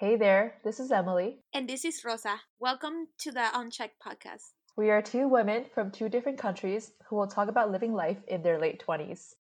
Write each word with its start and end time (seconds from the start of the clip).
Hey 0.00 0.16
there, 0.16 0.54
this 0.64 0.80
is 0.80 0.90
Emily. 0.90 1.40
And 1.52 1.68
this 1.68 1.84
is 1.84 2.02
Rosa. 2.06 2.40
Welcome 2.58 3.08
to 3.18 3.30
the 3.30 3.48
Unchecked 3.52 4.00
podcast. 4.02 4.52
We 4.74 4.90
are 4.90 5.02
two 5.02 5.28
women 5.28 5.66
from 5.74 5.90
two 5.90 6.08
different 6.08 6.38
countries 6.38 6.92
who 7.06 7.16
will 7.16 7.26
talk 7.26 7.50
about 7.50 7.70
living 7.70 7.92
life 7.92 8.16
in 8.26 8.40
their 8.40 8.58
late 8.58 8.82
20s. 8.88 9.34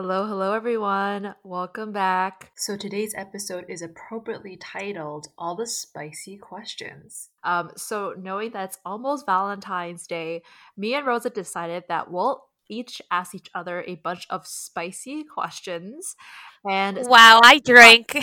Hello, 0.00 0.28
hello 0.28 0.52
everyone. 0.52 1.34
Welcome 1.42 1.90
back. 1.90 2.52
So 2.54 2.76
today's 2.76 3.16
episode 3.16 3.64
is 3.68 3.82
appropriately 3.82 4.56
titled 4.56 5.26
All 5.36 5.56
the 5.56 5.66
Spicy 5.66 6.36
Questions. 6.36 7.30
Um, 7.42 7.72
so 7.76 8.14
knowing 8.16 8.52
that 8.52 8.66
it's 8.66 8.78
almost 8.84 9.26
Valentine's 9.26 10.06
Day, 10.06 10.42
me 10.76 10.94
and 10.94 11.04
Rosa 11.04 11.30
decided 11.30 11.82
that 11.88 12.12
we'll 12.12 12.44
each 12.68 13.02
ask 13.10 13.34
each 13.34 13.50
other 13.56 13.82
a 13.88 13.96
bunch 13.96 14.28
of 14.30 14.46
spicy 14.46 15.24
questions. 15.24 16.14
And 16.64 17.00
wow, 17.02 17.40
I 17.42 17.58
drink. 17.58 18.16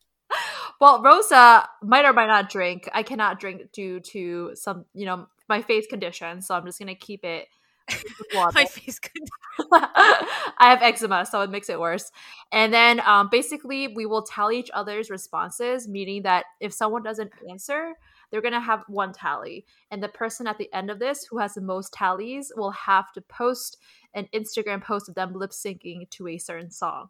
well, 0.80 1.00
Rosa 1.00 1.68
might 1.80 2.04
or 2.04 2.12
might 2.12 2.26
not 2.26 2.50
drink. 2.50 2.88
I 2.92 3.04
cannot 3.04 3.38
drink 3.38 3.70
due 3.70 4.00
to 4.00 4.50
some, 4.54 4.84
you 4.94 5.06
know, 5.06 5.28
my 5.48 5.62
face 5.62 5.86
condition, 5.86 6.42
so 6.42 6.56
I'm 6.56 6.66
just 6.66 6.80
gonna 6.80 6.96
keep 6.96 7.24
it 7.24 7.46
my 8.34 8.64
face 8.64 8.98
could. 8.98 9.22
I 9.72 10.70
have 10.70 10.82
eczema, 10.82 11.26
so 11.26 11.40
it 11.42 11.50
makes 11.50 11.68
it 11.68 11.80
worse. 11.80 12.10
And 12.52 12.72
then 12.72 13.00
um, 13.00 13.28
basically, 13.30 13.88
we 13.88 14.06
will 14.06 14.22
tally 14.22 14.58
each 14.58 14.70
other's 14.74 15.10
responses, 15.10 15.88
meaning 15.88 16.22
that 16.22 16.46
if 16.60 16.72
someone 16.72 17.02
doesn't 17.02 17.32
answer, 17.48 17.94
they're 18.30 18.42
going 18.42 18.52
to 18.52 18.60
have 18.60 18.84
one 18.88 19.12
tally. 19.12 19.66
And 19.90 20.02
the 20.02 20.08
person 20.08 20.46
at 20.46 20.58
the 20.58 20.72
end 20.72 20.90
of 20.90 20.98
this 20.98 21.24
who 21.24 21.38
has 21.38 21.54
the 21.54 21.60
most 21.60 21.92
tallies 21.92 22.52
will 22.56 22.72
have 22.72 23.12
to 23.12 23.20
post 23.20 23.78
an 24.14 24.28
Instagram 24.34 24.82
post 24.82 25.08
of 25.08 25.14
them 25.14 25.32
lip 25.34 25.50
syncing 25.50 26.08
to 26.10 26.28
a 26.28 26.38
certain 26.38 26.70
song. 26.70 27.08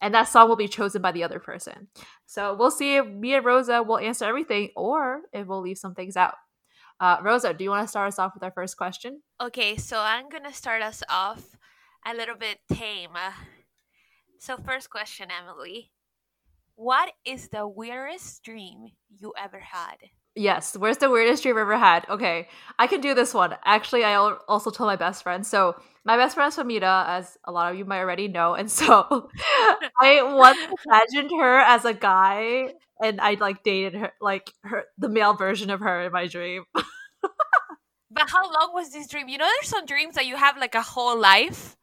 And 0.00 0.12
that 0.14 0.24
song 0.24 0.48
will 0.48 0.56
be 0.56 0.68
chosen 0.68 1.00
by 1.00 1.12
the 1.12 1.24
other 1.24 1.38
person. 1.38 1.88
So 2.26 2.54
we'll 2.54 2.70
see 2.70 2.96
if 2.96 3.06
me 3.06 3.34
and 3.34 3.44
Rosa 3.44 3.82
will 3.82 3.98
answer 3.98 4.26
everything 4.26 4.70
or 4.76 5.22
if 5.32 5.46
we'll 5.46 5.62
leave 5.62 5.78
some 5.78 5.94
things 5.94 6.16
out. 6.16 6.34
Uh, 6.98 7.18
Rosa, 7.22 7.52
do 7.52 7.64
you 7.64 7.70
want 7.70 7.84
to 7.84 7.88
start 7.88 8.08
us 8.08 8.18
off 8.18 8.34
with 8.34 8.42
our 8.42 8.50
first 8.50 8.76
question? 8.76 9.20
Okay, 9.40 9.76
so 9.76 9.98
I'm 10.00 10.28
going 10.28 10.44
to 10.44 10.52
start 10.52 10.82
us 10.82 11.02
off 11.08 11.56
a 12.06 12.14
little 12.14 12.36
bit 12.36 12.58
tame. 12.72 13.16
So, 14.38 14.56
first 14.56 14.90
question, 14.90 15.28
Emily. 15.30 15.92
What 16.74 17.12
is 17.24 17.48
the 17.48 17.66
weirdest 17.66 18.42
dream 18.42 18.92
you 19.08 19.32
ever 19.38 19.58
had? 19.60 19.96
Yes, 20.34 20.76
where's 20.76 20.98
the 20.98 21.08
weirdest 21.08 21.42
dream 21.42 21.56
I've 21.56 21.62
ever 21.62 21.78
had? 21.78 22.04
Okay, 22.10 22.48
I 22.78 22.86
can 22.86 23.00
do 23.00 23.14
this 23.14 23.32
one. 23.32 23.56
Actually, 23.64 24.04
I 24.04 24.14
also 24.14 24.70
told 24.70 24.88
my 24.88 24.96
best 24.96 25.22
friend. 25.22 25.46
So, 25.46 25.76
my 26.04 26.16
best 26.16 26.34
friend 26.34 26.48
is 26.52 26.56
Famita, 26.56 27.08
as 27.08 27.38
a 27.44 27.52
lot 27.52 27.72
of 27.72 27.78
you 27.78 27.86
might 27.86 28.00
already 28.00 28.28
know. 28.28 28.54
And 28.54 28.70
so, 28.70 29.28
I 30.00 30.22
once 30.22 30.58
imagined 30.86 31.30
her 31.40 31.58
as 31.60 31.84
a 31.86 31.94
guy 31.94 32.74
and 33.02 33.20
I 33.20 33.34
like 33.34 33.62
dated 33.62 33.94
her, 33.94 34.12
like 34.20 34.52
her, 34.62 34.84
the 34.98 35.08
male 35.08 35.34
version 35.34 35.70
of 35.70 35.80
her 35.80 36.02
in 36.02 36.12
my 36.12 36.26
dream. 36.26 36.64
but 36.74 38.30
how 38.30 38.44
long 38.44 38.70
was 38.72 38.92
this 38.92 39.08
dream? 39.08 39.28
You 39.28 39.38
know, 39.38 39.46
there's 39.46 39.68
some 39.68 39.86
dreams 39.86 40.14
that 40.14 40.26
you 40.26 40.36
have 40.36 40.56
like 40.58 40.74
a 40.74 40.82
whole 40.82 41.18
life. 41.18 41.76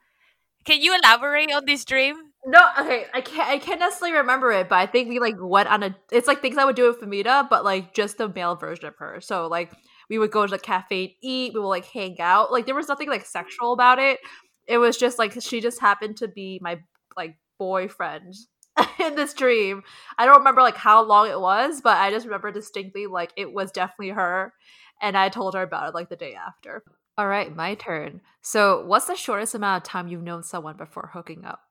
Can 0.65 0.81
you 0.81 0.95
elaborate 0.95 1.51
on 1.51 1.65
this 1.65 1.85
dream? 1.85 2.15
No, 2.45 2.59
okay, 2.79 3.05
I 3.13 3.21
can't. 3.21 3.47
I 3.47 3.57
can't 3.57 3.79
necessarily 3.79 4.17
remember 4.17 4.51
it, 4.51 4.67
but 4.67 4.75
I 4.75 4.85
think 4.85 5.09
we 5.09 5.19
like 5.19 5.35
went 5.39 5.69
on 5.69 5.83
a. 5.83 5.95
It's 6.11 6.27
like 6.27 6.41
things 6.41 6.57
I 6.57 6.65
would 6.65 6.75
do 6.75 6.87
with 6.87 6.99
Famita, 6.99 7.49
but 7.49 7.63
like 7.63 7.93
just 7.93 8.17
the 8.17 8.27
male 8.27 8.55
version 8.55 8.85
of 8.85 8.95
her. 8.97 9.21
So 9.21 9.47
like 9.47 9.71
we 10.09 10.17
would 10.17 10.31
go 10.31 10.45
to 10.45 10.51
the 10.51 10.59
cafe 10.59 11.03
and 11.03 11.13
eat. 11.21 11.53
We 11.53 11.61
would 11.61 11.67
like 11.67 11.85
hang 11.85 12.19
out. 12.19 12.51
Like 12.51 12.65
there 12.65 12.75
was 12.75 12.89
nothing 12.89 13.09
like 13.09 13.25
sexual 13.25 13.71
about 13.71 13.99
it. 13.99 14.19
It 14.67 14.77
was 14.77 14.97
just 14.97 15.17
like 15.17 15.41
she 15.41 15.61
just 15.61 15.79
happened 15.79 16.17
to 16.17 16.27
be 16.27 16.59
my 16.61 16.79
like 17.15 17.37
boyfriend 17.57 18.35
in 18.99 19.15
this 19.15 19.33
dream. 19.33 19.83
I 20.17 20.25
don't 20.25 20.39
remember 20.39 20.61
like 20.61 20.77
how 20.77 21.03
long 21.03 21.29
it 21.29 21.39
was, 21.39 21.81
but 21.81 21.97
I 21.97 22.11
just 22.11 22.25
remember 22.25 22.51
distinctly 22.51 23.07
like 23.07 23.31
it 23.37 23.53
was 23.53 23.71
definitely 23.71 24.09
her 24.09 24.53
and 25.01 25.17
I 25.17 25.29
told 25.29 25.53
her 25.53 25.61
about 25.61 25.89
it 25.89 25.95
like 25.95 26.09
the 26.09 26.15
day 26.15 26.33
after. 26.35 26.83
All 27.17 27.27
right, 27.27 27.55
my 27.55 27.75
turn. 27.75 28.21
So, 28.41 28.83
what's 28.85 29.05
the 29.05 29.15
shortest 29.15 29.53
amount 29.53 29.83
of 29.83 29.89
time 29.89 30.07
you've 30.07 30.23
known 30.23 30.41
someone 30.43 30.77
before 30.77 31.11
hooking 31.13 31.45
up? 31.45 31.61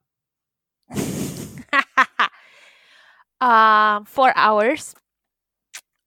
um, 3.41 4.05
4 4.05 4.33
hours. 4.37 4.95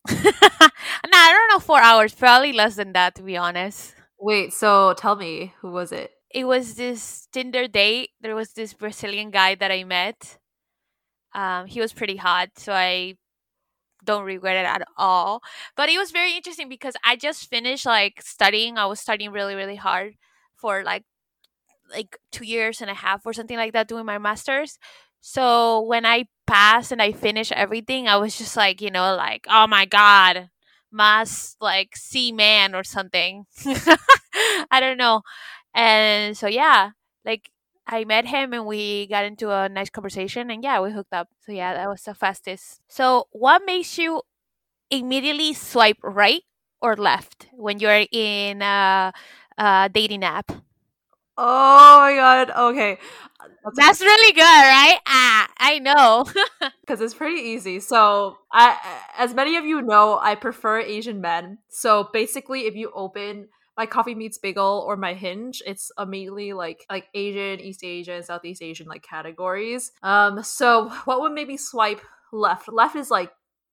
nah, 0.11 0.23
I 0.23 1.33
don't 1.33 1.51
know 1.51 1.59
4 1.59 1.81
hours, 1.81 2.15
probably 2.15 2.53
less 2.53 2.77
than 2.77 2.93
that 2.95 3.15
to 3.17 3.23
be 3.23 3.37
honest. 3.37 3.95
Wait, 4.19 4.55
so 4.55 4.95
tell 4.97 5.17
me, 5.17 5.53
who 5.61 5.71
was 5.71 5.93
it? 5.93 6.13
It 6.33 6.45
was 6.45 6.75
this 6.75 7.29
Tinder 7.33 7.69
date. 7.69 8.11
There 8.21 8.35
was 8.35 8.53
this 8.53 8.73
Brazilian 8.73 9.31
guy 9.31 9.55
that 9.57 9.71
I 9.71 9.85
met 9.85 10.39
um, 11.37 11.67
he 11.69 11.81
was 11.81 11.93
pretty 11.95 12.17
hot, 12.17 12.51
so 12.57 12.73
I 12.73 13.17
don't 14.05 14.25
regret 14.25 14.57
it 14.57 14.67
at 14.69 14.87
all. 14.97 15.43
But 15.77 15.89
it 15.89 15.99
was 15.99 16.11
very 16.13 16.35
interesting 16.35 16.69
because 16.69 16.95
I 17.05 17.17
just 17.17 17.51
finished 17.51 17.87
like 17.87 18.23
studying. 18.23 18.79
I 18.79 18.87
was 18.87 19.01
studying 19.01 19.33
really, 19.33 19.55
really 19.55 19.77
hard 19.77 20.15
for 20.57 20.85
like 20.85 21.05
like 21.91 22.19
two 22.33 22.45
years 22.45 22.81
and 22.81 22.91
a 22.91 22.95
half 22.95 23.25
or 23.27 23.33
something 23.33 23.57
like 23.57 23.73
that 23.73 23.89
doing 23.89 24.07
my 24.07 24.19
masters. 24.19 24.79
So 25.21 25.83
when 25.83 26.07
I 26.07 26.27
passed 26.47 26.93
and 26.93 27.03
I 27.03 27.13
finished 27.13 27.53
everything, 27.53 28.09
I 28.09 28.17
was 28.17 28.37
just 28.39 28.57
like, 28.57 28.81
you 28.81 28.91
know, 28.91 29.17
like, 29.17 29.47
oh 29.49 29.67
my 29.67 29.85
god, 29.87 30.51
must 30.93 31.57
like 31.61 31.97
see 31.97 32.33
man 32.33 32.75
or 32.75 32.85
something. 32.85 33.47
I 34.71 34.81
don't 34.81 34.99
know. 34.99 35.23
And 35.75 36.37
so 36.37 36.47
yeah, 36.49 36.91
like 37.25 37.51
I 37.87 38.05
met 38.05 38.27
him 38.27 38.53
and 38.53 38.67
we 38.67 39.07
got 39.07 39.25
into 39.25 39.51
a 39.51 39.69
nice 39.69 39.91
conversation 39.91 40.51
and 40.51 40.63
yeah, 40.63 40.81
we 40.81 40.93
hooked 40.93 41.13
up. 41.13 41.29
So 41.45 41.53
yeah, 41.53 41.75
that 41.75 41.89
was 41.89 42.03
the 42.03 42.15
fastest. 42.15 42.81
So 42.89 43.29
what 43.31 43.63
makes 43.65 43.99
you 43.99 44.23
immediately 44.91 45.55
swipe 45.55 45.99
right 46.03 46.43
or 46.83 46.97
left 46.97 47.49
when 47.53 47.81
you're 47.81 48.07
in 48.13 48.63
a, 48.63 49.13
a 49.59 49.91
dating 49.93 50.25
app? 50.25 50.53
Oh 51.39 51.99
my 52.01 52.15
god. 52.15 52.51
Okay. 52.51 52.99
That's, 53.65 53.77
That's 53.77 54.01
really 54.01 54.33
good, 54.33 54.41
right? 54.43 54.99
Ah, 55.07 55.49
I 55.59 55.79
know. 55.81 56.25
Cuz 56.87 57.01
it's 57.01 57.15
pretty 57.15 57.41
easy. 57.43 57.81
So, 57.81 58.39
I 58.53 58.79
as 59.19 59.35
many 59.35 59.57
of 59.57 59.65
you 59.65 59.83
know, 59.83 60.19
I 60.19 60.35
prefer 60.35 60.81
Asian 60.81 61.21
men. 61.21 61.59
So, 61.69 62.09
basically 62.13 62.67
if 62.67 62.75
you 62.75 62.91
open 62.95 63.49
my 63.77 63.87
coffee 63.87 64.15
meets 64.15 64.39
bagel 64.39 64.85
or 64.87 64.97
my 64.97 65.15
hinge 65.15 65.63
it's 65.67 65.91
immediately 65.99 66.53
like 66.53 66.87
like 66.91 67.09
asian 67.15 67.61
east 67.61 67.85
asian 67.85 68.23
southeast 68.23 68.63
asian 68.63 68.87
like 68.87 69.03
categories. 69.03 69.93
Um 70.03 70.43
so 70.43 70.89
what 71.05 71.21
would 71.21 71.33
maybe 71.33 71.57
swipe 71.57 72.01
left? 72.33 72.69
Left 72.69 72.97
is 72.97 73.11
like 73.11 73.31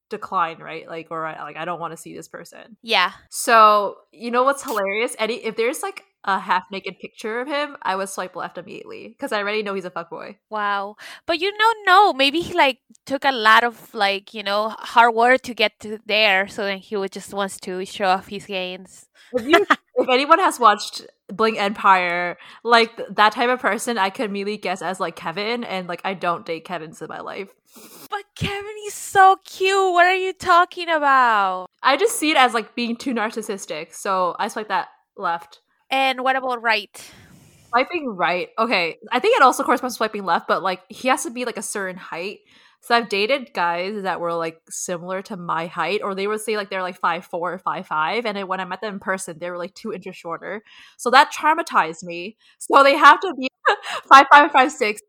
decline 0.10 0.60
right? 0.60 0.88
Like 0.88 1.08
or 1.10 1.24
like 1.24 1.58
i 1.58 1.66
don't 1.66 1.80
want 1.80 1.92
to 1.92 1.98
see 1.98 2.16
this 2.16 2.28
person. 2.28 2.78
Yeah. 2.82 3.12
So 3.30 3.98
you 4.12 4.32
know 4.32 4.44
what's 4.44 4.64
hilarious? 4.64 5.16
Any 5.20 5.36
if 5.36 5.56
there's 5.56 5.82
like 5.82 6.04
a 6.26 6.40
half 6.40 6.64
naked 6.72 7.00
picture 7.00 7.42
of 7.42 7.48
him, 7.48 7.76
I 7.82 7.96
would 7.96 8.10
swipe 8.10 8.36
left 8.36 8.58
immediately 8.58 9.10
because 9.10 9.32
I 9.32 9.40
already 9.40 9.64
know 9.64 9.74
he's 9.74 9.86
a 9.86 9.92
fuckboy. 9.92 10.38
Wow. 10.50 10.96
But 11.26 11.40
you 11.40 11.52
don't 11.58 11.86
know. 11.86 12.14
Maybe 12.14 12.42
he 12.42 12.54
like 12.54 12.80
took 13.06 13.26
a 13.26 13.32
lot 13.32 13.64
of 13.64 13.94
like, 13.94 14.34
you 14.34 14.44
know, 14.44 14.70
hard 14.80 15.14
work 15.16 15.42
to 15.44 15.54
get 15.54 15.80
to 15.82 16.00
there. 16.06 16.48
So 16.48 16.64
then 16.64 16.78
he 16.78 16.96
would 16.96 17.12
just 17.12 17.34
wants 17.34 17.60
to 17.62 17.86
show 17.86 18.06
off 18.06 18.28
his 18.28 18.46
gains. 18.46 19.08
If, 19.34 19.46
you, 19.46 19.66
if 19.96 20.10
anyone 20.10 20.40
has 20.40 20.60
watched 20.60 21.06
Bling 21.28 21.58
Empire, 21.58 22.38
like 22.64 22.92
that 23.10 23.34
type 23.34 23.50
of 23.50 23.60
person, 23.60 23.98
I 23.98 24.10
could 24.10 24.26
immediately 24.26 24.58
guess 24.58 24.82
as 24.82 25.00
like 25.00 25.16
Kevin, 25.16 25.64
and 25.64 25.88
like 25.88 26.02
I 26.04 26.14
don't 26.14 26.46
date 26.46 26.66
Kevins 26.66 27.02
in 27.02 27.08
my 27.08 27.22
life. 27.22 27.50
But 28.10 28.24
Kevin 28.36 28.76
is 28.86 28.94
so 28.94 29.38
cute. 29.44 29.94
What 29.94 30.06
are 30.06 30.16
you 30.16 30.34
talking 30.34 30.90
about? 30.90 31.68
I 31.82 31.98
just 31.98 32.20
see 32.20 32.32
it 32.32 32.38
as 32.38 32.54
like 32.54 32.76
being 32.76 32.96
too 32.96 33.14
narcissistic, 33.14 33.94
so 33.94 34.36
I 34.38 34.48
swipe 34.48 34.68
that 34.68 34.90
left. 35.18 35.62
And 35.94 36.24
what 36.24 36.36
about 36.36 36.64
right? 36.64 37.14
Swiping 37.70 38.08
right. 38.08 38.50
Okay, 38.58 38.98
I 39.12 39.20
think 39.20 39.38
it 39.38 39.44
also 39.44 39.64
corresponds 39.64 39.94
to 39.94 39.98
swiping 39.98 40.26
left, 40.26 40.48
but 40.48 40.64
like 40.64 40.82
he 40.90 41.08
has 41.10 41.22
to 41.22 41.30
be 41.30 41.46
like 41.46 41.58
a 41.58 41.62
certain 41.62 41.98
height. 41.98 42.40
So 42.82 42.96
I've 42.96 43.10
dated 43.10 43.54
guys 43.54 44.02
that 44.02 44.20
were 44.20 44.34
like 44.34 44.60
similar 44.72 45.22
to 45.22 45.38
my 45.38 45.68
height, 45.68 46.02
or 46.04 46.16
they 46.16 46.26
would 46.26 46.42
say 46.42 46.58
like 46.58 46.72
they're 46.72 46.82
like 46.82 47.00
five 47.00 47.26
four 47.26 47.54
or 47.54 47.60
five 47.60 47.86
five, 47.86 48.26
and 48.26 48.48
when 48.48 48.60
I 48.60 48.66
met 48.66 48.82
them 48.82 48.96
in 48.96 49.00
person, 49.00 49.38
they 49.38 49.52
were 49.52 49.58
like 49.60 49.76
two 49.76 49.94
inches 49.94 50.16
shorter. 50.16 50.64
So 50.98 51.12
that 51.12 51.32
traumatized 51.32 52.02
me. 52.02 52.38
So 52.58 52.82
they 52.84 52.98
have 52.98 53.20
to 53.20 53.36
be 53.40 53.48
five 54.10 54.26
five 54.32 54.52
five 54.52 54.72
six. 54.72 55.00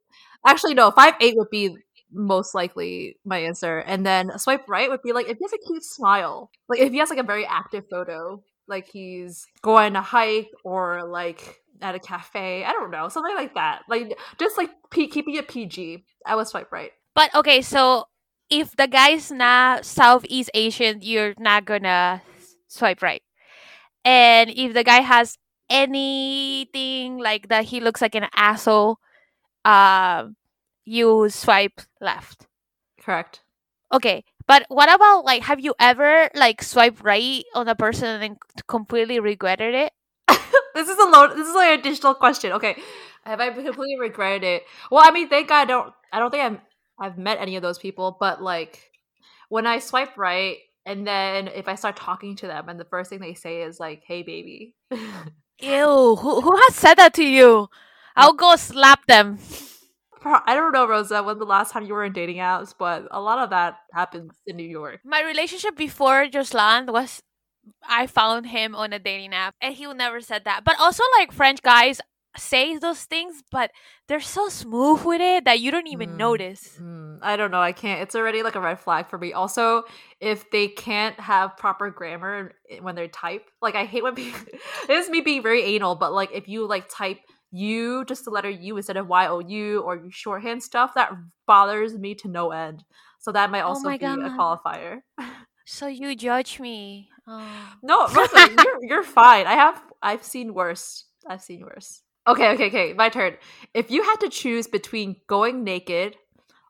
Actually, 0.47 0.75
no, 0.75 0.91
five 0.91 1.15
eight 1.23 1.35
would 1.39 1.49
be 1.51 1.75
most 2.13 2.55
likely 2.55 3.17
my 3.25 3.39
answer. 3.39 3.79
And 3.79 4.05
then 4.05 4.39
swipe 4.39 4.69
right 4.69 4.91
would 4.91 5.03
be 5.03 5.15
like 5.15 5.31
if 5.31 5.39
he 5.39 5.45
has 5.45 5.53
a 5.55 5.67
cute 5.67 5.83
smile, 5.83 6.51
like 6.69 6.81
if 6.81 6.93
he 6.93 6.99
has 6.99 7.09
like 7.09 7.19
a 7.19 7.23
very 7.23 7.47
active 7.47 7.85
photo, 7.91 8.43
like 8.69 8.89
he's 8.89 9.47
going 9.63 9.95
to 9.95 10.01
hike 10.01 10.51
or 10.65 11.05
like 11.05 11.61
at 11.81 11.95
a 11.95 11.99
cafe. 11.99 12.65
I 12.65 12.73
don't 12.73 12.91
know, 12.91 13.09
something 13.09 13.35
like 13.35 13.55
that. 13.55 13.83
Like 13.89 14.17
just 14.39 14.57
like 14.57 14.71
P- 14.91 15.09
keeping 15.09 15.35
it 15.35 15.49
PG. 15.49 16.05
I 16.27 16.37
would 16.37 16.47
swipe 16.47 16.73
right. 16.73 16.93
But 17.15 17.35
okay, 17.35 17.63
so 17.63 18.07
if 18.51 18.75
the 18.77 18.89
guy's 18.89 19.31
not 19.31 19.85
Southeast 19.85 20.51
Asian, 20.55 21.01
you're 21.03 21.35
not 21.39 21.65
gonna 21.65 22.23
swipe 22.69 23.03
right. 23.03 23.23
And 24.05 24.51
if 24.51 24.75
the 24.75 24.85
guy 24.85 25.01
has 25.01 25.39
anything 25.71 27.19
like 27.19 27.49
that, 27.49 27.65
he 27.65 27.81
looks 27.81 28.03
like 28.03 28.15
an 28.15 28.29
asshole. 28.35 28.99
Um, 29.65 30.37
you 30.85 31.29
swipe 31.31 31.81
left. 32.01 32.47
Correct. 33.01 33.41
Okay, 33.93 34.25
but 34.47 34.67
what 34.69 34.93
about 34.93 35.25
like, 35.25 35.43
have 35.43 35.61
you 35.61 35.75
ever 35.79 36.29
like 36.35 36.63
swiped 36.63 37.03
right 37.03 37.45
on 37.55 37.69
a 37.69 37.75
person 37.75 38.09
and 38.09 38.23
then 38.23 38.37
completely 38.69 39.21
regretted 39.21 39.75
it? 39.75 39.93
this 40.75 40.89
is 40.89 40.99
a 40.99 41.09
load. 41.09 41.37
This 41.37 41.49
is 41.49 41.55
like 41.55 41.73
an 41.73 41.81
additional 41.81 42.15
question. 42.15 42.53
Okay, 42.53 42.77
have 43.25 43.41
I 43.41 43.51
completely 43.51 43.99
regretted 43.99 44.45
it? 44.45 44.63
Well, 44.91 45.03
I 45.05 45.11
mean, 45.11 45.29
thank 45.29 45.49
God 45.49 45.63
I 45.63 45.65
don't. 45.65 45.95
I 46.13 46.19
don't 46.19 46.31
think 46.31 46.45
I'm. 46.45 46.61
I've 46.99 47.19
met 47.19 47.39
any 47.41 47.57
of 47.57 47.63
those 47.63 47.79
people, 47.79 48.17
but 48.21 48.43
like 48.43 48.91
when 49.49 49.67
I 49.67 49.79
swipe 49.79 50.17
right, 50.17 50.59
and 50.87 51.07
then 51.07 51.49
if 51.49 51.69
I 51.69 51.75
start 51.75 51.97
talking 51.97 52.37
to 52.37 52.47
them, 52.47 52.69
and 52.69 52.79
the 52.79 52.85
first 52.85 53.11
thing 53.11 53.21
they 53.21 53.35
say 53.35 53.63
is 53.63 53.81
like, 53.81 54.03
"Hey, 54.07 54.23
baby." 54.23 54.75
Ew, 55.61 56.17
who 56.17 56.41
who 56.41 56.57
has 56.57 56.75
said 56.75 56.95
that 56.95 57.15
to 57.15 57.25
you? 57.25 57.69
I'll 58.17 58.35
go 58.35 58.57
slap 58.57 59.07
them. 59.07 59.39
I 60.25 60.55
don't 60.55 60.73
know, 60.73 60.87
Rosa, 60.87 61.23
when 61.23 61.39
the 61.39 61.45
last 61.45 61.73
time 61.73 61.85
you 61.85 61.95
were 61.95 62.05
in 62.05 62.13
dating 62.13 62.37
apps, 62.39 62.75
but 62.79 63.07
a 63.11 63.21
lot 63.21 63.39
of 63.39 63.51
that 63.51 63.79
happens 63.93 64.33
in 64.47 64.57
New 64.57 64.69
York. 64.69 65.01
My 65.05 65.23
relationship 65.23 65.77
before 65.77 66.27
Jocelyn 66.29 66.87
was 66.87 67.23
I 67.89 68.07
found 68.07 68.47
him 68.47 68.75
on 68.75 68.93
a 68.93 68.99
dating 68.99 69.35
app 69.35 69.55
and 69.61 69.75
he 69.75 69.87
never 69.93 70.21
said 70.21 70.45
that. 70.45 70.65
But 70.65 70.79
also 70.79 71.03
like 71.19 71.33
French 71.33 71.63
guys 71.63 72.01
say 72.37 72.77
those 72.79 73.05
things, 73.05 73.43
but 73.51 73.71
they're 74.09 74.21
so 74.21 74.49
smooth 74.49 75.05
with 75.05 75.21
it 75.21 75.45
that 75.45 75.61
you 75.61 75.71
don't 75.71 75.87
even 75.87 76.11
mm, 76.11 76.17
notice. 76.17 76.79
Mm, 76.81 77.19
I 77.23 77.37
don't 77.37 77.51
know. 77.51 77.61
I 77.61 77.73
can't. 77.73 78.03
It's 78.03 78.15
already 78.15 78.43
like 78.43 78.55
a 78.55 78.61
red 78.61 78.81
flag 78.81 79.09
for 79.09 79.19
me. 79.19 79.33
Also, 79.33 79.85
if 80.21 80.51
they 80.51 80.69
can't 80.69 81.19
have 81.21 81.57
proper 81.57 81.91
grammar 81.91 82.53
when 82.81 82.95
they 82.97 83.09
type, 83.09 83.49
like 83.63 83.75
I 83.77 83.85
hate 83.85 84.03
when 84.03 84.15
people. 84.15 84.41
this 84.89 85.07
is 85.07 85.11
me 85.11 85.21
being 85.21 85.43
very 85.43 85.63
anal, 85.63 85.95
but 85.95 86.13
like 86.13 86.31
if 86.33 86.49
you 86.49 86.67
like 86.67 86.89
type 86.89 87.19
U, 87.55 88.05
just 88.05 88.25
the 88.25 88.31
letter 88.31 88.51
U 88.51 88.77
instead 88.77 88.97
of 88.97 89.07
Y 89.07 89.27
O 89.29 89.39
U 89.39 89.81
or 89.83 90.03
shorthand 90.11 90.63
stuff, 90.63 90.95
that 90.95 91.13
bothers 91.47 91.97
me 91.97 92.15
to 92.17 92.29
no 92.29 92.51
end. 92.51 92.85
So 93.21 93.33
that 93.33 93.51
might 93.51 93.63
oh 93.63 93.69
also 93.69 93.89
oh 93.89 93.93
be 93.93 93.99
God. 93.99 94.19
a 94.19 94.31
qualifier. 94.31 95.01
So 95.65 95.87
you 95.87 96.15
judge 96.15 96.61
me? 96.61 97.09
Oh. 97.27 97.73
No, 97.83 98.07
you're 98.09 98.79
you're 98.83 99.03
fine. 99.03 99.47
I 99.47 99.55
have 99.55 99.81
I've 100.03 100.23
seen 100.23 100.53
worse. 100.53 101.07
I've 101.27 101.41
seen 101.41 101.63
worse. 101.63 102.03
Okay, 102.27 102.51
okay, 102.53 102.67
okay. 102.67 102.93
My 102.93 103.09
turn. 103.09 103.37
If 103.73 103.91
you 103.91 104.03
had 104.03 104.17
to 104.17 104.29
choose 104.29 104.67
between 104.67 105.17
going 105.27 105.65
naked 105.65 106.17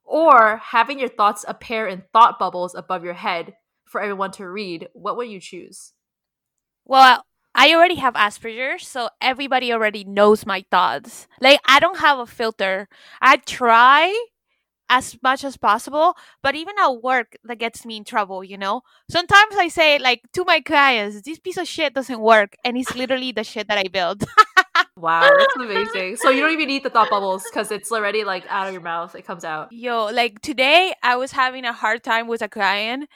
or 0.05 0.59
having 0.59 1.01
your 1.01 1.09
thoughts 1.09 1.45
appear 1.49 1.87
in 1.87 2.05
thought 2.13 2.39
bubbles 2.39 2.75
above 2.75 3.05
your 3.05 3.15
head 3.15 3.55
for 3.85 4.01
everyone 4.01 4.33
to 4.33 4.49
read, 4.49 4.89
what 4.93 5.17
would 5.17 5.29
you 5.29 5.41
choose? 5.41 5.93
Well, 6.85 7.25
I 7.55 7.75
already 7.75 7.97
have 7.97 8.15
Asperger's, 8.15 8.87
so 8.87 9.09
everybody 9.21 9.73
already 9.73 10.05
knows 10.05 10.45
my 10.45 10.65
thoughts. 10.71 11.29
Like 11.41 11.61
I 11.67 11.81
don't 11.81 11.99
have 11.99 12.19
a 12.19 12.27
filter. 12.27 12.89
I 13.21 13.37
try 13.37 14.13
as 14.89 15.17
much 15.23 15.45
as 15.45 15.57
possible, 15.57 16.15
but 16.43 16.55
even 16.55 16.75
at 16.79 17.03
work 17.03 17.37
that 17.45 17.59
gets 17.59 17.87
me 17.87 17.97
in 17.97 18.05
trouble, 18.05 18.45
you 18.45 18.59
know? 18.59 18.83
Sometimes 19.11 19.57
I 19.57 19.69
say 19.69 19.99
like 19.99 20.23
to 20.35 20.45
my 20.45 20.61
clients, 20.61 21.23
this 21.23 21.39
piece 21.39 21.57
of 21.57 21.67
shit 21.67 21.95
doesn't 21.95 22.21
work 22.21 22.55
and 22.65 22.77
it's 22.77 22.95
literally 22.95 23.33
the 23.33 23.45
shit 23.45 23.69
that 23.69 23.79
I 23.79 23.85
built. 23.85 24.25
wow, 24.97 25.31
that's 25.39 25.57
amazing. 25.57 26.17
So 26.17 26.31
you 26.31 26.41
don't 26.41 26.53
even 26.53 26.69
need 26.69 26.83
the 26.83 26.91
thought 26.91 27.11
bubbles 27.11 27.45
because 27.45 27.71
it's 27.71 27.91
already 27.91 28.25
like 28.25 28.45
out 28.49 28.67
of 28.67 28.73
your 28.73 28.83
mouth. 28.83 29.15
It 29.15 29.27
comes 29.27 29.45
out. 29.45 29.73
Yo, 29.73 30.07
like 30.07 30.41
today 30.43 30.95
I 31.03 31.17
was 31.17 31.33
having 31.33 31.65
a 31.65 31.73
hard 31.73 32.03
time 32.03 32.27
with 32.27 32.43
a 32.43 32.49
client 32.49 33.09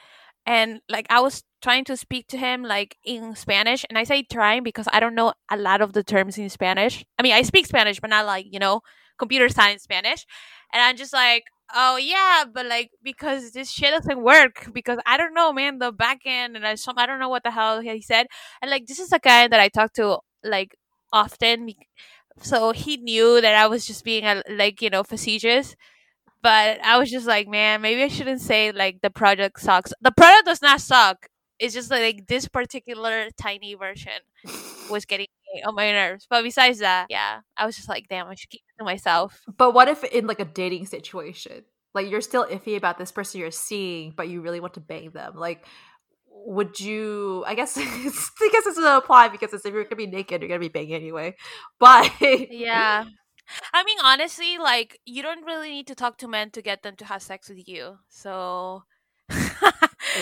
and 0.46 0.80
like 0.88 1.06
I 1.10 1.20
was 1.20 1.42
trying 1.62 1.84
to 1.84 1.96
speak 1.96 2.28
to 2.28 2.36
him 2.38 2.62
like 2.62 2.96
in 3.04 3.34
Spanish 3.34 3.84
and 3.88 3.98
I 3.98 4.04
say 4.04 4.22
trying 4.22 4.62
because 4.62 4.86
I 4.92 5.00
don't 5.00 5.14
know 5.14 5.32
a 5.50 5.56
lot 5.56 5.80
of 5.80 5.92
the 5.92 6.04
terms 6.04 6.38
in 6.38 6.48
Spanish. 6.50 7.04
I 7.18 7.22
mean, 7.22 7.32
I 7.34 7.42
speak 7.42 7.66
Spanish 7.66 8.00
but 8.00 8.10
not 8.10 8.26
like, 8.26 8.46
you 8.50 8.58
know, 8.58 8.80
computer 9.18 9.48
science 9.48 9.82
Spanish. 9.82 10.26
And 10.72 10.82
I'm 10.82 10.96
just 10.96 11.12
like, 11.12 11.44
"Oh 11.74 11.96
yeah, 11.96 12.44
but 12.52 12.66
like 12.66 12.90
because 13.02 13.52
this 13.52 13.70
shit 13.70 13.90
doesn't 13.90 14.22
work 14.22 14.68
because 14.72 14.98
I 15.06 15.16
don't 15.16 15.34
know, 15.34 15.52
man, 15.52 15.78
the 15.78 15.92
back 15.92 16.20
end 16.26 16.56
and 16.56 16.66
I 16.66 16.74
some 16.76 16.98
I 16.98 17.06
don't 17.06 17.20
know 17.20 17.28
what 17.28 17.44
the 17.44 17.50
hell 17.50 17.80
he 17.80 18.02
said." 18.02 18.26
And 18.62 18.70
like 18.70 18.86
this 18.86 18.98
is 19.00 19.12
a 19.12 19.18
guy 19.18 19.48
that 19.48 19.60
I 19.60 19.68
talk 19.68 19.92
to 19.94 20.18
like 20.44 20.76
often 21.12 21.70
so 22.40 22.72
he 22.72 22.96
knew 22.98 23.40
that 23.40 23.54
I 23.54 23.66
was 23.66 23.86
just 23.86 24.04
being 24.04 24.24
a, 24.24 24.42
like, 24.50 24.80
you 24.82 24.90
know, 24.90 25.02
facetious 25.02 25.74
but 26.42 26.80
I 26.84 26.98
was 26.98 27.10
just 27.10 27.26
like, 27.26 27.48
man, 27.48 27.80
maybe 27.82 28.02
I 28.02 28.08
shouldn't 28.08 28.40
say 28.40 28.72
like 28.72 29.00
the 29.02 29.10
product 29.10 29.60
sucks. 29.60 29.92
The 30.00 30.12
product 30.12 30.46
does 30.46 30.62
not 30.62 30.80
suck. 30.80 31.26
It's 31.58 31.74
just 31.74 31.90
like 31.90 32.26
this 32.26 32.48
particular 32.48 33.28
tiny 33.36 33.74
version 33.74 34.20
was 34.90 35.04
getting 35.06 35.26
on 35.66 35.74
my 35.74 35.90
nerves. 35.90 36.26
But 36.28 36.42
besides 36.42 36.78
that, 36.78 37.06
yeah, 37.10 37.40
I 37.56 37.66
was 37.66 37.76
just 37.76 37.88
like, 37.88 38.08
damn, 38.08 38.28
I 38.28 38.34
should 38.34 38.50
keep 38.50 38.62
it 38.68 38.78
to 38.78 38.84
myself. 38.84 39.42
But 39.56 39.74
what 39.74 39.88
if 39.88 40.04
in 40.04 40.26
like 40.26 40.40
a 40.40 40.44
dating 40.44 40.86
situation, 40.86 41.64
like 41.94 42.10
you're 42.10 42.20
still 42.20 42.46
iffy 42.46 42.76
about 42.76 42.98
this 42.98 43.12
person 43.12 43.40
you're 43.40 43.50
seeing, 43.50 44.12
but 44.16 44.28
you 44.28 44.40
really 44.40 44.60
want 44.60 44.74
to 44.74 44.80
bang 44.80 45.10
them, 45.10 45.34
like? 45.36 45.64
Would 46.46 46.78
you? 46.78 47.42
I 47.48 47.56
guess 47.56 47.76
I 47.78 47.82
guess 47.82 48.64
this 48.64 48.76
doesn't 48.76 48.84
apply 48.84 49.28
because 49.28 49.52
if 49.52 49.64
you're 49.64 49.82
gonna 49.82 49.96
be 49.96 50.06
naked, 50.06 50.40
you're 50.40 50.48
gonna 50.48 50.60
be 50.60 50.68
banging 50.68 50.94
anyway. 50.94 51.34
But 51.80 52.12
yeah, 52.20 53.04
I 53.72 53.84
mean, 53.84 53.98
honestly, 54.02 54.58
like 54.58 55.00
you 55.04 55.22
don't 55.22 55.44
really 55.44 55.70
need 55.70 55.86
to 55.88 55.94
talk 55.94 56.18
to 56.18 56.28
men 56.28 56.50
to 56.50 56.62
get 56.62 56.82
them 56.82 56.96
to 56.96 57.04
have 57.04 57.22
sex 57.22 57.48
with 57.48 57.66
you. 57.68 57.98
So, 58.08 58.84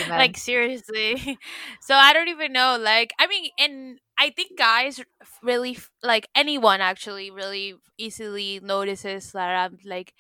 like 0.08 0.36
seriously. 0.36 1.38
So 1.80 1.94
I 1.94 2.12
don't 2.12 2.28
even 2.28 2.52
know. 2.52 2.78
Like, 2.80 3.12
I 3.18 3.26
mean, 3.26 3.50
and 3.58 3.98
I 4.18 4.30
think 4.30 4.58
guys 4.58 5.00
really 5.42 5.78
like 6.02 6.28
anyone 6.34 6.80
actually 6.80 7.30
really 7.30 7.74
easily 7.98 8.60
notices 8.62 9.32
that 9.32 9.48
I'm 9.56 9.78
like. 9.84 10.12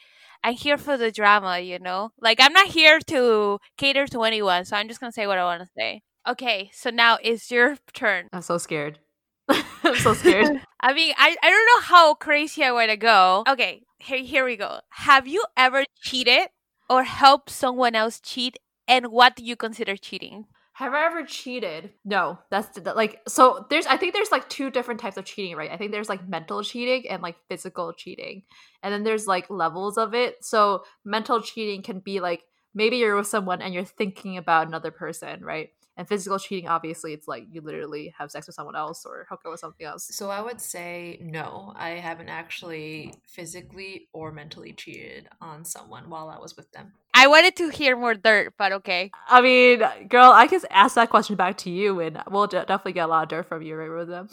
I'm 0.44 0.54
here 0.54 0.78
for 0.78 0.96
the 0.96 1.10
drama, 1.10 1.58
you 1.58 1.80
know? 1.80 2.10
Like, 2.20 2.38
I'm 2.40 2.52
not 2.52 2.68
here 2.68 3.00
to 3.08 3.58
cater 3.78 4.06
to 4.08 4.22
anyone, 4.22 4.64
so 4.64 4.76
I'm 4.76 4.86
just 4.86 5.00
gonna 5.00 5.10
say 5.10 5.26
what 5.26 5.38
I 5.38 5.44
want 5.44 5.62
to 5.62 5.68
say. 5.76 6.02
Okay, 6.28 6.70
so 6.72 6.90
now 6.90 7.18
it's 7.22 7.50
your 7.50 7.76
turn. 7.94 8.28
I'm 8.32 8.42
so 8.42 8.58
scared. 8.58 8.98
I'm 9.48 9.96
so 9.96 10.14
scared. 10.14 10.60
I 10.80 10.92
mean, 10.92 11.14
I, 11.16 11.36
I 11.42 11.50
don't 11.50 11.66
know 11.66 11.80
how 11.86 12.14
crazy 12.14 12.64
I 12.64 12.72
want 12.72 12.90
to 12.90 12.96
go. 12.96 13.44
Okay, 13.48 13.82
here, 13.98 14.18
here 14.18 14.44
we 14.44 14.56
go. 14.56 14.80
Have 14.90 15.26
you 15.26 15.44
ever 15.56 15.84
cheated 16.02 16.48
or 16.88 17.04
helped 17.04 17.50
someone 17.50 17.94
else 17.94 18.20
cheat? 18.20 18.58
And 18.88 19.06
what 19.08 19.36
do 19.36 19.44
you 19.44 19.56
consider 19.56 19.96
cheating? 19.96 20.46
Have 20.74 20.92
I 20.92 21.06
ever 21.06 21.24
cheated? 21.24 21.92
No, 22.04 22.38
that's 22.50 22.78
like 22.94 23.20
so. 23.26 23.64
There's 23.70 23.86
I 23.86 23.96
think 23.96 24.12
there's 24.12 24.30
like 24.30 24.46
two 24.50 24.70
different 24.70 25.00
types 25.00 25.16
of 25.16 25.24
cheating, 25.24 25.56
right? 25.56 25.70
I 25.70 25.78
think 25.78 25.90
there's 25.90 26.10
like 26.10 26.28
mental 26.28 26.62
cheating 26.62 27.08
and 27.10 27.22
like 27.22 27.36
physical 27.48 27.94
cheating, 27.94 28.42
and 28.82 28.92
then 28.92 29.02
there's 29.02 29.26
like 29.26 29.48
levels 29.48 29.96
of 29.96 30.12
it. 30.12 30.44
So 30.44 30.84
mental 31.02 31.40
cheating 31.40 31.82
can 31.82 32.00
be 32.00 32.20
like 32.20 32.42
maybe 32.74 32.98
you're 32.98 33.16
with 33.16 33.26
someone 33.26 33.62
and 33.62 33.72
you're 33.72 33.86
thinking 33.86 34.36
about 34.36 34.66
another 34.68 34.90
person, 34.90 35.42
right? 35.42 35.70
And 35.96 36.06
physical 36.06 36.38
cheating, 36.38 36.68
obviously, 36.68 37.14
it's 37.14 37.26
like 37.26 37.46
you 37.50 37.62
literally 37.62 38.14
have 38.18 38.30
sex 38.30 38.46
with 38.46 38.54
someone 38.54 38.76
else 38.76 39.06
or 39.06 39.26
hook 39.30 39.40
up 39.46 39.50
with 39.50 39.60
something 39.60 39.86
else. 39.86 40.14
So 40.14 40.28
I 40.28 40.42
would 40.42 40.60
say 40.60 41.18
no, 41.22 41.72
I 41.74 41.90
haven't 41.90 42.28
actually 42.28 43.14
physically 43.26 44.08
or 44.12 44.30
mentally 44.30 44.72
cheated 44.72 45.28
on 45.40 45.64
someone 45.64 46.10
while 46.10 46.28
I 46.28 46.38
was 46.38 46.56
with 46.56 46.70
them. 46.72 46.92
I 47.14 47.28
wanted 47.28 47.56
to 47.56 47.70
hear 47.70 47.96
more 47.96 48.12
dirt, 48.12 48.52
but 48.58 48.72
okay. 48.72 49.10
I 49.26 49.40
mean, 49.40 49.82
girl, 50.08 50.32
I 50.32 50.48
can 50.48 50.60
ask 50.70 50.96
that 50.96 51.08
question 51.08 51.34
back 51.34 51.56
to 51.58 51.70
you, 51.70 51.98
and 52.00 52.22
we'll 52.30 52.46
de- 52.46 52.66
definitely 52.66 52.92
get 52.92 53.04
a 53.04 53.06
lot 53.06 53.22
of 53.22 53.28
dirt 53.30 53.46
from 53.46 53.62
you, 53.62 53.74
right, 53.74 53.88
Rosa? 53.88 54.28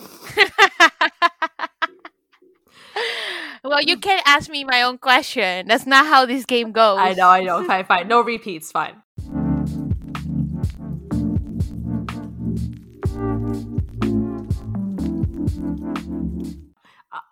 well, 3.64 3.82
you 3.82 3.98
can't 3.98 4.22
ask 4.26 4.50
me 4.50 4.66
my 4.66 4.82
own 4.82 4.98
question. 4.98 5.68
That's 5.68 5.86
not 5.86 6.08
how 6.08 6.26
this 6.26 6.46
game 6.46 6.74
goes. 6.74 6.98
I 7.00 7.14
know, 7.14 7.30
I 7.30 7.44
know. 7.44 7.64
Fine, 7.64 7.86
fine. 7.86 8.08
No 8.10 8.22
repeats. 8.22 8.72
Fine. 8.72 9.03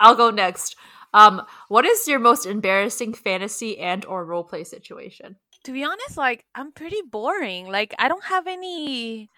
I'll 0.02 0.16
go 0.16 0.32
next. 0.32 0.76
Um, 1.14 1.44
what 1.68 1.86
is 1.86 2.08
your 2.08 2.20
most 2.20 2.46
embarrassing 2.46 3.14
fantasy 3.14 3.78
and 3.78 4.04
or 4.06 4.26
role 4.26 4.44
play 4.44 4.64
situation? 4.64 5.38
To 5.66 5.72
be 5.72 5.84
honest, 5.84 6.18
like 6.18 6.44
I'm 6.56 6.72
pretty 6.72 7.02
boring. 7.10 7.68
Like 7.68 7.94
I 8.00 8.08
don't 8.08 8.26
have 8.26 8.48
any 8.48 9.30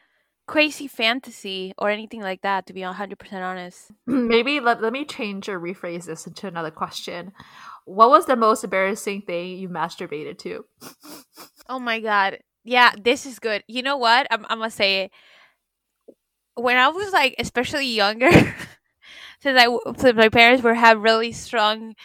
crazy 0.48 0.88
fantasy 0.88 1.74
or 1.78 1.90
anything 1.90 2.22
like 2.22 2.42
that 2.42 2.66
to 2.68 2.74
be 2.74 2.82
100% 2.82 3.34
honest. 3.34 3.92
Maybe 4.06 4.60
let, 4.60 4.82
let 4.82 4.94
me 4.94 5.06
change 5.06 5.48
or 5.50 5.60
rephrase 5.60 6.06
this 6.06 6.28
into 6.28 6.48
another 6.48 6.72
question. 6.72 7.32
What 7.86 8.10
was 8.10 8.26
the 8.26 8.36
most 8.36 8.64
embarrassing 8.64 9.24
thing 9.24 9.58
you 9.58 9.70
masturbated 9.70 10.38
to? 10.40 10.66
oh 11.68 11.80
my 11.80 12.00
god. 12.00 12.40
Yeah, 12.64 12.92
this 13.02 13.26
is 13.26 13.40
good. 13.40 13.64
You 13.68 13.84
know 13.84 13.98
what? 13.98 14.28
I'm, 14.32 14.46
I'm 14.50 14.60
gonna 14.60 14.72
say 14.72 15.04
it. 15.04 15.12
When 16.56 16.78
I 16.78 16.88
was 16.90 17.12
like 17.12 17.36
especially 17.40 17.88
younger 17.88 18.30
since 19.44 19.60
I 19.60 19.68
since 19.98 20.16
my 20.16 20.30
parents 20.30 20.64
were 20.64 20.74
have 20.74 21.02
really 21.04 21.32
strong, 21.34 21.96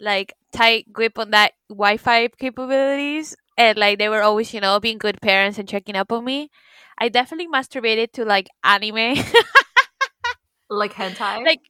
like 0.00 0.34
tight 0.52 0.92
grip 0.92 1.18
on 1.18 1.30
that 1.30 1.52
Wi-Fi 1.70 2.28
capabilities, 2.38 3.36
and 3.56 3.78
like 3.78 3.98
they 3.98 4.08
were 4.08 4.22
always 4.22 4.52
you 4.52 4.60
know 4.60 4.80
being 4.80 4.98
good 4.98 5.20
parents 5.22 5.58
and 5.58 5.68
checking 5.68 5.96
up 5.96 6.12
on 6.12 6.24
me. 6.24 6.50
I 6.98 7.08
definitely 7.08 7.46
masturbated 7.48 8.12
to 8.14 8.24
like 8.24 8.48
anime. 8.64 9.22
Like 10.70 10.92
hentai. 10.92 11.42
like 11.44 11.60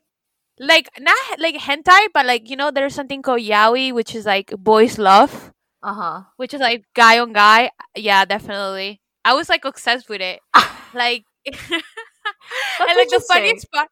like 0.58 0.88
not 0.98 1.16
like 1.38 1.54
hentai 1.54 2.08
but 2.12 2.26
like 2.26 2.50
you 2.50 2.56
know 2.56 2.72
there's 2.72 2.94
something 2.94 3.22
called 3.22 3.40
yaoi 3.40 3.92
which 3.92 4.12
is 4.14 4.26
like 4.26 4.50
boys 4.58 4.98
love. 4.98 5.52
Uh 5.80 5.94
huh. 5.94 6.22
which 6.36 6.52
is 6.52 6.60
like 6.60 6.82
guy 6.94 7.20
on 7.20 7.32
guy. 7.32 7.70
Yeah 7.94 8.24
definitely. 8.24 9.00
I 9.24 9.34
was 9.34 9.48
like 9.48 9.64
obsessed 9.64 10.08
with 10.08 10.20
it. 10.20 10.40
Like 10.94 11.24
and 11.46 12.96
like 12.96 13.10
the 13.10 13.22
funniest 13.28 13.70
part 13.70 13.88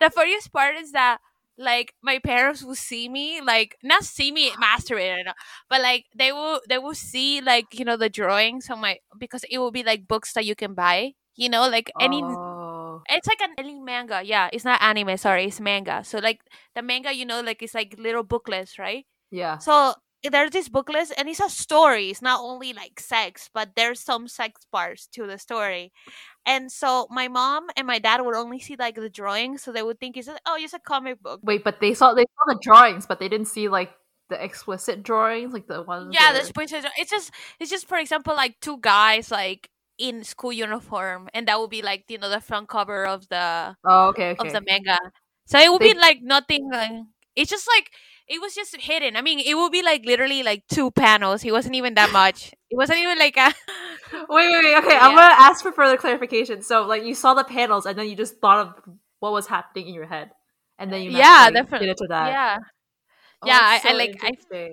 the 0.00 0.10
funniest 0.10 0.52
part 0.52 0.76
is 0.76 0.92
that 0.92 1.18
like 1.58 1.94
my 2.02 2.18
parents 2.18 2.62
will 2.62 2.74
see 2.74 3.08
me 3.08 3.40
like 3.40 3.76
not 3.82 4.04
see 4.04 4.30
me 4.30 4.50
masturbating 4.62 5.24
but 5.70 5.80
like 5.80 6.04
they 6.14 6.30
will 6.32 6.60
they 6.68 6.76
will 6.78 6.94
see 6.94 7.40
like 7.40 7.66
you 7.72 7.84
know 7.84 7.96
the 7.96 8.10
drawings 8.10 8.68
on 8.68 8.80
my 8.80 8.98
because 9.18 9.42
it 9.50 9.58
will 9.58 9.70
be 9.70 9.82
like 9.82 10.06
books 10.06 10.34
that 10.34 10.44
you 10.44 10.54
can 10.54 10.74
buy 10.74 11.12
you 11.34 11.48
know 11.48 11.66
like 11.68 11.90
any 12.00 12.20
Oh. 12.22 13.02
it's 13.08 13.26
like 13.26 13.40
an 13.40 13.54
any 13.58 13.74
manga 13.80 14.20
yeah 14.22 14.48
it's 14.52 14.64
not 14.64 14.82
anime 14.82 15.16
sorry 15.16 15.46
it's 15.46 15.60
manga 15.60 16.04
so 16.04 16.18
like 16.18 16.40
the 16.74 16.82
manga 16.82 17.14
you 17.14 17.24
know 17.24 17.40
like 17.40 17.62
it's 17.62 17.74
like 17.74 17.96
little 17.98 18.22
booklets 18.22 18.78
right 18.78 19.06
Yeah. 19.30 19.58
so 19.58 19.94
there's 20.30 20.50
this 20.50 20.68
booklet 20.68 21.12
and 21.16 21.28
it's 21.28 21.38
a 21.38 21.48
story. 21.48 22.10
It's 22.10 22.20
not 22.22 22.40
only 22.40 22.72
like 22.72 22.98
sex, 22.98 23.48
but 23.54 23.76
there's 23.76 24.00
some 24.00 24.26
sex 24.26 24.66
parts 24.72 25.06
to 25.12 25.24
the 25.24 25.38
story. 25.38 25.92
And 26.46 26.70
so 26.70 27.08
my 27.10 27.26
mom 27.28 27.66
and 27.76 27.86
my 27.86 27.98
dad 27.98 28.20
would 28.22 28.36
only 28.36 28.60
see 28.60 28.76
like 28.78 28.94
the 28.94 29.10
drawings, 29.10 29.62
so 29.62 29.72
they 29.72 29.82
would 29.82 29.98
think 29.98 30.16
it's 30.16 30.28
a, 30.28 30.38
oh, 30.46 30.56
it's 30.58 30.72
a 30.74 30.78
comic 30.78 31.20
book. 31.22 31.40
Wait, 31.42 31.64
but 31.64 31.80
they 31.80 31.92
saw 31.92 32.14
they 32.14 32.22
saw 32.24 32.54
the 32.54 32.58
drawings, 32.62 33.04
but 33.06 33.18
they 33.18 33.28
didn't 33.28 33.48
see 33.48 33.68
like 33.68 33.90
the 34.30 34.42
explicit 34.42 35.02
drawings, 35.02 35.52
like 35.52 35.66
the 35.66 35.82
ones. 35.82 36.14
Yeah, 36.14 36.32
there's 36.32 36.52
points. 36.52 36.72
It's 36.72 37.10
just 37.10 37.30
it's 37.60 37.70
just 37.70 37.88
for 37.88 37.98
example 37.98 38.34
like 38.34 38.60
two 38.60 38.78
guys 38.80 39.30
like 39.30 39.68
in 39.98 40.22
school 40.24 40.52
uniform, 40.52 41.28
and 41.34 41.48
that 41.48 41.58
would 41.58 41.70
be 41.70 41.82
like 41.82 42.04
you 42.08 42.18
know 42.18 42.28
the 42.30 42.40
front 42.40 42.68
cover 42.68 43.04
of 43.06 43.28
the 43.28 43.74
Oh, 43.84 44.08
okay, 44.08 44.30
okay. 44.38 44.46
of 44.46 44.52
the 44.52 44.60
manga. 44.60 44.98
So 45.46 45.58
it 45.58 45.70
would 45.70 45.80
They- 45.82 45.94
be 45.94 45.98
like 45.98 46.22
nothing. 46.22 46.68
Like, 46.70 46.92
it's 47.34 47.50
just 47.50 47.66
like 47.68 47.90
it 48.28 48.40
was 48.40 48.54
just 48.54 48.76
hidden. 48.76 49.16
I 49.16 49.22
mean, 49.22 49.38
it 49.38 49.54
would 49.56 49.70
be 49.72 49.82
like 49.82 50.04
literally 50.04 50.42
like 50.42 50.64
two 50.68 50.90
panels. 50.90 51.44
It 51.44 51.52
wasn't 51.52 51.74
even 51.76 51.94
that 51.94 52.10
much. 52.12 52.52
It 52.70 52.76
wasn't 52.76 52.98
even 52.98 53.18
like 53.18 53.36
a. 53.36 53.52
Wait, 54.12 54.26
wait, 54.28 54.64
wait. 54.64 54.76
Okay, 54.78 54.96
I'm 54.96 55.14
gonna 55.14 55.34
ask 55.38 55.62
for 55.62 55.72
further 55.72 55.96
clarification. 55.96 56.62
So, 56.62 56.82
like, 56.86 57.04
you 57.04 57.14
saw 57.14 57.34
the 57.34 57.44
panels, 57.44 57.86
and 57.86 57.98
then 57.98 58.08
you 58.08 58.16
just 58.16 58.38
thought 58.40 58.66
of 58.66 58.96
what 59.20 59.32
was 59.32 59.46
happening 59.46 59.88
in 59.88 59.94
your 59.94 60.06
head, 60.06 60.30
and 60.78 60.92
then 60.92 61.02
you 61.02 61.10
Yeah, 61.10 61.50
definitely. 61.50 61.86
did 61.86 61.92
it 61.92 61.98
to 61.98 62.06
that. 62.08 62.28
yeah, 62.28 62.58
Oh, 63.42 63.46
Yeah, 63.48 63.58
that's 63.60 63.84
I- 63.84 63.90
I 63.90 63.92
like- 63.92 64.16
I-. 64.22 64.70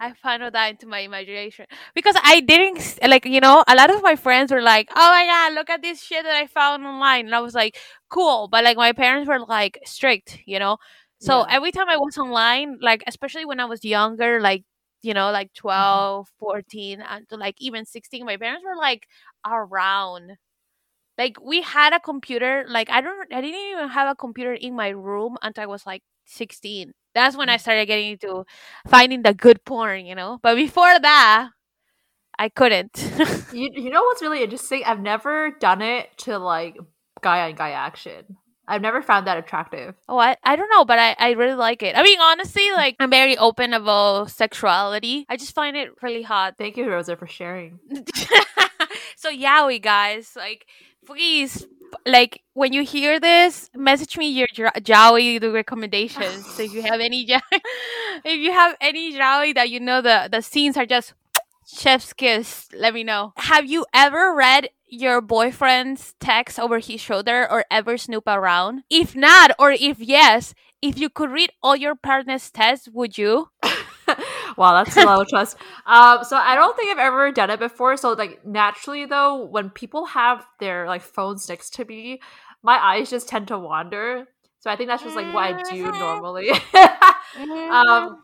I 0.00 0.12
funneled 0.22 0.54
that 0.54 0.70
into 0.70 0.86
my 0.86 0.98
imagination 1.00 1.66
because 1.94 2.16
I 2.22 2.40
didn't 2.40 2.98
like 3.06 3.24
you 3.24 3.40
know 3.40 3.62
a 3.66 3.74
lot 3.76 3.90
of 3.90 4.02
my 4.02 4.16
friends 4.16 4.50
were 4.52 4.60
like, 4.60 4.88
"Oh 4.94 5.08
my 5.10 5.24
god, 5.24 5.54
look 5.54 5.70
at 5.70 5.82
this 5.82 6.02
shit 6.02 6.24
that 6.24 6.34
I 6.34 6.46
found 6.48 6.84
online," 6.84 7.26
and 7.26 7.34
I 7.34 7.40
was 7.40 7.54
like, 7.54 7.78
"Cool," 8.10 8.48
but 8.48 8.64
like 8.64 8.76
my 8.76 8.92
parents 8.92 9.28
were 9.28 9.38
like 9.38 9.78
strict, 9.84 10.40
you 10.46 10.58
know. 10.58 10.78
So 11.20 11.38
Yeah. 11.40 11.46
every 11.56 11.70
time 11.72 11.88
I 11.88 11.96
was 11.96 12.18
online, 12.18 12.78
like 12.82 13.02
especially 13.06 13.44
when 13.44 13.60
I 13.60 13.64
was 13.66 13.84
younger, 13.84 14.40
like 14.40 14.64
you 15.04 15.14
know, 15.14 15.30
like 15.30 15.48
mm-hmm. 15.48 15.68
12, 15.68 16.28
14, 16.38 17.00
uh, 17.00 17.20
and 17.30 17.40
like 17.40 17.56
even 17.58 17.84
16, 17.84 18.24
my 18.24 18.36
parents 18.36 18.64
were 18.64 18.76
like 18.76 19.06
around. 19.46 20.32
Like 21.16 21.36
we 21.40 21.62
had 21.62 21.92
a 21.92 22.00
computer, 22.00 22.64
like 22.68 22.90
I 22.90 23.00
don't 23.00 23.32
I 23.32 23.40
didn't 23.40 23.60
even 23.72 23.88
have 23.88 24.10
a 24.10 24.16
computer 24.16 24.52
in 24.52 24.74
my 24.74 24.88
room 24.88 25.36
until 25.42 25.62
I 25.62 25.66
was 25.66 25.86
like 25.86 26.02
16. 26.26 26.92
That's 27.14 27.36
when 27.36 27.48
I 27.48 27.54
mm-hmm. 27.54 27.60
started 27.60 27.86
getting 27.86 28.12
into 28.12 28.44
finding 28.88 29.22
the 29.22 29.34
good 29.34 29.64
porn, 29.64 30.06
you 30.06 30.16
know. 30.16 30.38
But 30.42 30.56
before 30.56 30.98
that, 30.98 31.50
I 32.38 32.48
couldn't. 32.48 33.10
You 33.54 33.70
you 33.72 33.90
know 33.90 34.02
what's 34.02 34.20
really 34.20 34.42
interesting? 34.42 34.82
I've 34.84 35.00
never 35.00 35.52
done 35.60 35.80
it 35.80 36.08
to 36.26 36.38
like 36.38 36.76
guy 37.22 37.48
on 37.48 37.54
guy 37.54 37.70
action. 37.70 38.36
I've 38.66 38.82
never 38.82 39.02
found 39.02 39.26
that 39.26 39.36
attractive. 39.36 39.94
oh, 40.08 40.18
I, 40.18 40.36
I 40.42 40.56
don't 40.56 40.70
know, 40.70 40.84
but 40.84 40.98
I, 40.98 41.14
I 41.18 41.30
really 41.32 41.54
like 41.54 41.82
it. 41.82 41.96
I 41.96 42.02
mean, 42.02 42.18
honestly, 42.20 42.62
mm-hmm. 42.62 42.76
like 42.76 42.96
I'm 43.00 43.10
very 43.10 43.36
open 43.36 43.74
about 43.74 44.30
sexuality. 44.30 45.26
I 45.28 45.36
just 45.36 45.54
find 45.54 45.76
it 45.76 45.90
really 46.02 46.22
hot. 46.22 46.56
Thank 46.58 46.76
you, 46.76 46.88
Rosa, 46.88 47.16
for 47.16 47.26
sharing. 47.26 47.78
so 49.16 49.30
yaoi 49.30 49.82
guys, 49.82 50.32
like 50.36 50.66
please, 51.04 51.66
like 52.06 52.42
when 52.54 52.72
you 52.72 52.84
hear 52.84 53.20
this, 53.20 53.70
message 53.74 54.16
me 54.16 54.28
your 54.28 54.48
yaoi 54.56 55.40
the 55.40 55.50
recommendations. 55.50 56.46
so 56.54 56.62
if 56.62 56.72
you 56.72 56.82
have 56.82 57.00
any 57.00 57.26
if 58.24 58.40
you 58.40 58.52
have 58.52 58.76
any 58.80 59.12
yaoi 59.14 59.54
that 59.54 59.70
you 59.70 59.80
know 59.80 60.00
the 60.00 60.28
the 60.30 60.40
scenes 60.40 60.76
are 60.76 60.86
just 60.86 61.14
chef's 61.66 62.12
kiss, 62.12 62.68
let 62.74 62.94
me 62.94 63.04
know. 63.04 63.32
Have 63.36 63.66
you 63.66 63.86
ever 63.92 64.34
read 64.34 64.70
your 64.86 65.20
boyfriend's 65.20 66.14
text 66.20 66.58
over 66.58 66.78
his 66.78 67.00
shoulder 67.00 67.50
or 67.50 67.64
ever 67.70 67.96
snoop 67.96 68.24
around? 68.26 68.84
If 68.90 69.16
not, 69.16 69.52
or 69.58 69.72
if 69.72 69.98
yes, 70.00 70.54
if 70.82 70.98
you 70.98 71.08
could 71.08 71.30
read 71.30 71.50
all 71.62 71.76
your 71.76 71.94
partner's 71.94 72.50
texts, 72.50 72.88
would 72.92 73.16
you? 73.18 73.48
wow, 74.56 74.82
that's 74.84 74.96
a 74.96 75.04
low 75.04 75.24
trust. 75.24 75.56
Um, 75.86 76.24
so 76.24 76.36
I 76.36 76.54
don't 76.54 76.76
think 76.76 76.90
I've 76.90 77.06
ever 77.06 77.32
done 77.32 77.50
it 77.50 77.58
before. 77.58 77.96
So 77.96 78.12
like 78.12 78.44
naturally 78.46 79.06
though, 79.06 79.44
when 79.44 79.70
people 79.70 80.06
have 80.06 80.46
their 80.60 80.86
like 80.86 81.02
phones 81.02 81.48
next 81.48 81.74
to 81.74 81.84
me, 81.84 82.20
my 82.62 82.76
eyes 82.76 83.10
just 83.10 83.28
tend 83.28 83.48
to 83.48 83.58
wander. 83.58 84.26
So 84.60 84.70
I 84.70 84.76
think 84.76 84.88
that's 84.88 85.02
just 85.02 85.16
like 85.16 85.32
what 85.34 85.44
I 85.44 85.62
do 85.70 85.92
normally. 85.92 86.50
um, 87.70 88.22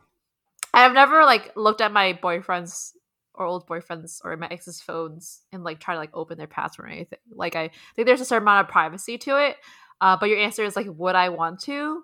I've 0.73 0.95
never 0.95 1.25
like 1.25 1.53
looked 1.57 1.81
at 1.81 1.93
my 1.93 2.19
boyfriend's 2.21 2.95
or 3.41 3.47
old 3.47 3.67
boyfriends 3.67 4.21
or 4.23 4.37
my 4.37 4.47
ex's 4.51 4.81
phones 4.81 5.41
and 5.51 5.65
like 5.65 5.81
try 5.81 5.95
to 5.95 6.01
like 6.01 6.11
open 6.15 6.37
their 6.39 6.47
password 6.47 6.89
or 6.89 6.93
anything. 6.93 7.19
Like 7.35 7.57
I 7.57 7.71
think 7.97 8.07
there's 8.07 8.21
a 8.21 8.25
certain 8.27 8.45
amount 8.45 8.67
of 8.67 8.73
privacy 8.73 9.19
to 9.19 9.43
it. 9.43 9.57
Uh, 10.01 10.17
but 10.19 10.29
your 10.29 10.39
answer 10.39 10.63
is 10.63 10.77
like, 10.77 10.87
would 10.89 11.15
I 11.15 11.31
want 11.31 11.61
to? 11.61 12.03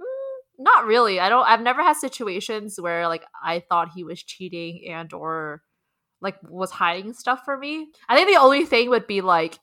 Mm, 0.00 0.38
not 0.58 0.86
really. 0.86 1.20
I 1.20 1.28
don't. 1.28 1.46
I've 1.46 1.60
never 1.60 1.82
had 1.82 1.96
situations 1.96 2.80
where 2.80 3.08
like 3.08 3.24
I 3.42 3.60
thought 3.68 3.90
he 3.94 4.04
was 4.04 4.22
cheating 4.22 4.86
and 4.88 5.12
or 5.12 5.62
like 6.20 6.36
was 6.48 6.70
hiding 6.70 7.12
stuff 7.12 7.44
from 7.44 7.60
me. 7.60 7.88
I 8.08 8.16
think 8.16 8.28
the 8.28 8.40
only 8.40 8.64
thing 8.64 8.88
would 8.90 9.06
be 9.06 9.20
like 9.20 9.58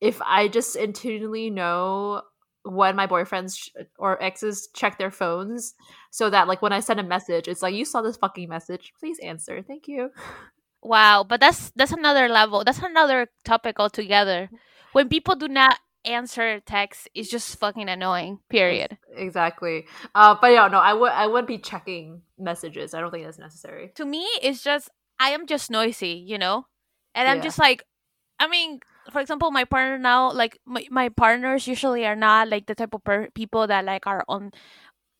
if 0.00 0.22
I 0.22 0.48
just 0.48 0.76
intuitively 0.76 1.50
know 1.50 2.22
when 2.64 2.94
my 2.94 3.06
boyfriends 3.06 3.68
or 3.98 4.22
exes 4.22 4.68
check 4.74 4.98
their 4.98 5.10
phones 5.10 5.74
so 6.10 6.30
that 6.30 6.48
like 6.48 6.62
when 6.62 6.72
I 6.72 6.80
send 6.80 7.00
a 7.00 7.04
message, 7.04 7.48
it's 7.48 7.62
like 7.62 7.74
you 7.74 7.84
saw 7.84 8.02
this 8.02 8.16
fucking 8.16 8.48
message. 8.48 8.92
Please 8.98 9.18
answer. 9.18 9.62
Thank 9.62 9.88
you. 9.88 10.10
Wow, 10.82 11.24
but 11.24 11.40
that's 11.40 11.70
that's 11.76 11.92
another 11.92 12.28
level. 12.28 12.64
That's 12.64 12.80
another 12.82 13.28
topic 13.44 13.78
altogether. 13.78 14.50
When 14.92 15.08
people 15.08 15.36
do 15.36 15.48
not 15.48 15.78
answer 16.04 16.60
text, 16.60 17.08
it's 17.14 17.30
just 17.30 17.58
fucking 17.58 17.88
annoying. 17.88 18.40
Period. 18.50 18.98
Exactly. 19.14 19.86
Uh, 20.14 20.34
but 20.40 20.48
yeah, 20.48 20.66
no, 20.68 20.78
I 20.78 20.92
would 20.92 21.12
I 21.12 21.26
would 21.26 21.46
be 21.46 21.58
checking 21.58 22.22
messages. 22.38 22.94
I 22.94 23.00
don't 23.00 23.10
think 23.12 23.24
that's 23.24 23.38
necessary. 23.38 23.92
To 23.94 24.04
me, 24.04 24.26
it's 24.42 24.62
just 24.62 24.90
I 25.20 25.30
am 25.30 25.46
just 25.46 25.70
noisy, 25.70 26.18
you 26.26 26.38
know, 26.38 26.66
and 27.14 27.28
I'm 27.28 27.36
Yeah. 27.38 27.42
just 27.42 27.58
like, 27.58 27.84
I 28.40 28.48
mean, 28.48 28.80
for 29.12 29.20
example, 29.20 29.50
my 29.52 29.64
partner 29.64 29.98
now, 29.98 30.32
like 30.32 30.58
my 30.66 30.84
my 30.90 31.08
partners 31.10 31.68
usually 31.68 32.04
are 32.06 32.16
not 32.16 32.48
like 32.48 32.66
the 32.66 32.74
type 32.74 32.94
of 32.94 33.04
per- 33.04 33.30
people 33.34 33.66
that 33.68 33.84
like 33.84 34.06
are 34.06 34.24
on. 34.28 34.50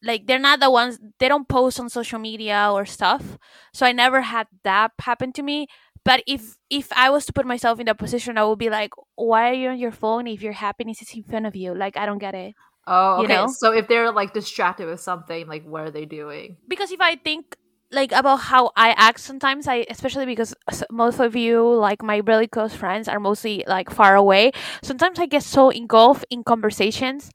Like 0.02 0.26
they're 0.26 0.38
not 0.38 0.60
the 0.60 0.70
ones 0.70 0.98
they 1.18 1.28
don't 1.28 1.48
post 1.48 1.78
on 1.80 1.88
social 1.88 2.18
media 2.18 2.68
or 2.72 2.84
stuff. 2.84 3.38
So 3.72 3.86
I 3.86 3.92
never 3.92 4.20
had 4.22 4.46
that 4.64 4.92
happen 5.00 5.32
to 5.34 5.42
me. 5.42 5.66
But 6.04 6.22
if 6.26 6.56
if 6.68 6.92
I 6.92 7.10
was 7.10 7.26
to 7.26 7.32
put 7.32 7.46
myself 7.46 7.78
in 7.78 7.86
that 7.86 7.98
position, 7.98 8.36
I 8.36 8.44
would 8.44 8.58
be 8.58 8.70
like, 8.70 8.90
why 9.14 9.50
are 9.50 9.54
you 9.54 9.68
on 9.70 9.78
your 9.78 9.92
phone 9.92 10.26
if 10.26 10.42
your 10.42 10.52
happiness 10.54 11.00
is 11.02 11.14
in 11.14 11.22
front 11.22 11.46
of 11.46 11.54
you? 11.54 11.74
Like 11.74 11.96
I 11.96 12.06
don't 12.06 12.18
get 12.18 12.34
it. 12.34 12.54
Oh, 12.86 13.20
You 13.20 13.24
okay. 13.24 13.34
know? 13.34 13.46
So 13.46 13.72
if 13.72 13.86
they're 13.86 14.10
like 14.10 14.32
distracted 14.34 14.86
with 14.86 15.00
something, 15.00 15.46
like 15.46 15.64
what 15.64 15.82
are 15.82 15.90
they 15.90 16.04
doing? 16.04 16.56
because 16.66 16.90
if 16.90 17.00
I 17.00 17.16
think 17.16 17.56
like 17.92 18.10
about 18.12 18.38
how 18.40 18.70
I 18.74 18.90
act 18.96 19.20
sometimes, 19.20 19.68
I 19.68 19.84
especially 19.90 20.26
because 20.26 20.54
most 20.90 21.20
of 21.20 21.36
you 21.36 21.62
like 21.74 22.02
my 22.02 22.16
really 22.26 22.48
close 22.48 22.74
friends 22.74 23.06
are 23.06 23.20
mostly 23.20 23.62
like 23.68 23.90
far 23.90 24.16
away. 24.16 24.52
Sometimes 24.82 25.18
I 25.18 25.26
get 25.26 25.42
so 25.44 25.70
engulfed 25.70 26.24
in 26.30 26.42
conversations 26.42 27.30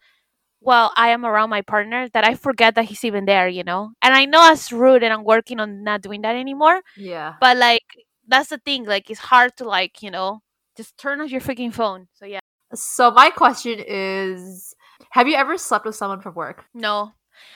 while 0.67 0.91
I 0.97 1.09
am 1.09 1.25
around 1.25 1.49
my 1.49 1.61
partner 1.61 2.09
that 2.13 2.25
I 2.27 2.35
forget 2.35 2.75
that 2.75 2.85
he's 2.85 3.05
even 3.05 3.23
there, 3.25 3.47
you 3.47 3.63
know. 3.63 3.93
And 4.01 4.13
I 4.13 4.25
know 4.25 4.51
it's 4.51 4.71
rude, 4.73 5.01
and 5.01 5.13
I'm 5.13 5.23
working 5.23 5.61
on 5.61 5.83
not 5.83 6.01
doing 6.01 6.21
that 6.23 6.35
anymore. 6.35 6.81
Yeah. 6.97 7.35
But 7.39 7.55
like 7.57 7.85
that's 8.27 8.49
the 8.49 8.57
thing, 8.59 8.85
like 8.85 9.09
it's 9.09 9.21
hard 9.31 9.55
to 9.57 9.63
like 9.63 10.03
you 10.03 10.11
know 10.11 10.41
just 10.75 10.97
turn 10.97 11.21
off 11.21 11.31
your 11.31 11.41
freaking 11.41 11.73
phone. 11.73 12.07
So 12.13 12.25
yeah, 12.25 12.41
So 12.75 13.11
my 13.11 13.29
question 13.29 13.79
is, 13.87 14.75
have 15.11 15.27
you 15.27 15.35
ever 15.35 15.57
slept 15.57 15.85
with 15.85 15.95
someone 15.95 16.19
from 16.21 16.35
work? 16.35 16.65
No. 16.73 17.13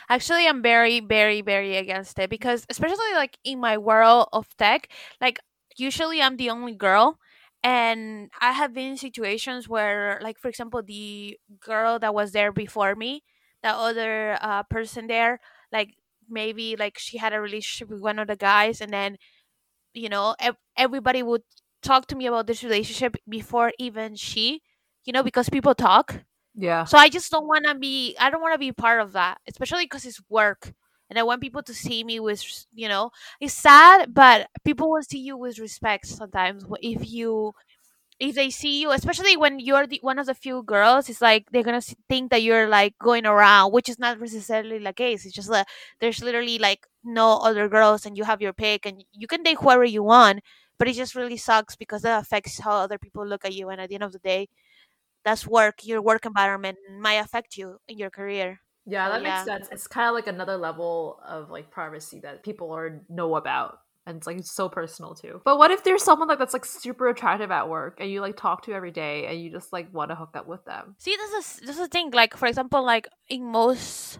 Actually, 0.09 0.47
I'm 0.47 0.61
very, 0.61 0.99
very, 1.01 1.41
very 1.41 1.75
against 1.77 2.17
it 2.19 2.29
because, 2.29 2.65
especially 2.69 3.11
like 3.15 3.37
in 3.43 3.59
my 3.59 3.77
world 3.77 4.29
of 4.31 4.47
tech, 4.57 4.89
like 5.19 5.39
usually 5.77 6.21
I'm 6.21 6.37
the 6.37 6.49
only 6.51 6.75
girl. 6.75 7.19
And 7.63 8.31
I 8.41 8.53
have 8.53 8.73
been 8.73 8.91
in 8.91 8.97
situations 8.97 9.69
where, 9.69 10.19
like, 10.23 10.39
for 10.39 10.47
example, 10.49 10.81
the 10.83 11.37
girl 11.59 11.99
that 11.99 12.13
was 12.13 12.31
there 12.31 12.51
before 12.51 12.95
me, 12.95 13.23
the 13.63 13.69
other 13.69 14.37
uh, 14.41 14.63
person 14.63 15.07
there, 15.07 15.39
like, 15.71 15.91
maybe 16.29 16.75
like 16.77 16.97
she 16.97 17.17
had 17.17 17.33
a 17.33 17.41
relationship 17.41 17.89
with 17.89 18.01
one 18.01 18.17
of 18.19 18.27
the 18.27 18.35
guys, 18.35 18.81
and 18.81 18.91
then 18.93 19.17
you 19.93 20.09
know 20.09 20.35
ev- 20.39 20.57
everybody 20.77 21.23
would 21.23 21.43
talk 21.81 22.07
to 22.07 22.15
me 22.15 22.25
about 22.27 22.47
this 22.47 22.63
relationship 22.63 23.15
before 23.27 23.71
even 23.79 24.15
she 24.15 24.61
you 25.05 25.13
know 25.13 25.23
because 25.23 25.49
people 25.49 25.75
talk 25.75 26.23
Yeah. 26.55 26.85
so 26.85 26.97
i 26.97 27.09
just 27.09 27.31
don't 27.31 27.47
want 27.47 27.65
to 27.65 27.75
be 27.75 28.15
i 28.19 28.29
don't 28.29 28.41
want 28.41 28.53
to 28.53 28.59
be 28.59 28.71
part 28.71 29.01
of 29.01 29.13
that 29.13 29.39
especially 29.47 29.85
because 29.85 30.05
it's 30.05 30.21
work 30.29 30.73
and 31.11 31.19
i 31.19 31.23
want 31.23 31.41
people 31.43 31.63
to 31.63 31.75
see 31.75 32.03
me 32.05 32.19
with 32.19 32.43
you 32.73 32.89
know 32.89 33.11
it's 33.41 33.53
sad 33.55 34.13
but 34.15 34.47
people 34.65 34.91
will 34.91 35.03
see 35.03 35.19
you 35.19 35.37
with 35.37 35.59
respect 35.59 36.07
sometimes 36.07 36.65
if 36.81 37.11
you 37.11 37.53
if 38.19 38.35
they 38.35 38.49
see 38.49 38.81
you 38.81 38.91
especially 38.91 39.35
when 39.35 39.59
you're 39.59 39.87
the 39.87 39.99
one 40.03 40.19
of 40.19 40.27
the 40.27 40.35
few 40.35 40.61
girls 40.63 41.09
it's 41.09 41.21
like 41.21 41.45
they're 41.51 41.63
gonna 41.63 41.81
think 42.09 42.29
that 42.29 42.43
you're 42.43 42.67
like 42.67 42.93
going 42.99 43.25
around 43.25 43.71
which 43.71 43.89
is 43.89 43.99
not 43.99 44.19
necessarily 44.19 44.77
the 44.79 44.93
case. 44.93 45.25
It's 45.25 45.33
just 45.35 45.49
that 45.49 45.67
there's 45.99 46.21
literally 46.23 46.59
like 46.59 46.85
no 47.03 47.39
other 47.39 47.67
girls 47.67 48.05
and 48.05 48.15
you 48.17 48.23
have 48.25 48.41
your 48.41 48.53
pick 48.53 48.85
and 48.85 49.03
you 49.13 49.27
can 49.27 49.43
date 49.43 49.57
whoever 49.59 49.83
you 49.83 50.03
want 50.03 50.41
but 50.77 50.87
it 50.87 50.93
just 50.95 51.15
really 51.15 51.37
sucks 51.37 51.75
because 51.75 52.03
that 52.03 52.21
affects 52.21 52.59
how 52.59 52.71
other 52.73 52.99
people 52.99 53.25
look 53.25 53.45
at 53.45 53.53
you 53.53 53.69
and 53.69 53.81
at 53.81 53.89
the 53.89 53.95
end 53.95 54.03
of 54.03 54.11
the 54.13 54.19
day 54.19 54.47
that's 55.25 55.47
work 55.47 55.79
your 55.83 56.01
work 56.01 56.25
environment 56.25 56.77
might 56.99 57.15
affect 57.15 57.57
you 57.57 57.77
in 57.87 57.97
your 57.97 58.09
career 58.11 58.61
Yeah, 58.85 59.07
So, 59.07 59.13
that 59.13 59.23
yeah. 59.23 59.29
makes 59.35 59.45
sense. 59.45 59.67
It's 59.71 59.87
kind 59.87 60.07
of 60.07 60.15
like 60.15 60.27
another 60.27 60.57
level 60.57 61.19
of 61.25 61.49
like 61.49 61.69
privacy 61.71 62.19
that 62.21 62.43
people 62.43 62.71
are 62.71 63.01
know 63.09 63.35
about. 63.35 63.79
And 64.07 64.17
it's 64.17 64.25
like 64.25 64.37
it's 64.37 64.51
so 64.51 64.67
personal 64.67 65.13
too. 65.13 65.41
But 65.45 65.59
what 65.59 65.69
if 65.69 65.83
there's 65.83 66.03
someone 66.03 66.27
like 66.27 66.39
that's 66.39 66.53
like 66.53 66.65
super 66.65 67.07
attractive 67.07 67.51
at 67.51 67.69
work 67.69 67.99
and 67.99 68.09
you 68.09 68.19
like 68.19 68.35
talk 68.35 68.63
to 68.63 68.73
every 68.73 68.89
day 68.91 69.27
and 69.27 69.39
you 69.39 69.51
just 69.51 69.71
like 69.71 69.93
want 69.93 70.09
to 70.09 70.15
hook 70.15 70.31
up 70.35 70.47
with 70.47 70.65
them? 70.65 70.95
See, 70.97 71.15
this 71.15 71.31
is 71.31 71.59
this 71.61 71.75
is 71.75 71.83
the 71.83 71.87
thing. 71.87 72.09
Like, 72.11 72.35
for 72.35 72.47
example, 72.47 72.83
like 72.83 73.07
in 73.29 73.45
most, 73.45 74.19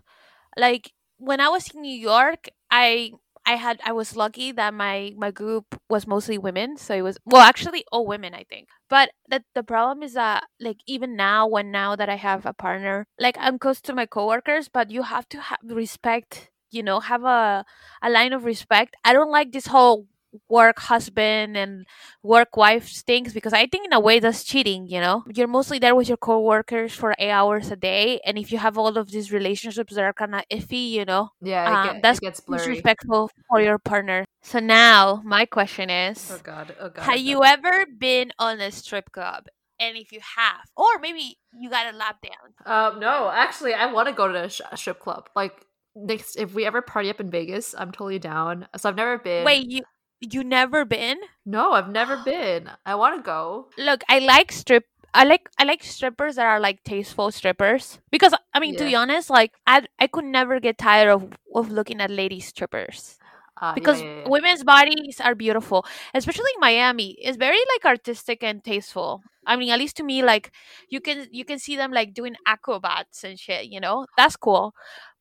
like 0.55 0.93
when 1.17 1.39
I 1.39 1.49
was 1.49 1.69
in 1.71 1.81
New 1.81 1.95
York, 1.97 2.49
I 2.69 3.11
I 3.45 3.55
had 3.55 3.79
I 3.83 3.91
was 3.91 4.15
lucky 4.15 4.51
that 4.53 4.73
my 4.73 5.13
my 5.17 5.31
group 5.31 5.79
was 5.89 6.05
mostly 6.07 6.37
women, 6.37 6.77
so 6.77 6.93
it 6.93 7.01
was 7.01 7.17
well 7.25 7.41
actually 7.41 7.83
all 7.91 8.05
women, 8.05 8.33
I 8.35 8.43
think. 8.43 8.69
But 8.89 9.11
the 9.27 9.43
the 9.55 9.63
problem 9.63 10.03
is 10.03 10.13
that 10.13 10.43
like 10.59 10.77
even 10.87 11.15
now, 11.15 11.47
when 11.47 11.71
now 11.71 11.95
that 11.95 12.09
I 12.09 12.15
have 12.15 12.45
a 12.45 12.53
partner, 12.53 13.05
like 13.19 13.37
I'm 13.39 13.57
close 13.59 13.81
to 13.81 13.95
my 13.95 14.05
coworkers, 14.05 14.69
but 14.69 14.91
you 14.91 15.03
have 15.03 15.27
to 15.29 15.41
have 15.41 15.59
respect. 15.63 16.49
You 16.69 16.83
know, 16.83 16.99
have 17.01 17.23
a 17.23 17.65
a 18.01 18.09
line 18.09 18.31
of 18.33 18.45
respect. 18.45 18.95
I 19.03 19.11
don't 19.13 19.31
like 19.31 19.51
this 19.51 19.67
whole 19.67 20.07
work 20.49 20.79
husband 20.79 21.57
and 21.57 21.85
work 22.23 22.55
wife 22.55 22.87
things 23.05 23.33
because 23.33 23.53
I 23.53 23.67
think 23.67 23.85
in 23.85 23.93
a 23.93 23.99
way 23.99 24.19
that's 24.19 24.43
cheating, 24.43 24.87
you 24.87 24.99
know? 24.99 25.23
You're 25.33 25.47
mostly 25.47 25.79
there 25.79 25.95
with 25.95 26.07
your 26.07 26.17
coworkers 26.17 26.93
for 26.93 27.13
eight 27.19 27.31
hours 27.31 27.71
a 27.71 27.75
day 27.75 28.19
and 28.25 28.37
if 28.37 28.51
you 28.51 28.57
have 28.57 28.77
all 28.77 28.97
of 28.97 29.11
these 29.11 29.31
relationships 29.31 29.95
that 29.95 30.03
are 30.03 30.13
kinda 30.13 30.43
iffy, 30.51 30.89
you 30.91 31.05
know, 31.05 31.29
Yeah, 31.41 31.69
um, 31.69 31.93
get, 31.95 32.01
that's 32.03 32.19
gets 32.19 32.39
blurry. 32.39 32.59
disrespectful 32.59 33.29
for 33.49 33.59
your 33.61 33.77
partner. 33.77 34.25
So 34.41 34.59
now 34.59 35.21
my 35.25 35.45
question 35.45 35.89
is 35.89 36.31
Oh 36.31 36.39
god. 36.43 36.75
Oh 36.79 36.89
god. 36.89 37.03
have 37.03 37.19
you 37.19 37.43
ever 37.43 37.85
been 37.97 38.31
on 38.39 38.59
a 38.61 38.71
strip 38.71 39.11
club? 39.11 39.47
And 39.79 39.97
if 39.97 40.11
you 40.11 40.19
have, 40.37 40.61
or 40.77 40.99
maybe 41.01 41.37
you 41.59 41.69
got 41.69 41.91
a 41.91 41.97
lap 41.97 42.21
dance. 42.21 42.53
Um, 42.67 42.99
no, 42.99 43.31
actually, 43.33 43.73
I 43.73 43.91
want 43.91 44.07
to 44.09 44.13
go 44.13 44.27
to 44.31 44.43
a, 44.43 44.49
sh- 44.49 44.61
a 44.71 44.77
strip 44.77 44.99
club. 44.99 45.27
Like 45.35 45.65
next, 45.95 46.35
if 46.37 46.53
we 46.53 46.65
ever 46.65 46.83
party 46.83 47.09
up 47.09 47.19
in 47.19 47.31
Vegas, 47.31 47.73
I'm 47.75 47.91
totally 47.91 48.19
down. 48.19 48.67
So 48.77 48.89
I've 48.89 48.95
never 48.95 49.17
been. 49.17 49.43
Wait, 49.43 49.65
you 49.67 49.81
you 50.21 50.43
never 50.43 50.85
been? 50.85 51.17
no, 51.45 51.73
I've 51.73 51.89
never 51.89 52.15
been. 52.25 52.69
I 52.85 52.95
want 52.95 53.17
to 53.17 53.21
go. 53.23 53.67
look 53.77 54.03
i 54.09 54.19
like 54.19 54.51
strip 54.51 54.85
i 55.13 55.23
like 55.23 55.49
i 55.59 55.63
like 55.63 55.83
strippers 55.83 56.35
that 56.35 56.45
are 56.45 56.59
like 56.59 56.83
tasteful 56.83 57.31
strippers 57.31 57.99
because 58.11 58.33
i 58.53 58.59
mean 58.59 58.75
to 58.75 58.85
be 58.85 58.95
honest 58.95 59.29
like 59.29 59.51
i 59.67 59.85
i 59.99 60.07
could 60.07 60.25
never 60.25 60.59
get 60.59 60.77
tired 60.77 61.09
of 61.09 61.29
of 61.55 61.71
looking 61.71 62.01
at 62.01 62.09
lady 62.11 62.39
strippers 62.39 63.17
Uh, 63.61 63.73
yeah, 63.73 63.73
because 63.75 64.01
yeah, 64.01 64.15
yeah. 64.25 64.29
women's 64.29 64.63
bodies 64.63 65.21
are 65.21 65.35
beautiful 65.35 65.85
especially 66.13 66.49
in 66.55 66.61
miami 66.61 67.15
it's 67.21 67.37
very 67.37 67.59
like 67.73 67.85
artistic 67.85 68.41
and 68.43 68.63
tasteful 68.63 69.21
i 69.45 69.55
mean 69.55 69.69
at 69.71 69.77
least 69.79 69.95
to 69.97 70.03
me 70.03 70.23
like 70.23 70.51
you 70.89 70.99
can 70.99 71.27
you 71.31 71.45
can 71.45 71.59
see 71.59 71.75
them 71.77 71.91
like 71.91 72.13
doing 72.13 72.35
acrobats 72.47 73.23
and 73.23 73.37
shit 73.39 73.65
you 73.69 73.79
know 73.79 74.05
that's 74.17 74.35
cool 74.35 74.73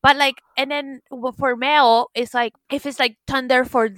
but 0.02 0.16
like 0.16 0.42
and 0.56 0.70
then 0.70 1.00
for 1.38 1.56
male 1.56 2.08
it's 2.14 2.34
like 2.34 2.52
if 2.70 2.86
it's 2.86 2.98
like 2.98 3.16
thunder 3.26 3.64
for 3.64 3.88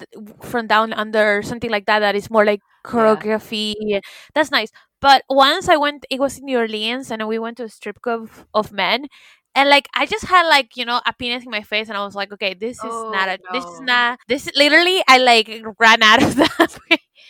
from 0.42 0.66
down 0.66 0.92
under 0.92 1.42
something 1.42 1.70
like 1.70 1.86
that 1.86 2.00
that 2.00 2.14
is 2.14 2.30
more 2.30 2.44
like 2.44 2.60
choreography 2.84 3.74
that's 4.34 4.50
nice 4.50 4.70
but 5.00 5.22
once 5.28 5.68
i 5.68 5.76
went 5.76 6.04
it 6.10 6.20
was 6.20 6.38
in 6.38 6.44
new 6.44 6.58
orleans 6.58 7.10
and 7.10 7.26
we 7.28 7.38
went 7.38 7.56
to 7.56 7.64
a 7.64 7.68
strip 7.68 8.00
club 8.02 8.28
of 8.54 8.72
men 8.72 9.06
and 9.54 9.68
like 9.68 9.88
i 9.94 10.06
just 10.06 10.24
had 10.26 10.48
like 10.48 10.76
you 10.76 10.84
know 10.84 11.00
a 11.06 11.12
penis 11.12 11.44
in 11.44 11.50
my 11.50 11.62
face 11.62 11.88
and 11.88 11.96
i 11.96 12.04
was 12.04 12.14
like 12.14 12.32
okay 12.32 12.54
this 12.54 12.82
is 12.84 13.04
not 13.08 13.28
Oh, 13.28 13.34
a 13.34 13.38
this 13.52 13.64
is 13.64 13.80
not 13.80 14.18
this 14.28 14.46
is 14.46 14.52
literally 14.56 15.02
i 15.08 15.18
like 15.18 15.48
ran 15.78 16.02
out 16.02 16.22
of 16.22 16.34
that 16.36 16.78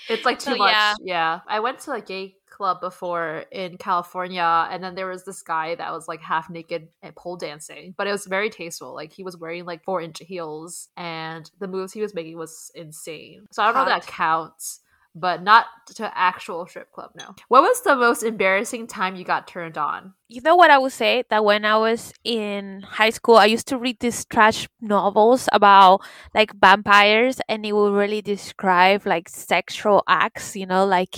It's 0.09 0.25
like 0.25 0.39
too 0.39 0.51
So, 0.51 0.57
much. 0.57 0.73
yeah. 0.73 0.95
Yeah. 1.03 1.41
I 1.49 1.61
went 1.61 1.79
to 1.81 1.91
like 1.91 2.05
a 2.05 2.07
gay 2.07 2.37
club 2.63 2.81
before 2.81 3.45
in 3.51 3.77
California, 3.77 4.69
and 4.71 4.85
then 4.85 4.95
there 4.95 5.09
was 5.09 5.25
this 5.25 5.43
guy 5.43 5.75
that 5.75 5.91
was 5.91 6.07
like 6.07 6.21
half 6.21 6.49
naked 6.49 6.87
and 7.03 7.13
pole 7.17 7.37
dancing, 7.37 7.93
but 7.99 8.07
it 8.07 8.13
was 8.13 8.25
very 8.25 8.51
tasteful. 8.51 8.95
Like 8.95 9.13
he 9.13 9.25
was 9.25 9.37
wearing 9.37 9.65
like 9.65 9.83
four 9.83 10.01
inch 10.01 10.23
heels, 10.25 10.89
and 10.97 11.51
the 11.59 11.67
moves 11.67 11.93
he 11.93 12.01
was 12.01 12.15
making 12.15 12.39
was 12.39 12.71
insane. 12.77 13.49
So 13.51 13.65
I 13.65 13.67
don't 13.67 13.75
know 13.75 13.83
if 13.83 13.89
that 13.89 14.07
counts, 14.07 14.79
but 15.13 15.43
not 15.43 15.67
to 15.97 16.17
actual 16.17 16.65
strip 16.69 16.93
club. 16.93 17.11
No. 17.17 17.35
What 17.49 17.63
was 17.63 17.83
the 17.83 17.97
most 17.97 18.23
embarrassing 18.23 18.87
time 18.87 19.17
you 19.17 19.25
got 19.25 19.49
turned 19.49 19.77
on? 19.77 20.15
you 20.33 20.41
know 20.41 20.57
what 20.57 20.71
I 20.71 20.79
would 20.79 20.93
say 20.93 21.25
that 21.29 21.45
when 21.45 21.65
I 21.67 21.77
was 21.77 22.15
in 22.25 22.81
high 22.83 23.11
school, 23.11 23.37
I 23.37 23.45
used 23.47 23.69
to 23.69 23.77
read 23.77 24.01
these 24.01 24.25
trash 24.25 24.67
novels 24.81 25.49
about 25.53 26.01
like 26.35 26.53
vampires, 26.59 27.39
and 27.49 27.67
it 27.67 27.73
would 27.73 27.93
really 27.93 28.23
describe 28.23 29.05
like 29.05 29.29
sexual 29.29 30.03
acts. 30.09 30.57
You 30.57 30.67
know, 30.67 30.87
like 30.87 31.17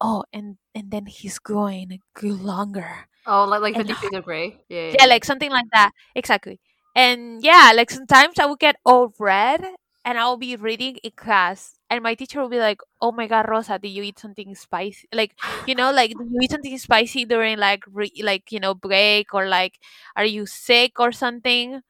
oh, 0.00 0.24
and 0.32 0.56
and 0.74 0.90
then 0.90 1.06
his 1.06 1.38
groin 1.38 1.98
grew 2.14 2.34
longer. 2.34 3.08
Oh, 3.26 3.44
like 3.44 3.60
like 3.62 3.76
And- 3.76 3.88
Fifty 3.88 4.00
Shades 4.06 4.16
of 4.16 4.24
Grey. 4.24 4.60
Yeah, 4.68 4.94
Yeah, 4.98 5.06
like 5.06 5.24
something 5.24 5.50
like 5.50 5.66
that. 5.72 5.92
Exactly. 6.14 6.60
And 6.94 7.42
yeah, 7.42 7.72
like 7.74 7.90
sometimes 7.90 8.38
I 8.38 8.46
would 8.46 8.58
get 8.58 8.76
all 8.86 9.12
red, 9.18 9.60
and 10.04 10.18
I 10.18 10.24
will 10.26 10.38
be 10.38 10.56
reading 10.56 10.96
in 11.02 11.10
class, 11.12 11.74
and 11.90 12.02
my 12.02 12.14
teacher 12.14 12.40
will 12.40 12.48
be 12.48 12.58
like, 12.62 12.80
"Oh 13.02 13.12
my 13.12 13.26
God, 13.26 13.48
Rosa, 13.48 13.78
did 13.78 13.90
you 13.90 14.02
eat 14.02 14.18
something 14.18 14.54
spicy? 14.54 15.08
Like, 15.12 15.34
you 15.66 15.74
know, 15.74 15.92
like 15.92 16.10
did 16.16 16.28
you 16.30 16.40
eat 16.42 16.50
something 16.52 16.78
spicy 16.78 17.24
during 17.26 17.58
like 17.58 17.84
re- 17.92 18.12
like 18.22 18.50
you 18.52 18.60
know 18.60 18.74
break 18.74 19.34
or 19.34 19.48
like 19.48 19.76
are 20.16 20.24
you 20.24 20.46
sick 20.46 20.98
or 21.00 21.12
something?" 21.12 21.82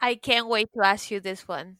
I 0.00 0.14
can't 0.16 0.48
wait 0.48 0.68
to 0.74 0.86
ask 0.86 1.10
you 1.10 1.20
this 1.20 1.48
one. 1.48 1.78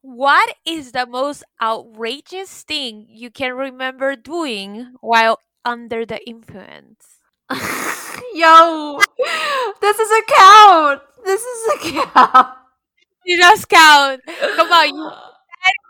What 0.00 0.56
is 0.66 0.92
the 0.92 1.06
most 1.06 1.44
outrageous 1.60 2.62
thing 2.62 3.06
you 3.08 3.30
can 3.30 3.54
remember 3.54 4.16
doing 4.16 4.94
while 5.00 5.38
under 5.64 6.04
the 6.04 6.18
influence? 6.28 7.18
Yo, 8.34 8.98
this 9.80 9.98
is 9.98 10.10
a 10.10 10.22
count. 10.34 11.02
This 11.24 11.42
is 11.42 11.74
a 11.74 12.02
count. 12.12 12.48
You 13.24 13.38
just 13.38 13.68
count. 13.68 14.20
Come 14.56 14.72
on, 14.72 14.88
you 14.88 15.10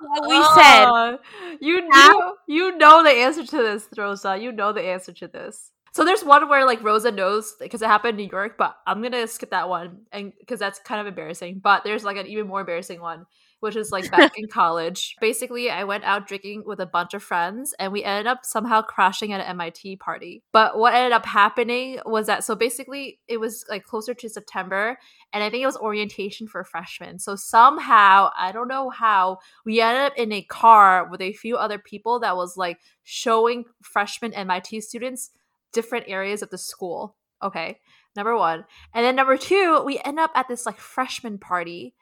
what 0.01 0.29
we 0.29 0.37
said. 0.55 0.87
Oh, 0.87 1.19
you 1.61 1.89
know, 1.89 2.35
you 2.47 2.77
know 2.77 3.03
the 3.03 3.11
answer 3.11 3.47
to 3.47 3.57
this, 3.57 3.89
Rosa. 3.97 4.37
You 4.37 4.53
know 4.53 4.73
the 4.73 4.83
answer 4.83 5.13
to 5.13 5.29
this. 5.29 5.71
So 5.93 6.07
there's 6.07 6.25
one 6.25 6.49
where 6.49 6.65
like 6.65 6.83
Rosa 6.83 7.11
knows 7.11 7.55
because 7.61 7.83
it 7.83 7.87
happened 7.87 8.19
in 8.19 8.27
New 8.27 8.31
York, 8.31 8.57
but 8.57 8.75
I'm 8.87 9.03
gonna 9.03 9.27
skip 9.27 9.51
that 9.51 9.69
one 9.69 10.07
and 10.11 10.33
because 10.41 10.59
that's 10.59 10.79
kind 10.79 11.03
of 11.03 11.07
embarrassing. 11.07 11.61
But 11.63 11.85
there's 11.85 12.03
like 12.03 12.17
an 12.17 12.27
even 12.27 12.47
more 12.47 12.61
embarrassing 12.61 13.03
one, 13.03 13.27
which 13.61 13.77
is 13.77 13.93
like 13.93 14.11
back 14.11 14.33
in 14.39 14.49
college. 14.51 15.17
Basically, 15.21 15.71
I 15.71 15.85
went 15.85 16.05
out 16.05 16.27
drinking 16.27 16.63
with 16.65 16.81
a 16.81 16.87
bunch 16.87 17.13
of 17.13 17.23
friends, 17.23 17.75
and 17.79 17.93
we 17.93 18.03
ended 18.05 18.27
up 18.27 18.41
somehow 18.43 18.81
crashing 18.81 19.35
at 19.35 19.43
an 19.43 19.47
MIT 19.49 19.97
party. 19.97 20.43
But 20.51 20.79
what 20.79 20.95
ended 20.95 21.13
up 21.13 21.27
happening 21.27 21.99
was 22.07 22.27
that 22.27 22.43
so 22.43 22.55
basically 22.55 23.21
it 23.29 23.39
was 23.39 23.63
like 23.69 23.85
closer 23.85 24.15
to 24.15 24.29
September, 24.31 24.97
and 25.35 25.45
I 25.45 25.51
think 25.51 25.63
it 25.63 25.67
was 25.67 25.77
orientation 25.77 26.49
for 26.49 26.65
freshmen. 26.65 27.19
So 27.19 27.37
somehow 27.37 28.31
I 28.39 28.51
don't 28.51 28.69
know 28.69 28.89
how 28.89 29.41
we 29.67 29.83
ended 29.83 30.05
up 30.05 30.17
in 30.17 30.33
a 30.33 30.41
car 30.41 31.07
with 31.11 31.21
a 31.21 31.35
few 31.35 31.59
other 31.59 31.79
people 31.79 32.19
that 32.21 32.35
was 32.35 32.57
like 32.57 32.79
showing 33.03 33.67
freshman 33.83 34.33
MIT 34.33 34.81
students 34.81 35.33
different 35.73 36.07
areas 36.09 36.43
of 36.43 36.51
the 36.51 36.59
school. 36.59 37.17
Okay, 37.43 37.81
number 38.15 38.37
one. 38.37 38.65
And 38.95 39.05
then 39.05 39.17
number 39.17 39.37
two, 39.37 39.83
we 39.85 40.01
end 40.05 40.19
up 40.19 40.31
at 40.35 40.49
this 40.49 40.67
like 40.67 40.79
freshman 40.79 41.39
party 41.39 41.95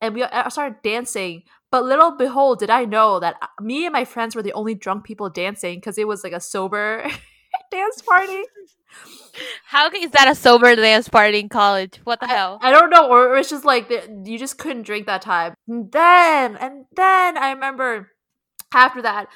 and 0.00 0.14
we 0.14 0.24
started 0.48 0.82
dancing. 0.82 1.42
But 1.70 1.84
little 1.84 2.16
behold, 2.16 2.60
did 2.60 2.70
I 2.70 2.84
know 2.84 3.18
that 3.20 3.36
uh, 3.42 3.46
me 3.60 3.84
and 3.86 3.92
my 3.92 4.04
friends 4.04 4.36
were 4.36 4.42
the 4.42 4.52
only 4.52 4.74
drunk 4.74 5.04
people 5.04 5.28
dancing 5.28 5.78
because 5.78 5.98
it 5.98 6.06
was 6.06 6.22
like 6.22 6.32
a 6.32 6.40
sober 6.40 7.04
dance 7.70 8.02
party. 8.02 8.42
How 9.64 9.90
is 9.90 10.12
that 10.12 10.28
a 10.28 10.34
sober 10.34 10.76
dance 10.76 11.08
party 11.08 11.40
in 11.40 11.48
college? 11.48 12.00
What 12.04 12.20
the 12.20 12.28
hell? 12.28 12.58
I 12.62 12.70
don't 12.70 12.90
know, 12.90 13.10
or 13.10 13.36
it's 13.36 13.50
just 13.50 13.64
like 13.64 13.90
you 14.24 14.38
just 14.38 14.58
couldn't 14.58 14.82
drink 14.82 15.06
that 15.06 15.22
time. 15.22 15.54
And 15.66 15.90
then, 15.90 16.56
and 16.56 16.84
then 16.94 17.36
I 17.36 17.50
remember 17.52 18.12
after 18.72 19.02
that, 19.02 19.26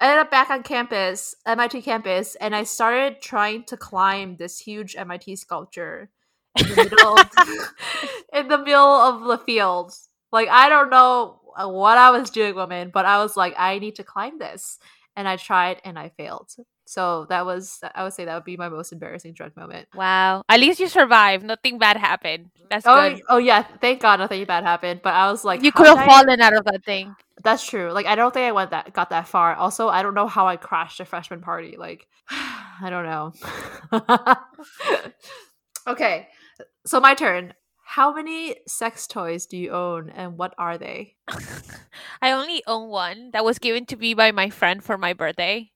I 0.00 0.08
ended 0.08 0.20
up 0.20 0.30
back 0.30 0.50
on 0.50 0.62
campus, 0.62 1.34
MIT 1.46 1.82
campus, 1.82 2.34
and 2.36 2.54
I 2.54 2.64
started 2.64 3.22
trying 3.22 3.64
to 3.64 3.76
climb 3.76 4.36
this 4.36 4.58
huge 4.58 4.94
MIT 4.96 5.36
sculpture 5.36 6.10
in 6.58 6.68
the 6.68 6.76
middle 6.76 7.18
of, 7.18 7.30
in 8.32 8.48
the 8.48 8.58
middle 8.58 8.84
of 8.84 9.24
the 9.24 9.38
fields. 9.38 10.08
Like 10.32 10.48
I 10.48 10.68
don't 10.68 10.90
know 10.90 11.40
what 11.56 11.96
I 11.96 12.10
was 12.10 12.30
doing, 12.30 12.54
woman, 12.54 12.90
but 12.92 13.06
I 13.06 13.18
was 13.18 13.36
like, 13.36 13.54
I 13.56 13.78
need 13.78 13.96
to 13.96 14.04
climb 14.04 14.38
this, 14.38 14.78
and 15.16 15.26
I 15.26 15.36
tried 15.36 15.80
and 15.84 15.98
I 15.98 16.10
failed. 16.10 16.52
So 16.88 17.26
that 17.30 17.44
was, 17.44 17.80
I 17.94 18.04
would 18.04 18.12
say, 18.12 18.24
that 18.24 18.34
would 18.34 18.44
be 18.44 18.56
my 18.56 18.68
most 18.68 18.92
embarrassing 18.92 19.32
drunk 19.34 19.56
moment. 19.56 19.88
Wow. 19.94 20.44
At 20.48 20.60
least 20.60 20.78
you 20.80 20.86
survived. 20.86 21.44
Nothing 21.44 21.78
bad 21.78 21.96
happened. 21.96 22.50
That's 22.70 22.86
Oh, 22.86 23.10
good. 23.10 23.22
oh 23.28 23.38
yeah, 23.38 23.62
thank 23.80 24.00
God 24.00 24.20
nothing 24.20 24.44
bad 24.44 24.62
happened. 24.64 25.00
But 25.02 25.14
I 25.14 25.30
was 25.30 25.44
like, 25.44 25.62
you 25.62 25.72
could 25.72 25.86
have 25.86 25.98
I- 25.98 26.06
fallen 26.06 26.40
out 26.40 26.56
of 26.56 26.64
that 26.64 26.84
thing. 26.84 27.14
That's 27.42 27.66
true. 27.66 27.92
Like 27.92 28.06
I 28.06 28.14
don't 28.14 28.32
think 28.32 28.48
I 28.48 28.52
went 28.52 28.70
that 28.70 28.92
got 28.94 29.10
that 29.10 29.28
far. 29.28 29.54
Also, 29.54 29.88
I 29.88 30.02
don't 30.02 30.14
know 30.14 30.26
how 30.26 30.46
I 30.46 30.56
crashed 30.56 31.00
a 31.00 31.04
freshman 31.04 31.42
party. 31.42 31.76
Like 31.76 32.06
I 32.30 32.88
don't 32.88 33.04
know. 33.04 34.36
okay. 35.86 36.28
So 36.86 37.00
my 37.00 37.14
turn. 37.14 37.54
How 37.88 38.12
many 38.12 38.56
sex 38.66 39.06
toys 39.06 39.46
do 39.46 39.56
you 39.56 39.70
own 39.70 40.10
and 40.10 40.36
what 40.36 40.54
are 40.58 40.76
they? 40.76 41.14
I 42.20 42.32
only 42.32 42.62
own 42.66 42.88
one 42.88 43.30
that 43.32 43.44
was 43.44 43.60
given 43.60 43.86
to 43.86 43.96
me 43.96 44.12
by 44.12 44.32
my 44.32 44.50
friend 44.50 44.82
for 44.82 44.98
my 44.98 45.12
birthday. 45.12 45.70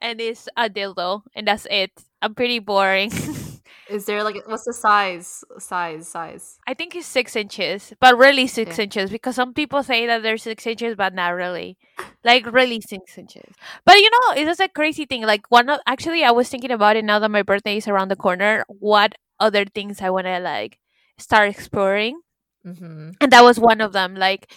And 0.00 0.20
it's 0.20 0.48
a 0.56 0.68
dildo, 0.68 1.22
and 1.34 1.46
that's 1.46 1.66
it. 1.70 1.90
I'm 2.22 2.34
pretty 2.34 2.58
boring. 2.58 3.10
Is 3.88 4.04
there 4.06 4.22
like 4.24 4.42
what's 4.46 4.64
the 4.64 4.72
size? 4.72 5.44
Size, 5.58 6.08
size. 6.08 6.58
I 6.66 6.74
think 6.74 6.94
it's 6.96 7.06
six 7.06 7.36
inches, 7.36 7.92
but 8.00 8.18
really 8.18 8.46
six 8.48 8.78
inches 8.78 9.10
because 9.10 9.36
some 9.36 9.54
people 9.54 9.82
say 9.82 10.06
that 10.06 10.22
they're 10.22 10.38
six 10.38 10.66
inches, 10.66 10.96
but 10.96 11.14
not 11.14 11.30
really. 11.30 11.76
Like 12.24 12.50
really 12.52 12.80
six 12.80 13.16
inches. 13.16 13.54
But 13.84 13.96
you 13.96 14.10
know, 14.10 14.34
it 14.36 14.40
is 14.42 14.58
just 14.58 14.60
a 14.60 14.68
crazy 14.68 15.04
thing. 15.06 15.22
Like 15.22 15.50
one 15.50 15.68
of 15.68 15.80
actually, 15.86 16.24
I 16.24 16.32
was 16.32 16.48
thinking 16.48 16.72
about 16.72 16.96
it 16.96 17.04
now 17.04 17.18
that 17.20 17.30
my 17.30 17.42
birthday 17.42 17.76
is 17.76 17.86
around 17.86 18.08
the 18.08 18.16
corner. 18.16 18.64
What 18.68 19.14
other 19.38 19.64
things 19.64 20.00
I 20.00 20.10
want 20.10 20.26
to 20.26 20.40
like 20.40 20.78
start 21.18 21.48
exploring, 21.48 22.20
Mm-hmm. 22.66 23.10
and 23.20 23.30
that 23.32 23.44
was 23.44 23.58
one 23.60 23.80
of 23.80 23.92
them. 23.92 24.14
Like 24.16 24.52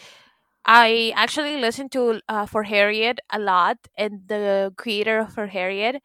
I 0.65 1.13
actually 1.15 1.57
listened 1.57 1.91
to 1.93 2.21
uh, 2.29 2.45
For 2.45 2.63
Harriet 2.63 3.19
a 3.31 3.39
lot, 3.39 3.77
and 3.97 4.21
the 4.27 4.73
creator 4.77 5.19
of 5.19 5.33
For 5.33 5.47
Harriet, 5.47 6.01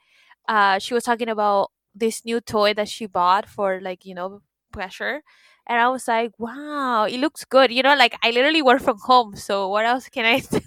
uh, 0.48 0.78
she 0.78 0.94
was 0.94 1.04
talking 1.04 1.28
about 1.28 1.70
this 1.94 2.24
new 2.24 2.40
toy 2.40 2.74
that 2.74 2.88
she 2.88 3.06
bought 3.06 3.48
for 3.48 3.80
like 3.80 4.04
you 4.04 4.14
know 4.14 4.40
pleasure, 4.72 5.22
and 5.68 5.80
I 5.80 5.88
was 5.88 6.08
like, 6.08 6.32
wow, 6.38 7.04
it 7.04 7.18
looks 7.20 7.44
good. 7.44 7.72
You 7.72 7.82
know, 7.82 7.96
like 7.96 8.16
I 8.22 8.30
literally 8.30 8.62
work 8.62 8.82
from 8.82 8.98
home, 9.04 9.36
so 9.36 9.68
what 9.68 9.84
else 9.86 10.08
can 10.08 10.24
I 10.24 10.40
do? 10.50 10.60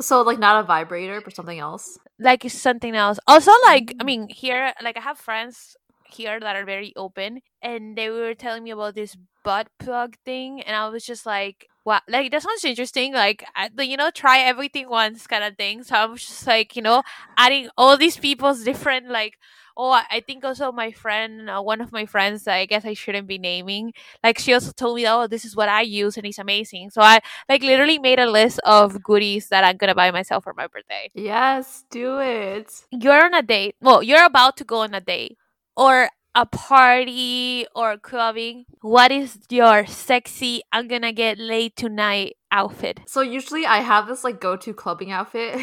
So 0.00 0.20
like 0.22 0.38
not 0.38 0.62
a 0.62 0.66
vibrator, 0.66 1.20
but 1.22 1.34
something 1.34 1.58
else. 1.58 1.98
like 2.18 2.48
something 2.50 2.94
else. 2.96 3.18
Also, 3.26 3.50
like 3.64 3.94
I 4.00 4.04
Mm. 4.04 4.06
mean, 4.06 4.28
here, 4.28 4.72
like 4.82 4.96
I 4.96 5.00
have 5.00 5.18
friends 5.18 5.76
here 6.04 6.38
that 6.40 6.56
are 6.56 6.64
very 6.64 6.92
open, 6.96 7.40
and 7.62 7.96
they 7.96 8.10
were 8.10 8.34
telling 8.34 8.64
me 8.64 8.70
about 8.70 8.94
this 8.94 9.16
butt 9.44 9.68
plug 9.78 10.16
thing, 10.24 10.62
and 10.62 10.76
I 10.76 10.88
was 10.88 11.04
just 11.04 11.26
like, 11.26 11.68
wow, 11.84 12.00
like 12.08 12.30
that 12.30 12.42
sounds 12.42 12.64
interesting. 12.64 13.12
Like, 13.14 13.44
the, 13.74 13.86
you 13.86 13.96
know, 13.96 14.10
try 14.10 14.38
everything 14.40 14.88
once 14.88 15.26
kind 15.26 15.44
of 15.44 15.56
thing. 15.56 15.82
So 15.84 15.96
I 15.96 16.04
was 16.06 16.24
just 16.26 16.46
like, 16.46 16.76
you 16.76 16.82
know, 16.82 17.02
adding 17.36 17.68
all 17.76 17.96
these 17.96 18.16
people's 18.16 18.64
different 18.64 19.08
like. 19.10 19.38
Oh, 19.74 19.90
I 19.90 20.20
think 20.26 20.44
also 20.44 20.70
my 20.70 20.92
friend, 20.92 21.48
uh, 21.48 21.62
one 21.62 21.80
of 21.80 21.92
my 21.92 22.04
friends, 22.04 22.46
I 22.46 22.66
guess 22.66 22.84
I 22.84 22.92
shouldn't 22.92 23.26
be 23.26 23.38
naming. 23.38 23.94
Like 24.22 24.38
she 24.38 24.52
also 24.52 24.70
told 24.70 24.96
me, 24.96 25.06
oh, 25.08 25.26
this 25.26 25.46
is 25.46 25.56
what 25.56 25.70
I 25.70 25.80
use, 25.80 26.18
and 26.18 26.26
it's 26.26 26.38
amazing. 26.38 26.90
So 26.90 27.00
I 27.00 27.20
like 27.48 27.62
literally 27.62 27.98
made 27.98 28.18
a 28.18 28.30
list 28.30 28.60
of 28.66 29.02
goodies 29.02 29.48
that 29.48 29.64
I'm 29.64 29.78
gonna 29.78 29.94
buy 29.94 30.10
myself 30.10 30.44
for 30.44 30.52
my 30.52 30.66
birthday 30.66 31.08
Yes, 31.14 31.84
do 31.90 32.18
it. 32.18 32.70
you're 32.90 33.24
on 33.24 33.32
a 33.32 33.40
date. 33.42 33.76
Well, 33.80 34.02
you're 34.02 34.24
about 34.26 34.58
to 34.58 34.64
go 34.64 34.80
on 34.80 34.92
a 34.92 35.00
date 35.00 35.38
or 35.74 36.10
a 36.34 36.46
party 36.46 37.66
or 37.74 37.98
clubbing. 37.98 38.64
What 38.80 39.12
is 39.12 39.38
your 39.50 39.86
sexy 39.86 40.62
I'm 40.72 40.88
gonna 40.88 41.12
get 41.12 41.38
laid 41.38 41.76
tonight 41.76 42.36
outfit? 42.50 43.00
So 43.06 43.20
usually 43.20 43.66
I 43.66 43.78
have 43.78 44.06
this 44.06 44.24
like 44.24 44.40
go-to 44.40 44.72
clubbing 44.72 45.12
outfit, 45.12 45.60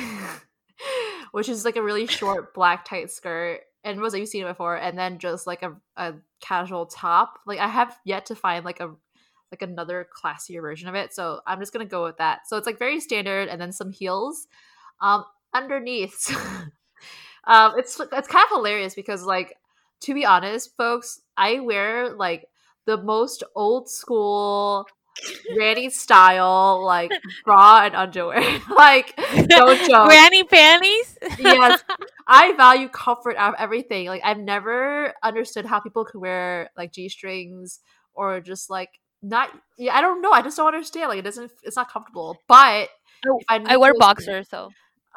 which 1.31 1.49
is 1.49 1.65
like 1.65 1.75
a 1.75 1.83
really 1.83 2.07
short 2.07 2.53
black 2.53 2.85
tight 2.85 3.11
skirt. 3.11 3.61
And 3.83 4.01
Rosa, 4.01 4.19
you've 4.19 4.29
seen 4.29 4.43
it 4.43 4.49
before, 4.49 4.75
and 4.75 4.97
then 4.97 5.19
just 5.19 5.47
like 5.47 5.63
a, 5.63 5.73
a 5.95 6.15
casual 6.41 6.85
top. 6.85 7.39
Like 7.47 7.59
I 7.59 7.67
have 7.67 7.97
yet 8.05 8.25
to 8.27 8.35
find 8.35 8.65
like 8.65 8.79
a 8.79 8.91
like 9.51 9.61
another 9.63 10.07
classier 10.15 10.61
version 10.61 10.87
of 10.87 10.95
it. 10.95 11.13
So 11.13 11.41
I'm 11.47 11.59
just 11.59 11.73
gonna 11.73 11.85
go 11.85 12.03
with 12.03 12.17
that. 12.17 12.47
So 12.47 12.57
it's 12.57 12.67
like 12.67 12.77
very 12.77 12.99
standard, 12.99 13.47
and 13.47 13.59
then 13.59 13.71
some 13.71 13.91
heels. 13.91 14.47
Um, 15.01 15.23
underneath, 15.53 16.29
um, 17.45 17.73
it's 17.77 17.99
it's 17.99 18.27
kind 18.27 18.43
of 18.43 18.49
hilarious 18.51 18.95
because 18.95 19.23
like 19.23 19.55
to 20.01 20.13
be 20.13 20.25
honest, 20.25 20.75
folks, 20.77 21.21
I 21.37 21.59
wear 21.59 22.09
like 22.09 22.47
the 22.85 22.97
most 22.97 23.43
old 23.55 23.89
school 23.89 24.87
granny 25.53 25.89
style 25.89 26.83
like 26.85 27.11
bra 27.45 27.85
and 27.85 27.95
underwear. 27.95 28.41
like 28.75 29.15
don't 29.47 29.79
joke. 29.89 30.07
Granny 30.07 30.43
panties? 30.43 31.17
yes. 31.37 31.83
I 32.27 32.53
value 32.53 32.89
comfort 32.89 33.35
out 33.37 33.53
of 33.53 33.59
everything. 33.59 34.07
Like 34.07 34.21
I've 34.23 34.39
never 34.39 35.13
understood 35.23 35.65
how 35.65 35.79
people 35.79 36.05
could 36.05 36.19
wear 36.19 36.69
like 36.77 36.91
G 36.91 37.09
strings 37.09 37.79
or 38.13 38.39
just 38.41 38.69
like 38.69 38.89
not 39.21 39.49
yeah, 39.77 39.95
I 39.95 40.01
don't 40.01 40.21
know. 40.21 40.31
I 40.31 40.41
just 40.41 40.57
don't 40.57 40.67
understand. 40.67 41.09
Like 41.09 41.19
it 41.19 41.25
doesn't 41.25 41.51
it's 41.63 41.75
not 41.75 41.91
comfortable. 41.91 42.37
But 42.47 42.89
I, 43.49 43.61
I 43.65 43.77
wear 43.77 43.93
boxers, 43.97 44.47
so 44.47 44.69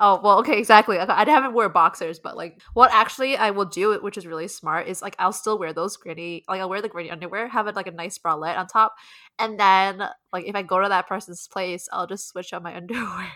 Oh 0.05 0.21
well, 0.21 0.41
okay, 0.41 0.59
exactly. 0.59 0.99
Okay, 0.99 1.13
I 1.13 1.25
haven't 1.31 1.55
wear 1.55 1.69
boxers, 1.69 2.19
but 2.19 2.37
like 2.37 2.61
what 2.75 2.91
actually 2.93 3.37
I 3.37 3.51
will 3.51 3.67
do, 3.67 3.97
which 4.03 4.19
is 4.19 4.27
really 4.27 4.49
smart, 4.49 4.89
is 4.89 5.01
like 5.01 5.15
I'll 5.21 5.33
still 5.33 5.61
wear 5.61 5.73
those 5.73 5.97
granny, 5.97 6.43
like 6.49 6.61
I'll 6.61 6.69
wear 6.69 6.83
the 6.83 6.89
granny 6.89 7.09
underwear, 7.09 7.47
have 7.47 7.69
it 7.69 7.77
like 7.77 7.87
a 7.87 7.93
nice 7.93 8.19
bralette 8.19 8.59
on 8.59 8.67
top, 8.67 8.97
and 9.39 9.61
then 9.61 10.03
like 10.33 10.45
if 10.45 10.57
I 10.57 10.63
go 10.63 10.83
to 10.83 10.89
that 10.89 11.07
person's 11.07 11.47
place, 11.47 11.89
I'll 11.93 12.09
just 12.09 12.27
switch 12.29 12.53
on 12.53 12.65
my 12.65 12.75
underwear, 12.77 13.31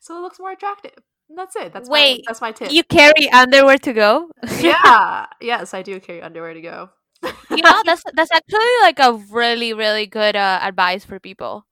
so 0.00 0.18
it 0.18 0.20
looks 0.20 0.38
more 0.38 0.52
attractive. 0.52 0.92
And 1.30 1.38
that's 1.38 1.56
it. 1.56 1.72
That's 1.72 1.88
my, 1.88 1.98
Wait, 1.98 2.24
that's 2.26 2.42
my 2.42 2.52
tip. 2.52 2.70
you 2.72 2.84
carry 2.84 3.30
underwear 3.32 3.78
to 3.78 3.92
go? 3.94 4.28
yeah, 4.60 5.24
yes, 5.40 5.72
I 5.72 5.80
do 5.80 5.98
carry 5.98 6.20
underwear 6.20 6.52
to 6.52 6.60
go. 6.60 6.90
you 7.22 7.62
know, 7.62 7.82
that's 7.86 8.04
that's 8.12 8.30
actually 8.30 8.74
like 8.82 8.98
a 8.98 9.14
really, 9.30 9.72
really 9.72 10.04
good 10.04 10.36
uh, 10.36 10.58
advice 10.62 11.06
for 11.06 11.18
people. 11.18 11.64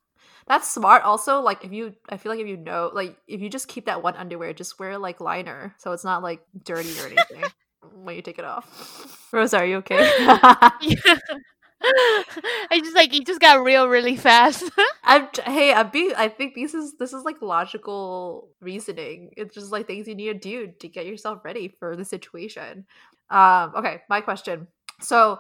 That's 0.51 0.69
smart. 0.69 1.05
Also, 1.05 1.41
like 1.43 1.65
if 1.65 1.73
you, 1.73 1.95
I 2.09 2.17
feel 2.17 2.33
like 2.33 2.41
if 2.41 2.49
you 2.49 2.57
know, 2.57 2.91
like 2.93 3.17
if 3.29 3.41
you 3.41 3.49
just 3.49 3.69
keep 3.69 3.87
that 3.87 4.03
one 4.03 4.17
underwear, 4.17 4.53
just 4.53 4.81
wear 4.81 4.99
like 4.99 5.21
liner, 5.21 5.77
so 5.79 5.93
it's 5.93 6.03
not 6.03 6.25
like 6.25 6.41
dirty 6.65 6.91
or 6.99 7.07
anything 7.07 7.45
when 8.03 8.17
you 8.17 8.23
take 8.23 8.41
it 8.41 8.45
off. 8.45 9.29
Rose, 9.33 9.55
are 9.55 9.65
you 9.65 9.77
okay? 9.77 10.11
Yeah. 10.81 11.19
I 12.73 12.81
just 12.81 12.97
like 12.97 13.15
it 13.15 13.27
just 13.27 13.41
got 13.41 13.63
real 13.63 13.89
really 13.89 14.17
fast. 14.17 14.65
I'm 15.05 15.29
hey, 15.47 15.73
I'm 15.73 15.89
being. 15.91 16.15
I 16.17 16.29
think 16.29 16.57
this 16.57 16.75
is 16.75 16.97
this 16.99 17.13
is 17.13 17.23
like 17.25 17.41
logical 17.41 18.49
reasoning. 18.61 19.31
It's 19.37 19.55
just 19.55 19.71
like 19.71 19.87
things 19.87 20.09
you 20.09 20.17
need 20.17 20.33
to 20.33 20.39
do 20.39 20.73
to 20.81 20.89
get 20.89 21.07
yourself 21.07 21.45
ready 21.45 21.69
for 21.69 21.95
the 21.95 22.05
situation. 22.05 22.87
Um. 23.31 23.73
Okay, 23.77 24.03
my 24.11 24.21
question. 24.21 24.67
So, 25.01 25.39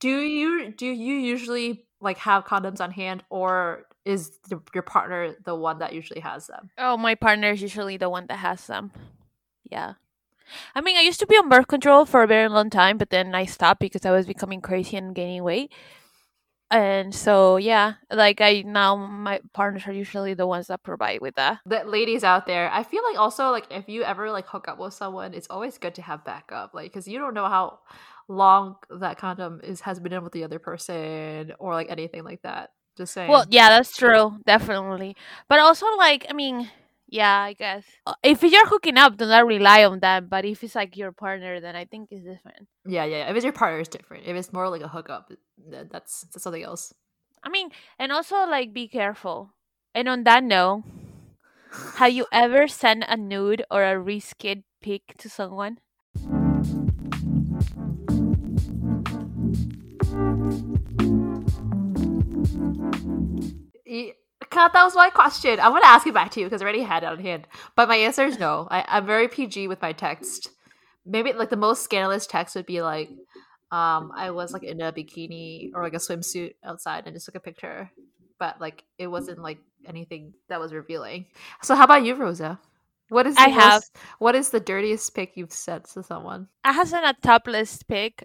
do 0.00 0.08
you 0.20 0.72
do 0.72 0.86
you 0.86 1.14
usually 1.14 1.84
like 2.00 2.18
have 2.18 2.44
condoms 2.44 2.80
on 2.80 2.90
hand, 2.90 3.22
or 3.30 3.84
is 4.08 4.38
the, 4.48 4.60
your 4.74 4.82
partner 4.82 5.34
the 5.44 5.54
one 5.54 5.78
that 5.78 5.92
usually 5.92 6.20
has 6.20 6.46
them? 6.46 6.70
Oh, 6.78 6.96
my 6.96 7.14
partner 7.14 7.50
is 7.50 7.60
usually 7.60 7.98
the 7.98 8.08
one 8.08 8.26
that 8.28 8.38
has 8.38 8.66
them. 8.66 8.90
Yeah. 9.70 9.94
I 10.74 10.80
mean, 10.80 10.96
I 10.96 11.02
used 11.02 11.20
to 11.20 11.26
be 11.26 11.36
on 11.36 11.50
birth 11.50 11.68
control 11.68 12.06
for 12.06 12.22
a 12.22 12.26
very 12.26 12.48
long 12.48 12.70
time, 12.70 12.96
but 12.96 13.10
then 13.10 13.34
I 13.34 13.44
stopped 13.44 13.80
because 13.80 14.06
I 14.06 14.10
was 14.10 14.26
becoming 14.26 14.62
crazy 14.62 14.96
and 14.96 15.14
gaining 15.14 15.44
weight. 15.44 15.70
And 16.70 17.14
so, 17.14 17.56
yeah, 17.56 17.94
like 18.10 18.40
I 18.40 18.62
now 18.66 18.96
my 18.96 19.40
partners 19.54 19.86
are 19.86 19.92
usually 19.92 20.34
the 20.34 20.46
ones 20.46 20.66
that 20.66 20.82
provide 20.82 21.20
with 21.20 21.34
that. 21.36 21.60
The 21.64 21.84
ladies 21.84 22.24
out 22.24 22.46
there, 22.46 22.70
I 22.70 22.82
feel 22.82 23.02
like 23.04 23.18
also 23.18 23.50
like 23.50 23.66
if 23.70 23.88
you 23.88 24.02
ever 24.04 24.30
like 24.30 24.46
hook 24.46 24.68
up 24.68 24.78
with 24.78 24.92
someone, 24.92 25.32
it's 25.32 25.48
always 25.48 25.78
good 25.78 25.94
to 25.96 26.02
have 26.02 26.24
backup, 26.24 26.74
like 26.74 26.90
because 26.90 27.08
you 27.08 27.18
don't 27.18 27.32
know 27.32 27.48
how 27.48 27.78
long 28.28 28.76
that 28.90 29.16
condom 29.16 29.60
is 29.64 29.80
has 29.82 29.98
been 29.98 30.12
in 30.12 30.22
with 30.22 30.34
the 30.34 30.44
other 30.44 30.58
person 30.58 31.54
or 31.58 31.72
like 31.74 31.90
anything 31.90 32.22
like 32.24 32.42
that. 32.42 32.70
Just 32.98 33.14
saying. 33.14 33.30
Well, 33.30 33.46
yeah, 33.48 33.70
that's 33.70 33.96
true, 33.96 34.36
definitely. 34.44 35.16
But 35.48 35.60
also, 35.60 35.86
like, 35.96 36.26
I 36.28 36.34
mean, 36.34 36.68
yeah, 37.08 37.40
I 37.40 37.54
guess 37.54 37.84
Uh, 38.06 38.14
if 38.22 38.42
you're 38.42 38.66
hooking 38.68 38.98
up, 38.98 39.16
do 39.16 39.24
not 39.26 39.46
rely 39.46 39.84
on 39.84 40.00
that. 40.00 40.28
But 40.28 40.44
if 40.44 40.62
it's 40.64 40.74
like 40.74 40.96
your 40.96 41.12
partner, 41.12 41.60
then 41.60 41.76
I 41.76 41.86
think 41.86 42.08
it's 42.10 42.24
different. 42.24 42.68
Yeah, 42.84 43.04
yeah. 43.06 43.30
If 43.30 43.36
it's 43.36 43.44
your 43.44 43.54
partner, 43.54 43.80
it's 43.80 43.88
different. 43.88 44.26
If 44.26 44.36
it's 44.36 44.52
more 44.52 44.68
like 44.68 44.82
a 44.82 44.88
hookup, 44.88 45.28
th- 45.28 45.86
that's 45.90 46.26
that's 46.28 46.42
something 46.42 46.62
else. 46.62 46.92
I 47.42 47.48
mean, 47.48 47.70
and 47.98 48.12
also 48.12 48.44
like 48.44 48.74
be 48.74 48.88
careful. 48.88 49.54
And 49.94 50.08
on 50.08 50.24
that 50.24 50.44
note, 50.44 50.84
have 51.96 52.12
you 52.12 52.26
ever 52.32 52.68
sent 52.68 53.04
a 53.08 53.16
nude 53.16 53.64
or 53.70 53.84
a 53.84 53.98
risky 53.98 54.64
pic 54.82 55.16
to 55.18 55.28
someone? 55.30 55.78
God, 64.50 64.68
that 64.72 64.84
was 64.84 64.94
my 64.94 65.10
question. 65.10 65.60
I'm 65.60 65.72
gonna 65.72 65.86
ask 65.86 66.06
it 66.06 66.14
back 66.14 66.30
to 66.32 66.40
you 66.40 66.46
because 66.46 66.62
I 66.62 66.64
already 66.64 66.82
had 66.82 67.02
it 67.02 67.06
on 67.06 67.18
hand. 67.18 67.46
But 67.76 67.88
my 67.88 67.96
answer 67.96 68.24
is 68.24 68.38
no. 68.38 68.66
I, 68.70 68.84
I'm 68.88 69.06
very 69.06 69.28
PG 69.28 69.68
with 69.68 69.82
my 69.82 69.92
text. 69.92 70.50
Maybe 71.04 71.32
like 71.32 71.50
the 71.50 71.56
most 71.56 71.82
scandalous 71.82 72.26
text 72.26 72.54
would 72.54 72.66
be 72.66 72.82
like, 72.82 73.08
um, 73.70 74.12
I 74.14 74.30
was 74.30 74.52
like 74.52 74.62
in 74.62 74.80
a 74.80 74.92
bikini 74.92 75.70
or 75.74 75.82
like 75.82 75.94
a 75.94 75.98
swimsuit 75.98 76.54
outside 76.64 77.04
and 77.06 77.14
just 77.14 77.26
took 77.26 77.34
a 77.34 77.40
picture. 77.40 77.90
But 78.38 78.60
like 78.60 78.84
it 78.98 79.08
wasn't 79.08 79.40
like 79.40 79.58
anything 79.86 80.32
that 80.48 80.60
was 80.60 80.72
revealing. 80.72 81.26
So 81.62 81.74
how 81.74 81.84
about 81.84 82.04
you, 82.04 82.14
Rosa? 82.14 82.58
What 83.10 83.26
is 83.26 83.36
the 83.36 83.42
I 83.42 83.48
have- 83.48 83.82
what 84.18 84.34
is 84.34 84.50
the 84.50 84.60
dirtiest 84.60 85.14
pic 85.14 85.32
you've 85.36 85.52
sent 85.52 85.86
to 85.94 86.02
someone? 86.02 86.48
I 86.64 86.72
have 86.72 86.88
sent 86.88 87.06
a 87.06 87.14
topless 87.22 87.82
pic, 87.82 88.24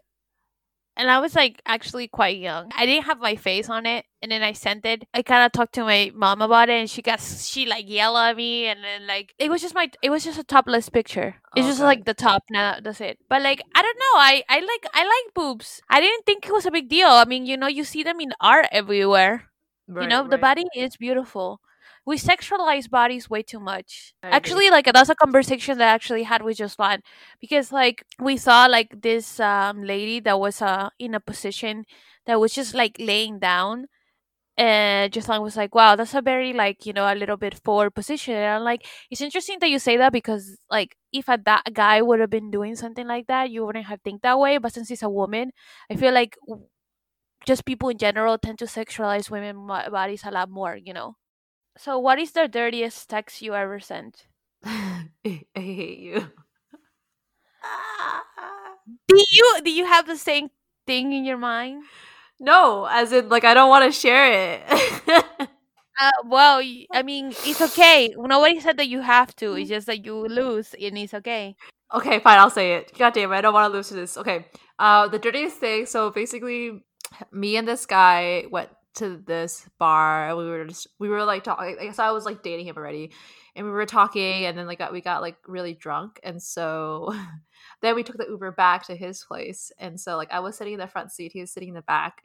and 0.96 1.10
I 1.10 1.20
was 1.20 1.36
like 1.36 1.62
actually 1.66 2.08
quite 2.08 2.38
young. 2.38 2.72
I 2.76 2.86
didn't 2.86 3.06
have 3.06 3.20
my 3.20 3.36
face 3.36 3.70
on 3.70 3.86
it, 3.86 4.06
and 4.22 4.32
then 4.32 4.44
I 4.44 4.54
sent 4.54 4.86
it. 4.86 5.06
I 5.14 5.22
kind 5.22 5.46
of 5.46 5.52
talked 5.52 5.74
to 5.76 5.84
my 5.84 6.12
mom 6.14 6.42
about 6.42 6.70
it, 6.70 6.74
and 6.80 6.90
she 6.90 7.02
got 7.02 7.20
she 7.22 7.66
like 7.66 7.90
yelled 7.90 8.18
at 8.18 8.36
me, 8.38 8.66
and 8.68 8.84
then 8.84 9.08
like 9.08 9.34
it 9.40 9.50
was 9.50 9.62
just 9.62 9.76
my 9.76 9.90
it 10.02 10.10
was 10.10 10.24
just 10.24 10.40
a 10.40 10.44
topless 10.44 10.90
picture. 10.90 11.36
It's 11.56 11.68
just 11.68 11.80
like 11.80 12.06
the 12.06 12.14
top. 12.14 12.44
Now 12.50 12.80
that's 12.82 13.02
it. 13.02 13.20
But 13.30 13.42
like 13.42 13.62
I 13.76 13.82
don't 13.82 13.98
know. 14.00 14.16
I 14.20 14.44
I 14.50 14.60
like 14.60 14.86
I 14.94 15.04
like 15.04 15.34
boobs. 15.34 15.82
I 15.90 16.00
didn't 16.02 16.26
think 16.26 16.46
it 16.48 16.54
was 16.54 16.66
a 16.66 16.72
big 16.72 16.90
deal. 16.90 17.10
I 17.10 17.26
mean, 17.26 17.46
you 17.46 17.58
know, 17.58 17.68
you 17.68 17.84
see 17.84 18.04
them 18.04 18.20
in 18.20 18.34
art 18.40 18.68
everywhere. 18.72 19.50
you 19.88 19.96
Right, 19.96 20.08
know, 20.08 20.28
the 20.28 20.38
body 20.38 20.66
is 20.76 20.98
beautiful. 20.98 21.60
We 22.06 22.18
sexualize 22.18 22.90
bodies 22.90 23.30
way 23.30 23.44
too 23.44 23.60
much. 23.60 24.14
Actually, 24.32 24.70
like 24.70 24.86
that's 24.92 25.10
a 25.10 25.16
conversation 25.16 25.78
that 25.78 25.90
I 25.90 25.94
actually 25.94 26.24
had 26.24 26.42
with 26.44 26.58
Jocelyn 26.58 27.02
because 27.40 27.72
like 27.72 28.04
we 28.20 28.36
saw 28.38 28.66
like 28.66 29.02
this 29.02 29.40
um 29.40 29.84
lady 29.84 30.20
that 30.22 30.40
was 30.40 30.62
uh 30.62 30.90
in 31.00 31.16
a 31.16 31.20
position 31.22 31.86
that 32.26 32.40
was 32.40 32.54
just 32.54 32.74
like 32.76 32.96
laying 33.00 33.40
down 33.40 33.88
and 34.58 35.12
Jocelyn 35.12 35.42
was 35.42 35.58
like, 35.58 35.74
Wow, 35.74 35.96
that's 35.96 36.14
a 36.14 36.22
very 36.22 36.54
like, 36.54 36.86
you 36.86 36.94
know, 36.94 37.12
a 37.12 37.16
little 37.16 37.38
bit 37.38 37.60
forward 37.64 37.96
position. 37.96 38.36
And 38.36 38.46
I'm 38.58 38.64
like, 38.64 38.86
it's 39.10 39.22
interesting 39.22 39.58
that 39.62 39.70
you 39.70 39.80
say 39.80 39.98
that 39.98 40.14
because 40.14 40.58
like 40.70 40.96
if 41.12 41.28
a 41.30 41.40
that 41.46 41.64
guy 41.74 42.02
would 42.02 42.20
have 42.20 42.30
been 42.30 42.52
doing 42.52 42.76
something 42.76 43.08
like 43.08 43.28
that, 43.28 43.50
you 43.50 43.66
wouldn't 43.66 43.86
have 43.88 44.02
think 44.04 44.22
that 44.22 44.40
way. 44.40 44.58
But 44.60 44.74
since 44.74 44.90
he's 44.90 45.04
a 45.04 45.10
woman, 45.10 45.52
I 45.90 45.96
feel 45.96 46.14
like 46.14 46.38
just 47.46 47.66
people 47.66 47.90
in 47.90 47.98
general 47.98 48.38
tend 48.38 48.60
to 48.60 48.66
sexualize 48.66 49.30
women 49.30 49.66
bodies 49.68 50.24
a 50.26 50.32
lot 50.32 50.50
more, 50.50 50.76
you 50.76 50.94
know. 50.94 51.16
So, 51.78 52.00
what 52.00 52.18
is 52.20 52.32
the 52.32 52.48
dirtiest 52.48 53.10
text 53.10 53.42
you 53.44 53.54
ever 53.54 53.80
sent? 53.80 54.26
I 54.66 55.10
hate 55.56 56.00
you. 56.00 56.32
Do 59.08 59.16
you 59.32 59.62
do 59.64 59.72
you 59.72 59.86
have 59.86 60.08
the 60.08 60.18
same 60.18 60.50
thing 60.86 61.14
in 61.14 61.24
your 61.26 61.38
mind? 61.38 61.86
No, 62.40 62.86
as 62.86 63.12
in 63.12 63.30
like 63.30 63.44
I 63.44 63.54
don't 63.54 63.70
want 63.70 63.86
to 63.86 63.92
share 63.92 64.32
it. 64.62 65.50
Uh, 66.00 66.12
well, 66.26 66.60
I 66.92 67.04
mean, 67.04 67.38
it's 67.44 67.62
okay. 67.62 68.14
Nobody 68.18 68.60
said 68.60 68.78
that 68.78 68.88
you 68.88 69.02
have 69.02 69.36
to. 69.38 69.54
It's 69.54 69.70
just 69.70 69.86
that 69.88 70.04
you 70.04 70.28
lose, 70.28 70.74
and 70.74 70.98
it's 70.98 71.14
okay. 71.14 71.56
okay, 71.94 72.20
fine, 72.20 72.40
I'll 72.40 72.50
say 72.50 72.74
it. 72.76 72.98
God 72.98 73.14
damn 73.14 73.32
it, 73.32 73.36
I 73.36 73.42
don't 73.42 73.54
want 73.54 73.72
to 73.72 73.76
lose 73.78 73.90
to 73.90 73.94
this. 73.96 74.18
Okay. 74.18 74.46
Uh 74.80 75.08
the 75.08 75.20
dirtiest 75.20 75.58
thing, 75.58 75.86
so 75.86 76.10
basically 76.12 76.84
me 77.32 77.58
and 77.58 77.68
this 77.68 77.86
guy 77.86 78.46
went 78.50 78.70
to 78.96 79.18
this 79.26 79.68
bar 79.80 80.30
and 80.30 80.38
we 80.38 80.46
were 80.46 80.66
just 80.66 80.88
we 81.00 81.10
were 81.10 81.24
like 81.24 81.44
talking 81.44 81.78
I 81.80 81.86
guess 81.86 82.00
I 82.00 82.12
was 82.12 82.26
like 82.26 82.44
dating 82.44 82.68
him 82.68 82.78
already. 82.78 83.12
And 83.56 83.66
we 83.66 83.72
were 83.72 83.86
talking 83.86 84.46
and 84.46 84.58
then 84.58 84.66
like 84.66 84.92
we 84.92 85.02
got 85.02 85.22
like 85.22 85.38
really 85.48 85.74
drunk 85.74 86.20
and 86.24 86.42
so 86.42 87.14
then 87.82 87.96
we 87.96 88.04
took 88.04 88.18
the 88.18 88.28
Uber 88.28 88.52
back 88.52 88.88
to 88.88 88.96
his 88.96 89.24
place. 89.24 89.72
And 89.80 90.00
so 90.00 90.18
like 90.18 90.32
I 90.32 90.40
was 90.40 90.58
sitting 90.58 90.74
in 90.74 90.80
the 90.80 90.88
front 90.88 91.12
seat, 91.12 91.32
he 91.34 91.42
was 91.42 91.52
sitting 91.52 91.70
in 91.70 91.76
the 91.76 91.82
back. 91.82 92.24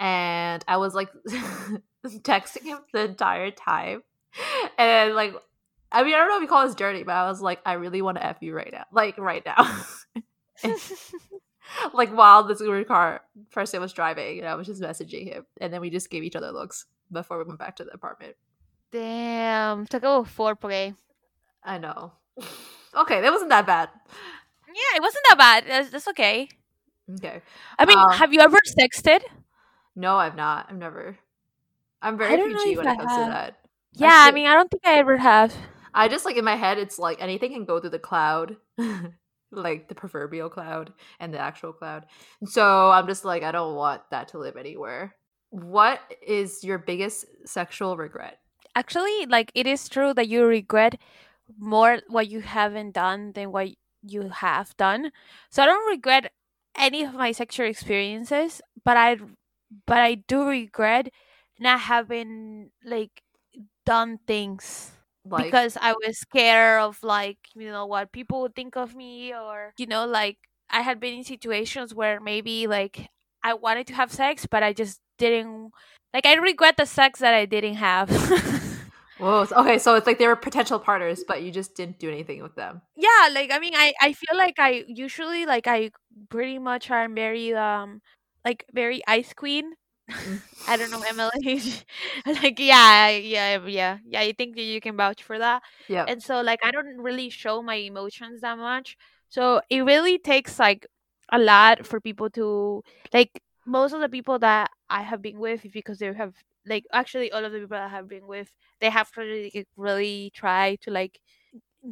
And 0.00 0.64
I 0.66 0.78
was 0.78 0.94
like 0.94 1.10
texting 2.06 2.64
him 2.64 2.78
the 2.92 3.04
entire 3.04 3.50
time. 3.50 4.02
And 4.78 5.14
like 5.14 5.34
I 5.92 6.04
mean, 6.04 6.14
I 6.14 6.18
don't 6.18 6.28
know 6.28 6.36
if 6.36 6.42
you 6.42 6.48
call 6.48 6.66
this 6.66 6.74
dirty, 6.74 7.02
but 7.02 7.14
I 7.14 7.28
was 7.28 7.42
like, 7.42 7.60
I 7.66 7.74
really 7.74 8.00
want 8.00 8.16
to 8.16 8.24
F 8.24 8.38
you 8.40 8.54
right 8.54 8.70
now. 8.72 8.86
Like 8.90 9.18
right 9.18 9.44
now. 9.44 9.84
like 11.92 12.10
while 12.10 12.42
this 12.44 12.60
Uber 12.60 12.84
car 12.84 13.22
person 13.50 13.80
was 13.80 13.92
driving 13.92 14.38
and 14.38 14.48
I 14.48 14.54
was 14.54 14.66
just 14.66 14.82
messaging 14.82 15.24
him. 15.32 15.46
And 15.60 15.72
then 15.72 15.80
we 15.80 15.90
just 15.90 16.10
gave 16.10 16.22
each 16.22 16.36
other 16.36 16.50
looks 16.52 16.86
before 17.10 17.38
we 17.38 17.44
went 17.44 17.58
back 17.58 17.76
to 17.76 17.84
the 17.84 17.92
apartment. 17.92 18.36
Damn, 18.90 19.86
took 19.86 20.04
over 20.04 20.28
foreplay. 20.28 20.94
I 21.64 21.78
know. 21.78 22.12
Okay, 22.94 23.22
that 23.22 23.32
wasn't 23.32 23.48
that 23.48 23.64
bad. 23.64 23.88
Yeah, 24.68 24.96
it 24.96 25.00
wasn't 25.00 25.24
that 25.30 25.38
bad. 25.38 25.64
That's, 25.66 25.88
that's 25.88 26.08
okay. 26.08 26.46
Okay. 27.14 27.40
I 27.78 27.86
mean, 27.86 27.96
Um, 27.98 28.10
have 28.12 28.34
you 28.34 28.40
ever 28.40 28.58
sexted? 28.78 29.22
No, 29.96 30.16
I've 30.16 30.36
not. 30.36 30.66
I've 30.68 30.76
never. 30.76 31.16
I'm 32.02 32.18
very 32.18 32.36
PG 32.36 32.76
when 32.76 32.86
I 32.86 32.92
it 32.92 32.98
comes 32.98 33.10
have. 33.10 33.24
to 33.26 33.30
that. 33.32 33.56
Yeah, 33.94 34.08
I 34.12 34.26
feel- 34.26 34.34
mean, 34.34 34.46
I 34.46 34.52
don't 34.54 34.70
think 34.70 34.82
I 34.86 34.98
ever 34.98 35.16
have. 35.16 35.54
I 35.94 36.08
just 36.08 36.26
like 36.26 36.36
in 36.36 36.44
my 36.44 36.56
head, 36.56 36.76
it's 36.76 36.98
like 36.98 37.16
anything 37.22 37.52
can 37.54 37.64
go 37.64 37.80
through 37.80 37.88
the 37.96 37.98
cloud, 37.98 38.56
like 39.52 39.88
the 39.88 39.94
proverbial 39.94 40.48
cloud 40.48 40.92
and 41.20 41.32
the 41.32 41.38
actual 41.38 41.72
cloud. 41.72 42.06
So 42.44 42.90
I'm 42.90 43.06
just 43.06 43.24
like, 43.24 43.42
I 43.42 43.52
don't 43.52 43.76
want 43.76 44.02
that 44.10 44.28
to 44.28 44.38
live 44.38 44.56
anywhere. 44.56 45.14
What 45.50 46.00
is 46.26 46.64
your 46.64 46.78
biggest 46.78 47.26
sexual 47.44 47.96
regret? 47.96 48.38
Actually, 48.74 49.26
like 49.26 49.52
it 49.54 49.66
is 49.66 49.88
true 49.88 50.14
that 50.14 50.28
you 50.28 50.44
regret 50.46 50.98
more 51.58 52.00
what 52.08 52.28
you 52.28 52.40
haven't 52.40 52.92
done 52.92 53.32
than 53.32 53.52
what 53.52 53.68
you 54.02 54.30
have 54.30 54.74
done. 54.76 55.12
So 55.50 55.62
I 55.62 55.66
don't 55.66 55.90
regret 55.90 56.32
any 56.74 57.02
of 57.04 57.14
my 57.14 57.32
sexual 57.32 57.66
experiences, 57.66 58.62
but 58.84 58.96
I 58.96 59.16
but 59.86 59.98
I 59.98 60.14
do 60.14 60.48
regret 60.48 61.10
not 61.60 61.80
having 61.80 62.70
like 62.84 63.22
done 63.84 64.18
things 64.26 64.92
Because 65.24 65.78
I 65.80 65.92
was 65.92 66.18
scared 66.18 66.82
of 66.82 67.02
like 67.02 67.38
you 67.54 67.70
know 67.70 67.86
what 67.86 68.12
people 68.12 68.42
would 68.42 68.54
think 68.54 68.76
of 68.76 68.94
me 68.94 69.32
or 69.34 69.72
you 69.78 69.86
know 69.86 70.06
like 70.06 70.38
I 70.70 70.80
had 70.82 71.00
been 71.00 71.14
in 71.14 71.24
situations 71.24 71.94
where 71.94 72.20
maybe 72.20 72.66
like 72.66 73.08
I 73.42 73.54
wanted 73.54 73.86
to 73.88 73.94
have 73.94 74.12
sex 74.12 74.46
but 74.46 74.62
I 74.62 74.72
just 74.72 75.00
didn't 75.18 75.70
like 76.12 76.26
I 76.26 76.34
regret 76.34 76.76
the 76.76 76.86
sex 76.86 77.20
that 77.20 77.34
I 77.34 77.46
didn't 77.46 77.74
have. 77.76 78.10
whoa, 79.18 79.46
okay, 79.52 79.78
so 79.78 79.94
it's 79.94 80.06
like 80.06 80.18
they 80.18 80.26
were 80.26 80.36
potential 80.36 80.78
partners, 80.78 81.24
but 81.26 81.42
you 81.42 81.50
just 81.50 81.74
didn't 81.74 81.98
do 81.98 82.10
anything 82.10 82.42
with 82.42 82.54
them. 82.56 82.82
yeah, 82.96 83.28
like 83.32 83.50
I 83.52 83.58
mean 83.58 83.74
I 83.74 83.94
I 84.00 84.12
feel 84.12 84.36
like 84.36 84.58
I 84.58 84.84
usually 84.88 85.46
like 85.46 85.66
I 85.66 85.90
pretty 86.28 86.58
much 86.58 86.90
are 86.90 87.08
very 87.08 87.54
um 87.54 88.00
like 88.44 88.64
very 88.72 89.02
ice 89.06 89.32
queen. 89.34 89.72
I 90.66 90.76
don't 90.76 90.90
know 90.90 91.02
Emily. 91.02 91.62
like 92.26 92.58
yeah, 92.58 93.08
yeah, 93.10 93.58
yeah. 93.66 93.98
Yeah, 94.06 94.20
I 94.20 94.32
think 94.32 94.56
that 94.56 94.62
you 94.62 94.80
can 94.80 94.96
vouch 94.96 95.22
for 95.22 95.38
that. 95.38 95.62
Yeah. 95.88 96.04
and 96.06 96.22
so 96.22 96.40
like 96.40 96.60
i 96.64 96.70
don't 96.70 96.98
really 96.98 97.30
show 97.30 97.62
my 97.62 97.74
emotions 97.76 98.40
that 98.42 98.58
much 98.58 98.96
so 99.28 99.60
it 99.70 99.80
really 99.82 100.18
takes 100.18 100.58
like 100.58 100.86
a 101.32 101.38
lot 101.38 101.86
for 101.86 102.00
people 102.00 102.28
to 102.30 102.82
like 103.12 103.40
most 103.66 103.92
of 103.92 104.00
the 104.00 104.08
people 104.08 104.38
that 104.38 104.70
i 104.90 105.02
have 105.02 105.22
been 105.22 105.38
with 105.38 105.64
because 105.72 105.98
they 105.98 106.12
have 106.12 106.34
like 106.66 106.84
actually 106.92 107.30
all 107.32 107.44
of 107.44 107.52
the 107.52 107.60
people 107.60 107.76
i 107.76 107.88
have 107.88 108.08
been 108.08 108.26
with 108.26 108.50
they 108.80 108.90
have 108.90 109.10
really 109.16 109.66
really 109.76 110.30
try 110.34 110.76
to 110.82 110.90
like 110.90 111.20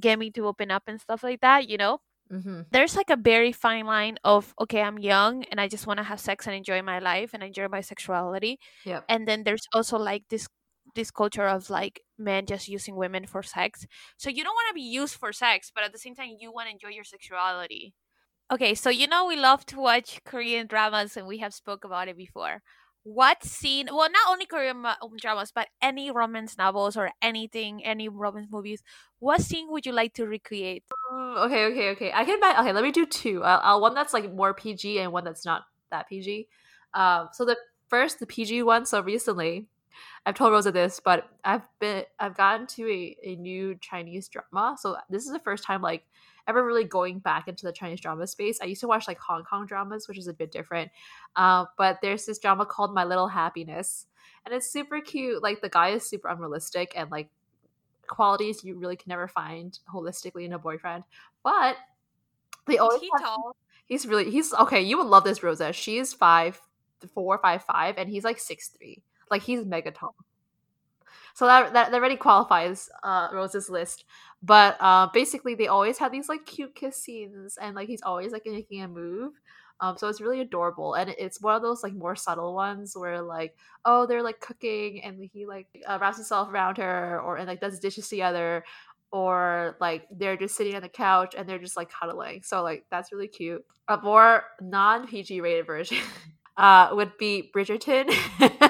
get 0.00 0.18
me 0.18 0.30
to 0.30 0.46
open 0.46 0.70
up 0.70 0.84
and 0.86 1.00
stuff 1.00 1.22
like 1.22 1.40
that 1.40 1.68
you 1.68 1.76
know 1.76 2.00
Mm-hmm. 2.30 2.60
there's 2.70 2.94
like 2.94 3.10
a 3.10 3.16
very 3.16 3.50
fine 3.50 3.86
line 3.86 4.16
of 4.22 4.54
okay 4.60 4.82
i'm 4.82 4.98
young 4.98 5.42
and 5.50 5.60
i 5.60 5.66
just 5.66 5.86
want 5.88 5.98
to 5.98 6.04
have 6.04 6.20
sex 6.20 6.46
and 6.46 6.54
enjoy 6.54 6.80
my 6.80 7.00
life 7.00 7.30
and 7.34 7.42
enjoy 7.42 7.66
my 7.66 7.80
sexuality 7.80 8.58
Yep. 8.84 9.04
and 9.08 9.26
then 9.26 9.42
there's 9.42 9.66
also 9.74 9.98
like 9.98 10.22
this 10.30 10.46
this 10.94 11.10
culture 11.10 11.46
of 11.48 11.70
like 11.70 12.00
men 12.18 12.46
just 12.46 12.68
using 12.68 12.94
women 12.94 13.26
for 13.26 13.42
sex 13.42 13.84
so 14.16 14.30
you 14.30 14.44
don't 14.44 14.54
want 14.54 14.68
to 14.70 14.74
be 14.74 14.80
used 14.82 15.16
for 15.16 15.32
sex 15.32 15.72
but 15.74 15.82
at 15.82 15.92
the 15.92 15.98
same 15.98 16.14
time 16.14 16.28
you 16.38 16.52
want 16.52 16.68
to 16.68 16.72
enjoy 16.72 16.88
your 16.94 17.04
sexuality 17.04 17.94
okay 18.52 18.74
so 18.74 18.90
you 18.90 19.06
know 19.06 19.26
we 19.26 19.36
love 19.36 19.64
to 19.66 19.78
watch 19.80 20.20
korean 20.24 20.66
dramas 20.66 21.16
and 21.16 21.26
we 21.26 21.38
have 21.38 21.54
spoke 21.54 21.84
about 21.84 22.08
it 22.08 22.16
before 22.16 22.62
what 23.02 23.42
scene 23.42 23.86
well 23.90 24.10
not 24.10 24.28
only 24.28 24.44
korean 24.44 24.84
um, 24.84 24.94
dramas 25.18 25.52
but 25.54 25.68
any 25.80 26.10
romance 26.10 26.58
novels 26.58 26.96
or 26.96 27.10
anything 27.22 27.82
any 27.84 28.08
romance 28.08 28.48
movies 28.50 28.82
what 29.20 29.40
scene 29.40 29.70
would 29.70 29.86
you 29.86 29.92
like 29.92 30.12
to 30.12 30.26
recreate 30.26 30.84
Mm, 31.12 31.46
okay, 31.46 31.64
okay, 31.66 31.90
okay. 31.90 32.12
I 32.14 32.24
can 32.24 32.40
buy. 32.40 32.54
Okay, 32.58 32.72
let 32.72 32.84
me 32.84 32.92
do 32.92 33.06
two. 33.06 33.42
I'll, 33.42 33.60
I'll 33.62 33.80
one 33.80 33.94
that's 33.94 34.12
like 34.12 34.32
more 34.32 34.54
PG 34.54 34.98
and 35.00 35.12
one 35.12 35.24
that's 35.24 35.44
not 35.44 35.62
that 35.90 36.08
PG. 36.08 36.46
Um, 36.94 37.28
so 37.32 37.44
the 37.44 37.56
first, 37.88 38.20
the 38.20 38.26
PG 38.26 38.62
one. 38.62 38.86
So 38.86 39.00
recently, 39.00 39.66
I've 40.24 40.34
told 40.36 40.52
Rosa 40.52 40.70
this, 40.70 41.00
but 41.04 41.28
I've 41.44 41.62
been 41.80 42.04
I've 42.18 42.36
gotten 42.36 42.66
to 42.68 42.88
a, 42.88 43.16
a 43.24 43.36
new 43.36 43.76
Chinese 43.80 44.28
drama. 44.28 44.76
So 44.78 44.96
this 45.08 45.26
is 45.26 45.32
the 45.32 45.40
first 45.40 45.64
time 45.64 45.82
like 45.82 46.04
ever 46.50 46.64
really 46.64 46.84
going 46.84 47.20
back 47.20 47.48
into 47.48 47.64
the 47.64 47.72
Chinese 47.72 48.00
drama 48.00 48.26
space. 48.26 48.58
I 48.60 48.66
used 48.66 48.82
to 48.82 48.88
watch 48.88 49.08
like 49.08 49.18
Hong 49.18 49.44
Kong 49.44 49.66
dramas, 49.66 50.06
which 50.06 50.18
is 50.18 50.28
a 50.28 50.34
bit 50.34 50.52
different. 50.52 50.90
Uh, 51.36 51.64
but 51.78 51.98
there's 52.02 52.26
this 52.26 52.38
drama 52.38 52.66
called 52.66 52.94
My 52.94 53.04
Little 53.04 53.28
Happiness, 53.28 54.06
and 54.44 54.54
it's 54.54 54.70
super 54.70 55.00
cute. 55.00 55.42
Like 55.42 55.62
the 55.62 55.68
guy 55.68 55.90
is 55.90 56.06
super 56.06 56.28
unrealistic 56.28 56.92
and 56.94 57.10
like 57.10 57.30
qualities 58.06 58.64
you 58.64 58.76
really 58.76 58.96
can 58.96 59.08
never 59.08 59.28
find 59.28 59.78
holistically 59.92 60.44
in 60.44 60.52
a 60.52 60.58
boyfriend. 60.58 61.04
But 61.42 61.76
they 62.66 62.76
always 62.78 63.00
he 63.00 63.08
have- 63.14 63.22
tall 63.22 63.56
he's 63.90 64.06
really 64.06 64.30
he's 64.30 64.54
okay. 64.54 64.80
You 64.80 64.96
would 64.96 65.06
love 65.06 65.24
this 65.24 65.42
Rosa. 65.42 65.74
She's 65.74 66.14
five 66.14 66.58
four, 67.14 67.38
five 67.38 67.62
five, 67.64 67.96
and 67.98 68.08
he's 68.08 68.24
like 68.24 68.38
six 68.38 68.68
three. 68.68 69.02
Like 69.30 69.42
he's 69.42 69.66
mega 69.66 69.90
tall. 69.90 70.14
So 71.34 71.46
that 71.46 71.72
that, 71.72 71.90
that 71.90 71.96
already 71.96 72.16
qualifies 72.16 72.88
uh, 73.02 73.28
Rose's 73.32 73.70
list. 73.70 74.04
But 74.42 74.76
uh, 74.80 75.08
basically, 75.12 75.54
they 75.54 75.66
always 75.66 75.98
have 75.98 76.12
these 76.12 76.28
like 76.28 76.46
cute 76.46 76.74
kiss 76.74 76.96
scenes, 76.96 77.58
and 77.60 77.74
like 77.76 77.88
he's 77.88 78.02
always 78.02 78.32
like 78.32 78.42
making 78.46 78.82
a 78.82 78.88
move. 78.88 79.34
Um, 79.82 79.96
so 79.96 80.08
it's 80.08 80.20
really 80.20 80.40
adorable, 80.40 80.94
and 80.94 81.10
it's 81.18 81.40
one 81.40 81.54
of 81.56 81.62
those 81.62 81.82
like 81.82 81.94
more 81.94 82.14
subtle 82.16 82.54
ones 82.54 82.94
where 82.96 83.22
like, 83.22 83.56
oh, 83.84 84.06
they're 84.06 84.22
like 84.22 84.40
cooking, 84.40 85.02
and 85.02 85.22
he 85.32 85.46
like 85.46 85.66
uh, 85.86 85.98
wraps 86.00 86.16
himself 86.18 86.48
around 86.50 86.76
her, 86.78 87.20
or 87.20 87.36
and 87.36 87.46
like 87.48 87.60
does 87.60 87.78
dishes 87.80 88.08
together, 88.08 88.64
or 89.12 89.76
like 89.80 90.06
they're 90.10 90.36
just 90.36 90.56
sitting 90.56 90.74
on 90.74 90.82
the 90.82 90.88
couch 90.88 91.34
and 91.36 91.48
they're 91.48 91.58
just 91.58 91.76
like 91.76 91.90
cuddling. 91.90 92.42
So 92.42 92.62
like 92.62 92.84
that's 92.90 93.12
really 93.12 93.28
cute. 93.28 93.64
A 93.88 93.96
more 93.98 94.44
non 94.60 95.06
PG 95.06 95.40
rated 95.40 95.66
version 95.66 95.98
uh, 96.56 96.90
would 96.92 97.16
be 97.18 97.50
Bridgerton. 97.54 98.12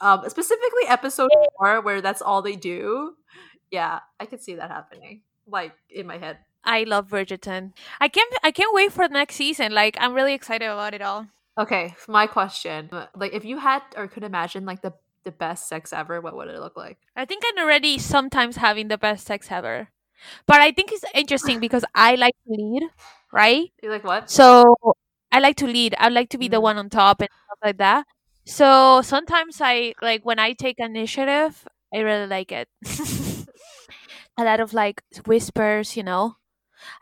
um, 0.00 0.22
specifically 0.28 0.86
episode 0.88 1.30
four, 1.58 1.80
where 1.80 2.00
that's 2.00 2.22
all 2.22 2.42
they 2.42 2.56
do. 2.56 3.14
Yeah, 3.70 4.00
I 4.20 4.26
could 4.26 4.42
see 4.42 4.54
that 4.56 4.70
happening. 4.70 5.22
Like 5.46 5.72
in 5.90 6.06
my 6.06 6.18
head. 6.18 6.38
I 6.64 6.82
love 6.82 7.08
Bridgerton. 7.08 7.72
I 8.00 8.08
can't 8.08 8.32
I 8.42 8.50
can't 8.50 8.74
wait 8.74 8.92
for 8.92 9.06
the 9.06 9.14
next 9.14 9.36
season. 9.36 9.72
Like 9.72 9.96
I'm 10.00 10.14
really 10.14 10.34
excited 10.34 10.66
about 10.66 10.94
it 10.94 11.02
all. 11.02 11.28
Okay, 11.58 11.94
my 12.08 12.26
question. 12.26 12.90
Like 13.14 13.32
if 13.32 13.44
you 13.44 13.58
had 13.58 13.82
or 13.96 14.08
could 14.08 14.24
imagine 14.24 14.64
like 14.66 14.82
the 14.82 14.92
the 15.24 15.30
best 15.32 15.68
sex 15.68 15.92
ever, 15.92 16.20
what 16.20 16.36
would 16.36 16.48
it 16.48 16.60
look 16.60 16.76
like? 16.76 16.98
I 17.16 17.24
think 17.24 17.42
I'm 17.46 17.62
already 17.64 17.98
sometimes 17.98 18.56
having 18.56 18.88
the 18.88 18.98
best 18.98 19.26
sex 19.26 19.50
ever. 19.50 19.88
But 20.46 20.60
I 20.60 20.72
think 20.72 20.92
it's 20.92 21.04
interesting 21.14 21.60
because 21.60 21.84
I 21.94 22.14
like 22.16 22.34
to 22.46 22.52
lead, 22.54 22.82
right? 23.32 23.70
You 23.82 23.90
like 23.90 24.04
what? 24.04 24.30
So 24.30 24.76
I 25.32 25.40
like 25.40 25.56
to 25.56 25.66
lead. 25.66 25.94
I 25.98 26.08
like 26.08 26.30
to 26.30 26.38
be 26.38 26.48
the 26.48 26.58
Mhm. 26.58 26.62
one 26.62 26.78
on 26.78 26.90
top 26.90 27.20
and 27.20 27.28
stuff 27.46 27.58
like 27.64 27.78
that. 27.78 28.06
So 28.46 29.02
sometimes 29.02 29.60
I 29.60 29.94
like 30.00 30.24
when 30.24 30.38
I 30.38 30.52
take 30.52 30.78
initiative, 30.78 31.66
I 31.94 31.98
really 32.00 32.26
like 32.26 32.52
it. 32.52 32.68
a 34.38 34.44
lot 34.44 34.60
of 34.60 34.74
like 34.74 35.02
whispers, 35.26 35.96
you 35.96 36.02
know. 36.02 36.36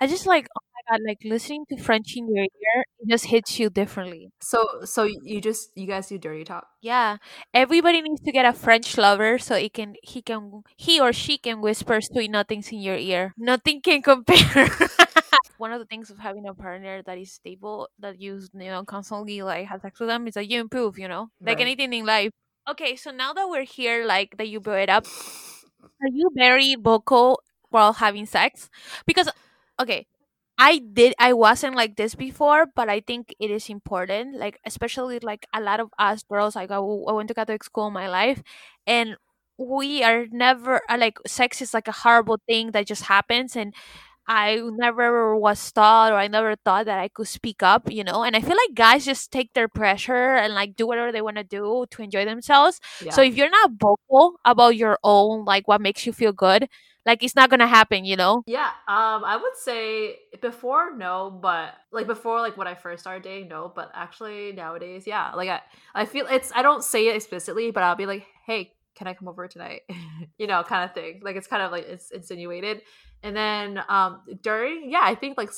I 0.01 0.07
just 0.07 0.27
like 0.27 0.49
oh 0.57 0.63
my 0.75 0.97
god, 0.99 1.03
like 1.07 1.19
listening 1.25 1.65
to 1.71 1.79
French 1.83 2.17
in 2.17 2.29
your 2.35 2.45
ear, 2.45 2.85
it 3.01 3.09
just 3.11 3.27
hits 3.27 3.59
you 3.61 3.71
differently. 3.71 4.31
So 4.41 4.67
so 4.85 5.05
you 5.05 5.41
just 5.41 5.71
you 5.77 5.87
guys 5.87 6.09
do 6.09 6.19
dirty 6.19 6.45
talk. 6.45 6.67
Yeah, 6.83 7.19
everybody 7.55 8.03
needs 8.03 8.23
to 8.23 8.33
get 8.33 8.47
a 8.47 8.53
French 8.55 8.99
lover 8.99 9.39
so 9.39 9.57
it 9.57 9.75
can 9.75 9.95
he 10.03 10.23
can 10.23 10.63
he 10.77 11.01
or 11.01 11.13
she 11.13 11.39
can 11.39 11.61
whisper 11.63 12.01
sweet 12.01 12.31
nothings 12.31 12.73
in 12.73 12.81
your 12.81 12.97
ear. 12.97 13.35
Nothing 13.39 13.81
can 13.83 14.03
compare. 14.03 14.71
One 15.57 15.73
of 15.73 15.81
the 15.81 15.87
things 15.87 16.11
of 16.11 16.19
having 16.19 16.47
a 16.47 16.55
partner 16.55 17.03
that 17.05 17.19
is 17.19 17.33
stable, 17.33 17.89
that 17.99 18.21
you 18.21 18.41
you 18.55 18.71
know 18.71 18.85
constantly 18.85 19.43
like 19.43 19.67
have 19.69 19.83
sex 19.83 20.01
with 20.01 20.09
them, 20.09 20.27
is 20.29 20.35
that 20.35 20.49
you 20.49 20.61
improve. 20.61 20.99
You 20.99 21.09
know, 21.09 21.31
like 21.47 21.61
Right. 21.61 21.61
anything 21.61 21.93
in 21.93 22.07
life. 22.07 22.31
Okay, 22.69 22.97
so 22.97 23.11
now 23.11 23.33
that 23.35 23.49
we're 23.49 23.65
here, 23.65 24.05
like 24.07 24.37
that 24.39 24.49
you 24.49 24.61
brought 24.61 24.81
it 24.81 24.89
up, 24.91 25.07
are 26.03 26.09
you 26.13 26.31
very 26.35 26.75
vocal 26.77 27.43
while 27.71 27.93
having 27.95 28.27
sex? 28.27 28.71
Because 29.07 29.29
okay, 29.81 30.07
I 30.59 30.79
did 30.81 31.15
I 31.19 31.33
wasn't 31.33 31.77
like 31.77 31.97
this 31.97 32.15
before, 32.15 32.67
but 32.75 32.89
I 32.89 33.01
think 33.01 33.35
it 33.41 33.51
is 33.51 33.69
important. 33.71 34.37
Like 34.39 34.61
especially 34.67 35.19
like 35.21 35.47
a 35.55 35.61
lot 35.61 35.81
of 35.81 35.91
us 35.99 36.23
girls, 36.25 36.57
like 36.57 36.71
I, 36.71 36.77
w- 36.77 37.07
I 37.07 37.13
went 37.13 37.29
to 37.29 37.35
Catholic 37.35 37.65
school 37.65 37.91
my 37.91 38.09
life, 38.09 38.43
and 38.87 39.17
we 39.59 40.03
are 40.05 40.27
never 40.31 40.81
uh, 40.89 40.99
like 40.99 41.19
sex 41.27 41.63
is 41.63 41.75
like 41.75 41.89
a 41.89 41.93
horrible 42.05 42.39
thing 42.49 42.73
that 42.73 42.87
just 42.87 43.05
happens, 43.05 43.57
and 43.57 43.75
I 44.27 44.61
never 44.63 45.37
was 45.37 45.71
taught 45.73 46.13
or 46.13 46.17
I 46.17 46.29
never 46.29 46.57
thought 46.57 46.87
that 46.87 46.99
I 46.99 47.09
could 47.09 47.29
speak 47.29 47.63
up, 47.63 47.91
you 47.91 48.05
know. 48.05 48.23
And 48.23 48.35
I 48.37 48.41
feel 48.41 48.57
like 48.57 48.75
guys 48.75 49.05
just 49.05 49.31
take 49.31 49.53
their 49.53 49.69
pressure 49.69 50.35
and 50.37 50.55
like 50.55 50.77
do 50.77 50.87
whatever 50.87 51.13
they 51.13 51.23
want 51.23 51.37
to 51.37 51.45
do 51.45 51.87
to 51.91 52.03
enjoy 52.03 52.25
themselves. 52.25 52.81
Yeah. 53.05 53.13
So 53.13 53.23
if 53.23 53.37
you're 53.37 53.51
not 53.51 53.73
vocal 53.79 54.41
about 54.45 54.77
your 54.77 54.99
own 55.05 55.45
like 55.45 55.69
what 55.69 55.81
makes 55.81 56.07
you 56.07 56.13
feel 56.13 56.33
good, 56.33 56.69
like 57.07 57.23
it's 57.23 57.37
not 57.37 57.51
gonna 57.51 57.67
happen, 57.67 58.05
you 58.05 58.17
know. 58.17 58.43
Yeah, 58.47 58.69
um, 58.89 59.25
I 59.25 59.37
would 59.41 59.57
say 59.57 60.21
before 60.41 60.97
no, 60.97 61.39
but 61.43 61.75
like 61.93 62.07
before 62.07 62.41
like 62.41 62.57
when 62.57 62.67
I 62.67 62.75
first 62.75 63.03
started 63.03 63.23
dating, 63.23 63.49
no, 63.49 63.71
but 63.75 63.91
actually 63.95 64.53
nowadays, 64.53 65.07
yeah. 65.07 65.33
Like 65.35 65.51
I, 65.51 65.61
I 65.95 66.05
feel 66.07 66.27
it's 66.27 66.51
I 66.55 66.63
don't 66.63 66.83
say 66.83 67.09
it 67.09 67.17
explicitly, 67.17 67.71
but 67.71 67.83
I'll 67.83 67.97
be 67.97 68.07
like, 68.07 68.27
hey, 68.47 68.73
can 68.95 69.07
I 69.07 69.15
come 69.15 69.29
over 69.29 69.47
tonight? 69.49 69.83
you 70.39 70.47
know, 70.47 70.63
kind 70.63 70.89
of 70.89 70.95
thing. 70.95 71.21
Like 71.23 71.37
it's 71.37 71.47
kind 71.47 71.63
of 71.63 71.73
like 71.73 71.87
it's 71.87 72.11
insinuated, 72.11 72.83
and 73.23 73.37
then 73.37 73.81
um 73.89 74.23
during 74.43 74.91
yeah, 74.91 75.03
I 75.03 75.15
think 75.15 75.37
like 75.37 75.51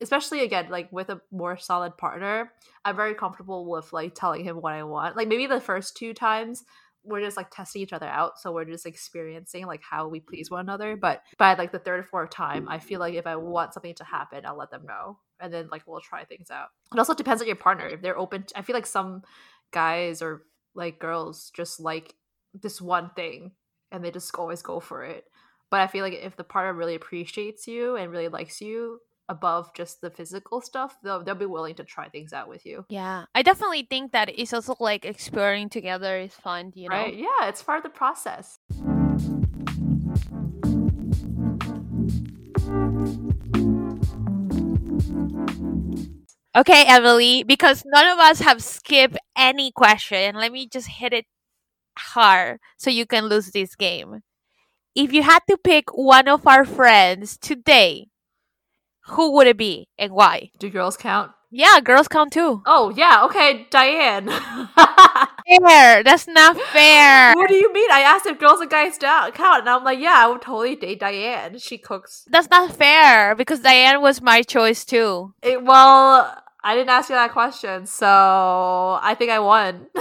especially 0.00 0.40
again 0.40 0.68
like 0.70 0.90
with 0.92 1.08
a 1.10 1.20
more 1.30 1.56
solid 1.56 1.96
partner, 1.96 2.52
I'm 2.84 2.96
very 2.96 3.14
comfortable 3.14 3.68
with 3.70 3.92
like 3.92 4.14
telling 4.14 4.44
him 4.44 4.56
what 4.56 4.72
I 4.72 4.82
want. 4.84 5.16
Like 5.16 5.28
maybe 5.28 5.46
the 5.46 5.60
first 5.60 5.96
two 5.96 6.14
times 6.14 6.64
we're 7.04 7.20
just 7.20 7.36
like 7.36 7.50
testing 7.50 7.82
each 7.82 7.92
other 7.92 8.06
out 8.06 8.38
so 8.38 8.52
we're 8.52 8.64
just 8.64 8.86
experiencing 8.86 9.66
like 9.66 9.80
how 9.82 10.08
we 10.08 10.20
please 10.20 10.50
one 10.50 10.60
another 10.60 10.96
but 10.96 11.22
by 11.38 11.54
like 11.54 11.72
the 11.72 11.78
third 11.78 12.00
or 12.00 12.02
fourth 12.02 12.30
time 12.30 12.68
i 12.68 12.78
feel 12.78 13.00
like 13.00 13.14
if 13.14 13.26
i 13.26 13.36
want 13.36 13.72
something 13.72 13.94
to 13.94 14.04
happen 14.04 14.44
i'll 14.44 14.58
let 14.58 14.70
them 14.70 14.84
know 14.86 15.18
and 15.40 15.52
then 15.52 15.68
like 15.70 15.82
we'll 15.86 16.00
try 16.00 16.24
things 16.24 16.50
out 16.50 16.68
it 16.92 16.98
also 16.98 17.14
depends 17.14 17.40
on 17.40 17.46
your 17.46 17.56
partner 17.56 17.86
if 17.86 18.02
they're 18.02 18.18
open 18.18 18.44
i 18.54 18.62
feel 18.62 18.74
like 18.74 18.86
some 18.86 19.22
guys 19.70 20.20
or 20.22 20.42
like 20.74 20.98
girls 20.98 21.50
just 21.54 21.80
like 21.80 22.14
this 22.62 22.80
one 22.80 23.10
thing 23.16 23.52
and 23.90 24.04
they 24.04 24.10
just 24.10 24.34
always 24.34 24.62
go 24.62 24.80
for 24.80 25.04
it. 25.04 25.24
But 25.70 25.80
i 25.80 25.86
feel 25.86 26.02
like 26.02 26.14
if 26.14 26.36
the 26.36 26.44
partner 26.44 26.72
really 26.72 26.94
appreciates 26.94 27.66
you 27.66 27.96
and 27.96 28.10
really 28.10 28.28
likes 28.28 28.60
you 28.60 29.00
above 29.28 29.74
just 29.74 30.00
the 30.00 30.10
physical 30.10 30.62
stuff 30.62 30.96
they'll, 31.02 31.22
they'll 31.22 31.34
be 31.34 31.44
willing 31.44 31.74
to 31.74 31.84
try 31.84 32.08
things 32.08 32.32
out 32.32 32.48
with 32.48 32.64
you. 32.64 32.86
Yeah, 32.88 33.26
I 33.34 33.42
definitely 33.42 33.86
think 33.88 34.12
that 34.12 34.30
it's 34.34 34.54
also 34.54 34.74
like 34.80 35.04
exploring 35.04 35.68
together 35.68 36.18
is 36.18 36.34
fun, 36.34 36.72
you 36.74 36.88
know. 36.88 36.96
right 36.96 37.14
yeah 37.14 37.48
it's 37.48 37.62
part 37.62 37.78
of 37.78 37.82
the 37.84 37.90
process. 37.90 38.58
Okay, 46.56 46.84
Emily, 46.88 47.44
because 47.44 47.84
none 47.86 48.08
of 48.08 48.18
us 48.18 48.40
have 48.40 48.64
skipped 48.64 49.16
any 49.36 49.70
question, 49.70 50.34
let 50.34 50.50
me 50.50 50.66
just 50.66 50.88
hit 50.88 51.12
it 51.12 51.24
hard 51.98 52.60
so 52.76 52.90
you 52.90 53.06
can 53.06 53.26
lose 53.26 53.50
this 53.50 53.74
game. 53.76 54.22
If 54.94 55.12
you 55.12 55.22
had 55.22 55.40
to 55.48 55.56
pick 55.56 55.90
one 55.96 56.28
of 56.28 56.46
our 56.46 56.64
friends 56.64 57.36
today, 57.36 58.08
who 59.08 59.32
would 59.32 59.46
it 59.46 59.56
be 59.56 59.88
and 59.98 60.12
why? 60.12 60.50
do 60.58 60.68
girls 60.70 60.96
count 60.96 61.32
Yeah, 61.50 61.80
girls 61.80 62.08
count 62.08 62.32
too. 62.32 62.62
Oh 62.66 62.90
yeah, 62.90 63.24
okay, 63.24 63.66
Diane. 63.70 64.28
Fair. 65.48 66.02
That's 66.04 66.26
not 66.28 66.58
fair. 66.58 67.32
what 67.34 67.48
do 67.48 67.54
you 67.54 67.72
mean? 67.72 67.90
I 67.90 68.00
asked 68.00 68.26
if 68.26 68.38
girls 68.38 68.60
and 68.60 68.70
guys 68.70 68.98
count, 68.98 69.34
and 69.60 69.68
I'm 69.70 69.82
like, 69.82 69.98
yeah, 69.98 70.14
I 70.16 70.26
would 70.28 70.42
totally 70.42 70.76
date 70.76 71.00
Diane. 71.00 71.58
She 71.58 71.78
cooks. 71.78 72.26
That's 72.30 72.50
not 72.50 72.76
fair 72.76 73.34
because 73.34 73.60
Diane 73.60 74.02
was 74.02 74.20
my 74.20 74.42
choice 74.42 74.84
too. 74.84 75.32
It, 75.42 75.64
well, 75.64 76.36
I 76.62 76.74
didn't 76.74 76.90
ask 76.90 77.08
you 77.08 77.14
that 77.14 77.32
question, 77.32 77.86
so 77.86 78.06
I 79.00 79.14
think 79.16 79.30
I 79.30 79.38
won. 79.38 79.86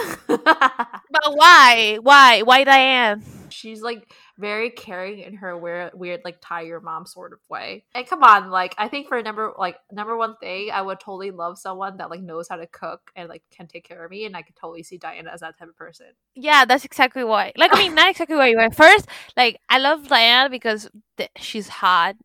But 1.10 1.36
why? 1.36 2.00
Why? 2.02 2.42
Why 2.42 2.64
Diane? 2.64 3.24
She's 3.50 3.82
like 3.82 4.12
very 4.38 4.70
caring 4.70 5.20
in 5.20 5.36
her 5.36 5.58
weird, 5.58 5.92
weird 5.94 6.22
like 6.24 6.38
tie 6.42 6.62
your 6.62 6.80
mom 6.80 7.06
sort 7.06 7.34
of 7.34 7.40
way. 7.50 7.86
And 7.96 8.06
come 8.06 8.24
on, 8.24 8.50
like 8.50 8.76
I 8.78 8.88
think 8.88 9.08
for 9.08 9.22
number 9.24 9.54
like 9.58 9.78
number 9.92 10.18
one 10.18 10.36
thing, 10.38 10.70
I 10.72 10.82
would 10.82 11.00
totally 11.00 11.32
love 11.32 11.58
someone 11.58 11.98
that 11.98 12.10
like 12.10 12.22
knows 12.22 12.48
how 12.50 12.58
to 12.58 12.68
cook 12.68 13.12
and 13.16 13.30
like 13.30 13.44
can 13.50 13.68
take 13.68 13.88
care 13.88 14.04
of 14.04 14.12
me, 14.12 14.26
and 14.26 14.36
I 14.36 14.42
could 14.42 14.56
totally 14.56 14.84
see 14.84 14.98
Diane 14.98 15.28
as 15.28 15.40
that 15.40 15.58
type 15.58 15.70
of 15.70 15.78
person. 15.78 16.08
Yeah, 16.36 16.66
that's 16.66 16.86
exactly 16.86 17.24
why. 17.24 17.54
Like, 17.58 17.74
I 17.74 17.80
mean, 17.80 17.96
not 17.96 18.10
exactly 18.10 18.36
why 18.36 18.48
you 18.48 18.58
went 18.58 18.76
first. 18.76 19.08
Like, 19.36 19.60
I 19.70 19.80
love 19.80 20.08
Diane 20.08 20.52
because 20.52 20.90
th- 21.18 21.32
she's 21.38 21.68
hot. 21.68 22.16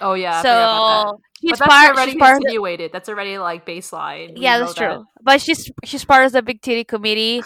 Oh 0.00 0.14
yeah, 0.14 0.42
so 0.42 1.20
she's 1.40 1.58
but 1.58 1.68
part. 1.68 1.94
already 1.94 2.12
She's 2.12 2.20
part. 2.20 2.42
Insinuated. 2.42 2.92
That's 2.92 3.08
already 3.08 3.38
like 3.38 3.64
baseline. 3.66 4.32
Yeah, 4.36 4.58
that's 4.58 4.74
that. 4.74 4.94
true. 4.94 5.04
But 5.22 5.40
she's 5.40 5.70
she's 5.84 6.04
part 6.04 6.26
of 6.26 6.32
the 6.32 6.42
big 6.42 6.60
titty 6.60 6.84
committee. 6.84 7.42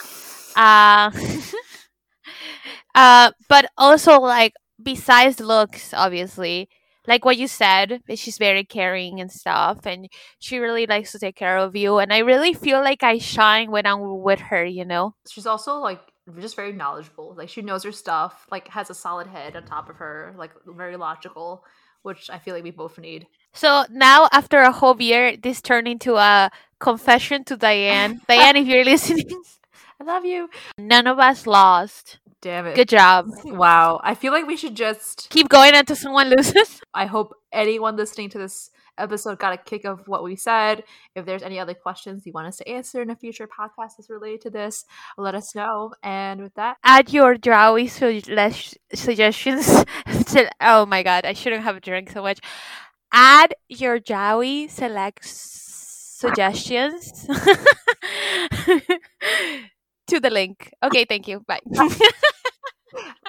Uh, 0.57 1.11
uh, 2.95 3.33
but 3.49 3.71
also 3.77 4.21
like 4.21 4.55
besides 4.83 5.41
looks, 5.41 5.93
obviously, 5.93 6.69
like 7.07 7.25
what 7.25 7.37
you 7.37 7.49
said, 7.49 8.01
she's 8.15 8.39
very 8.39 8.65
caring 8.65 9.21
and 9.21 9.31
stuff, 9.31 9.85
and 9.85 10.09
she 10.39 10.59
really 10.59 10.87
likes 10.87 11.13
to 11.13 11.19
take 11.19 11.37
care 11.37 11.59
of 11.59 11.77
you. 11.77 11.99
And 11.99 12.13
I 12.13 12.19
really 12.19 12.55
feel 12.55 12.81
like 12.81 13.03
I 13.03 13.19
shine 13.19 13.71
when 13.71 13.87
I'm 13.87 14.23
with 14.23 14.41
her. 14.41 14.65
You 14.65 14.87
know. 14.87 15.15
She's 15.29 15.47
also 15.47 15.81
like 15.81 16.01
just 16.41 16.57
very 16.57 16.73
knowledgeable. 16.73 17.35
Like 17.37 17.49
she 17.49 17.63
knows 17.63 17.85
her 17.85 17.93
stuff. 17.93 18.47
Like 18.51 18.69
has 18.69 18.91
a 18.91 18.95
solid 18.95 19.27
head 19.27 19.57
on 19.57 19.65
top 19.65 19.91
of 19.91 19.97
her. 19.97 20.35
Like 20.39 20.53
very 20.67 20.97
logical, 20.97 21.65
which 22.03 22.31
I 22.31 22.39
feel 22.39 22.55
like 22.55 22.65
we 22.65 22.71
both 22.71 22.99
need. 22.99 23.27
So 23.53 23.85
now, 23.91 24.29
after 24.33 24.61
a 24.61 24.73
whole 24.73 25.01
year, 25.01 25.37
this 25.37 25.61
turned 25.61 25.89
into 25.89 26.17
a 26.17 26.51
confession 26.79 27.45
to 27.45 27.57
Diane. 27.57 28.21
Diane, 28.29 28.57
if 28.57 28.67
you're 28.67 28.85
listening, 28.85 29.29
I 30.01 30.05
love 30.05 30.25
you. 30.25 30.49
none 30.79 31.07
of 31.07 31.19
us 31.19 31.47
lost. 31.47 32.19
Damn 32.41 32.67
it. 32.67 32.77
Good 32.77 32.89
job. 32.89 33.27
Wow. 33.45 34.01
I 34.05 34.15
feel 34.15 34.33
like 34.33 34.47
we 34.47 34.57
should 34.57 34.77
just. 34.77 35.29
Keep 35.31 35.49
going 35.49 35.75
until 35.75 35.97
someone 35.97 36.31
loses. 36.31 36.81
I 36.95 37.07
hope 37.07 37.35
anyone 37.53 37.97
listening 37.97 38.31
to 38.31 38.39
this 38.39 38.71
episode 38.99 39.39
got 39.39 39.53
a 39.53 39.57
kick 39.57 39.85
of 39.85 40.07
what 40.07 40.23
we 40.23 40.37
said. 40.37 40.85
If 41.15 41.27
there's 41.27 41.43
any 41.43 41.59
other 41.59 41.75
questions 41.75 42.27
you 42.27 42.33
want 42.33 42.49
us 42.49 42.57
to 42.59 42.69
answer 42.69 43.03
in 43.03 43.11
a 43.11 43.17
future 43.17 43.49
podcast 43.49 43.97
that's 43.97 44.11
related 44.11 44.43
to 44.43 44.51
this, 44.51 44.85
let 45.17 45.35
us 45.35 45.55
know. 45.55 45.95
And 46.03 46.43
with 46.43 46.55
that, 46.55 46.77
add 46.85 47.13
your 47.13 47.37
Draui 47.37 47.89
su- 47.89 48.21
suggestions. 48.95 49.85
oh 50.61 50.87
my 50.87 51.03
god, 51.03 51.25
I 51.25 51.33
shouldn't 51.33 51.63
have 51.63 51.81
drank 51.81 52.11
so 52.11 52.23
much. 52.23 52.41
Add 53.13 53.55
your 53.69 54.01
Draui 54.01 54.71
select 54.71 55.25
suggestions 55.25 57.27
to 60.09 60.21
the 60.21 60.31
link. 60.31 60.71
Okay, 60.83 61.05
thank 61.05 61.29
you. 61.29 61.45
Bye. 61.47 61.61